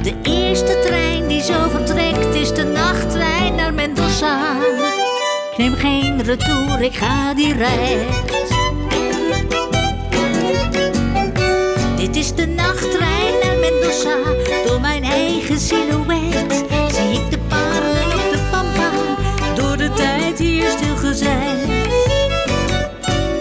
De 0.03 0.13
eerste 0.23 0.79
trein 0.85 1.27
die 1.27 1.41
zo 1.41 1.69
vertrekt 1.69 2.35
is 2.35 2.53
de 2.53 2.63
nachttrein 2.63 3.55
naar 3.55 3.73
Mendoza. 3.73 4.57
Ik 5.51 5.57
neem 5.57 5.73
geen 5.73 6.23
retour, 6.23 6.81
ik 6.81 6.93
ga 6.93 7.33
direct. 7.33 8.54
Dit 12.15 12.23
is 12.23 12.35
de 12.35 12.45
nachttrein 12.45 13.33
naar 13.43 13.57
Mendoza. 13.57 14.17
Door 14.65 14.81
mijn 14.81 15.03
eigen 15.03 15.59
silhouet 15.59 16.33
zie 16.93 17.11
ik 17.11 17.31
de 17.31 17.37
paarden 17.47 18.05
op 18.05 18.31
de 18.31 18.39
pampa. 18.51 18.91
Door 19.55 19.77
de 19.77 19.89
tijd 19.93 20.39
hier 20.39 20.69
stilgezet. 20.69 21.67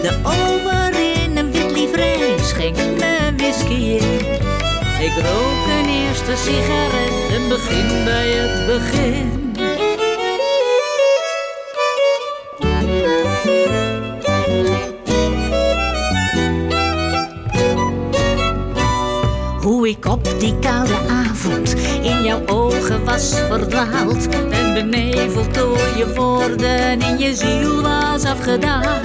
De 0.01 0.19
ober 0.23 0.99
in 1.23 1.37
een 1.37 1.51
wit 1.51 1.71
livrei 1.71 2.39
schenkt 2.41 2.99
me 2.99 3.33
whisky 3.37 3.73
in. 3.73 4.19
Ik 4.99 5.13
rook 5.15 5.65
een 5.79 5.89
eerste 5.89 6.35
sigaret 6.35 7.31
en 7.31 7.49
begin 7.49 8.03
bij 8.03 8.29
het 8.29 8.65
begin. 8.65 9.54
Was 23.15 23.33
verdwaald. 23.47 24.27
En 24.49 24.73
beneveld 24.73 25.53
door 25.53 25.87
je 25.97 26.13
woorden 26.15 27.01
in 27.01 27.17
je 27.17 27.35
ziel 27.35 27.81
was 27.81 28.23
afgedaald. 28.23 29.03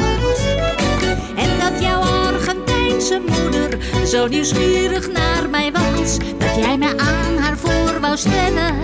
En 1.37 1.59
dat 1.59 1.83
jouw 1.83 2.01
Argentijnse 2.01 3.21
moeder 3.27 3.79
zo 4.07 4.27
nieuwsgierig 4.27 5.13
naar 5.13 5.49
mij 5.51 5.73
was. 5.73 6.17
Dat 6.39 6.57
jij 6.57 6.79
me 6.79 6.99
aan 6.99 7.37
haar 7.39 7.57
voor 7.57 8.01
wou 8.01 8.17
stellen, 8.17 8.75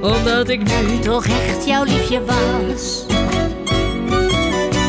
omdat 0.00 0.48
ik 0.48 0.60
nu 0.62 0.98
toch 0.98 1.26
echt 1.26 1.66
jouw 1.66 1.84
liefje 1.84 2.24
was. 2.24 3.04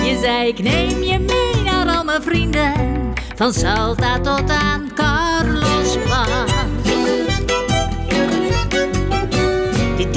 Je 0.03 0.20
zei 0.22 0.47
ik 0.47 0.59
neem 0.59 1.03
je 1.03 1.20
mee 1.20 1.63
naar 1.63 1.95
al 1.95 2.03
mijn 2.03 2.22
vrienden. 2.22 2.74
Van 3.36 3.53
Salta 3.53 4.20
tot 4.20 4.49
aan 4.49 4.91
Carlos 4.95 5.97
Paz 6.07 6.76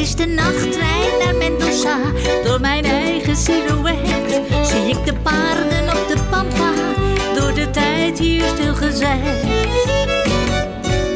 is 0.01 0.14
de 0.14 0.26
nachttrein 0.26 1.18
naar 1.24 1.34
Mendoza 1.34 1.98
Door 2.44 2.61
mijn 2.61 2.84
eigen 2.84 3.36
silhouet 3.36 4.40
Zie 4.62 4.88
ik 4.88 5.05
de 5.05 5.14
paarden 5.22 5.88
op 5.88 6.09
de 6.09 6.16
pampa 6.30 6.72
Door 7.34 7.55
de 7.55 7.70
tijd 7.70 8.18
hier 8.18 8.44
stilgezet. 8.46 9.42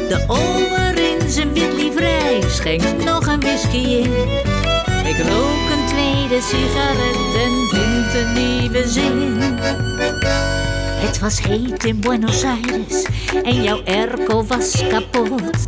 De 0.09 0.23
ober 0.27 0.97
in 0.97 1.29
zijn 1.29 1.53
wit 1.53 1.73
livrei 1.73 2.43
Schenkt 2.47 3.03
nog 3.05 3.27
een 3.27 3.39
whisky 3.39 3.77
in. 3.77 4.13
Ik 5.05 5.17
rook 5.17 5.69
een 5.71 5.85
tweede 5.87 6.41
sigaret 6.41 7.35
en 7.43 7.67
vind 7.69 8.13
een 8.13 8.33
nieuwe 8.33 8.87
zin. 8.87 9.37
Het 11.05 11.19
was 11.19 11.41
heet 11.41 11.83
in 11.83 11.99
Buenos 11.99 12.43
Aires 12.43 13.05
en 13.43 13.63
jouw 13.63 13.81
airco 13.85 14.45
was 14.45 14.83
kapot. 14.89 15.67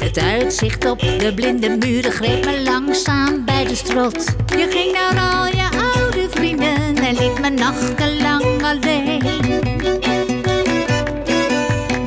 Het 0.00 0.18
uitzicht 0.18 0.90
op 0.90 1.00
de 1.00 1.32
blinde 1.34 1.68
muren 1.68 2.12
greep 2.12 2.44
me 2.44 2.62
langzaam 2.62 3.44
bij 3.44 3.64
de 3.64 3.74
strot. 3.74 4.24
Je 4.46 4.66
ging 4.70 4.92
naar 4.92 5.34
al 5.34 5.46
je 5.46 5.68
oude 5.94 6.26
vrienden 6.30 6.96
en 6.96 7.14
liet 7.14 7.40
me 7.40 7.50
nachtenlang 7.50 8.62
alleen. 8.62 9.22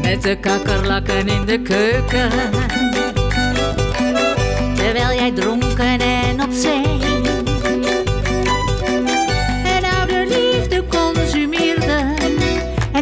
Met 0.02 0.22
de 0.22 0.38
kakkerlakken 0.40 1.28
in 1.28 1.46
de 1.46 1.62
keuken 1.62 2.30
terwijl 4.76 5.20
jij 5.20 5.32
dronken 5.32 6.00
en 6.00 6.42
op 6.42 6.52
zee. 6.52 7.11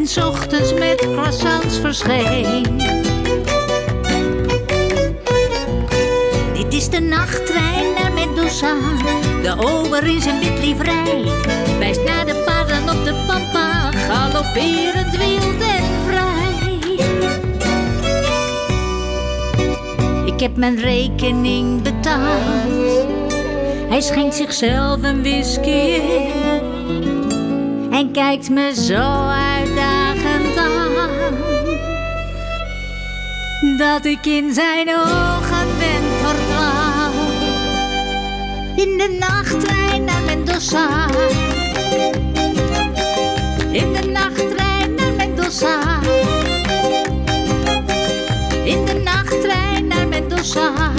's 0.09 0.17
ochtends 0.17 0.73
met 0.73 1.07
croissants 1.13 1.79
verscheen. 1.79 2.77
Dit 6.53 6.73
is 6.73 6.89
de 6.89 6.99
nachttrein 6.99 7.93
naar 7.93 8.11
Mendoza, 8.13 8.75
de 9.43 9.55
ober 9.57 10.03
in 10.03 10.21
zijn 10.21 10.39
wit 10.39 10.59
livrei. 10.59 11.31
Wijst 11.79 12.03
naar 12.03 12.25
de 12.25 12.43
paarden 12.45 12.97
op 12.97 13.05
de 13.05 13.23
pampa, 13.27 13.91
galopperend 13.91 15.17
wild 15.17 15.61
en 15.61 15.83
vrij. 16.07 16.79
Ik 20.25 20.39
heb 20.39 20.55
mijn 20.55 20.79
rekening 20.79 21.81
betaald. 21.81 23.07
Hij 23.89 24.01
schenkt 24.01 24.35
zichzelf 24.35 25.03
een 25.03 25.21
whisky 25.21 26.01
en 27.91 28.11
kijkt 28.11 28.49
me 28.49 28.73
zo 28.75 28.93
uitdagend 28.95 29.58
Dat 33.79 34.05
ik 34.05 34.25
in 34.25 34.53
zijn 34.53 34.89
ogen 34.89 35.67
ben 35.77 36.03
verdwaald. 36.21 37.15
In 38.75 38.97
de 38.97 39.17
nachttrein 39.19 40.03
naar 40.03 40.21
Mendoza. 40.25 41.07
In 43.71 43.93
de 43.93 44.07
nachttrein 44.11 44.95
naar 44.95 45.13
Mendoza. 45.13 45.99
In 48.63 48.85
de 48.85 49.01
nachttrein 49.03 49.87
naar 49.87 50.07
Mendoza. 50.07 50.91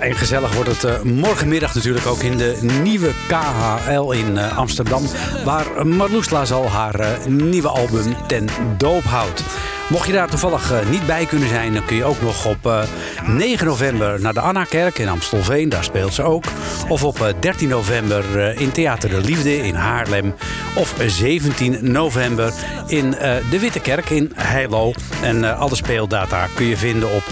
En 0.00 0.14
gezellig 0.14 0.54
wordt 0.54 0.70
het 0.70 0.84
eh, 0.84 1.00
morgenmiddag 1.02 1.74
natuurlijk 1.74 2.06
ook 2.06 2.22
in 2.22 2.36
de 2.36 2.58
nieuwe 2.82 3.10
KHL 3.28 4.10
in 4.10 4.38
eh, 4.38 4.58
Amsterdam. 4.58 5.02
Waar 5.44 5.86
Marloes 5.86 6.30
Lazal 6.30 6.68
haar 6.68 7.00
eh, 7.00 7.24
nieuwe 7.26 7.68
album 7.68 8.14
ten 8.26 8.48
doop 8.76 9.04
houdt. 9.04 9.42
Mocht 9.90 10.06
je 10.06 10.12
daar 10.12 10.28
toevallig 10.28 10.72
niet 10.90 11.06
bij 11.06 11.26
kunnen 11.26 11.48
zijn, 11.48 11.74
dan 11.74 11.84
kun 11.84 11.96
je 11.96 12.04
ook 12.04 12.22
nog 12.22 12.46
op 12.46 12.66
eh, 12.66 12.82
9 13.26 13.66
november 13.66 14.20
naar 14.20 14.34
de 14.34 14.40
Anna-kerk 14.40 14.98
in 14.98 15.08
Amstelveen. 15.08 15.68
Daar 15.68 15.84
speelt 15.84 16.14
ze 16.14 16.22
ook. 16.22 16.44
Of 16.88 17.04
op 17.04 17.20
eh, 17.20 17.34
13 17.40 17.68
november 17.68 18.24
in 18.60 18.72
Theater 18.72 19.10
de 19.10 19.20
Liefde 19.20 19.56
in 19.56 19.74
Haarlem. 19.74 20.34
Of 20.74 20.94
17 21.06 21.78
november 21.80 22.52
in 22.86 23.14
eh, 23.14 23.36
de 23.50 23.58
Witte 23.58 23.80
Kerk 23.80 24.10
in 24.10 24.32
Heilo. 24.34 24.92
En 25.22 25.44
eh, 25.44 25.60
alle 25.60 25.76
speeldata 25.76 26.46
kun 26.54 26.66
je 26.66 26.76
vinden 26.76 27.14
op 27.14 27.22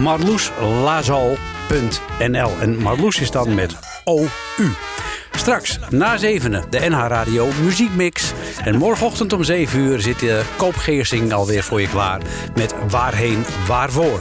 marloeslazal.nl. 0.00 2.50
En 2.60 2.76
Marloes 2.76 3.20
is 3.20 3.30
dan 3.30 3.54
met 3.54 3.76
O-U. 4.04 4.72
Straks 5.36 5.78
na 5.90 6.16
zevenen 6.16 6.64
de 6.70 6.78
NH 6.78 7.06
Radio 7.06 7.48
Muziekmix. 7.62 8.32
En 8.64 8.76
morgenochtend 8.76 9.32
om 9.32 9.44
7 9.44 9.78
uur 9.78 10.00
zit 10.00 10.18
de 10.18 10.42
Koop 10.56 10.76
Geersing 10.76 11.32
alweer 11.32 11.62
voor 11.62 11.80
je 11.80 11.88
klaar 11.88 12.20
met 12.54 12.74
Waarheen 12.88 13.44
Waarvoor. 13.66 14.20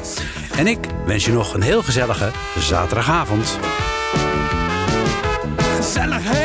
En 0.58 0.68
ik 0.68 0.80
wens 1.06 1.26
je 1.26 1.32
nog 1.32 1.54
een 1.54 1.62
heel 1.62 1.82
gezellige 1.82 2.32
zaterdagavond. 2.60 3.60
Gezellig, 5.76 6.45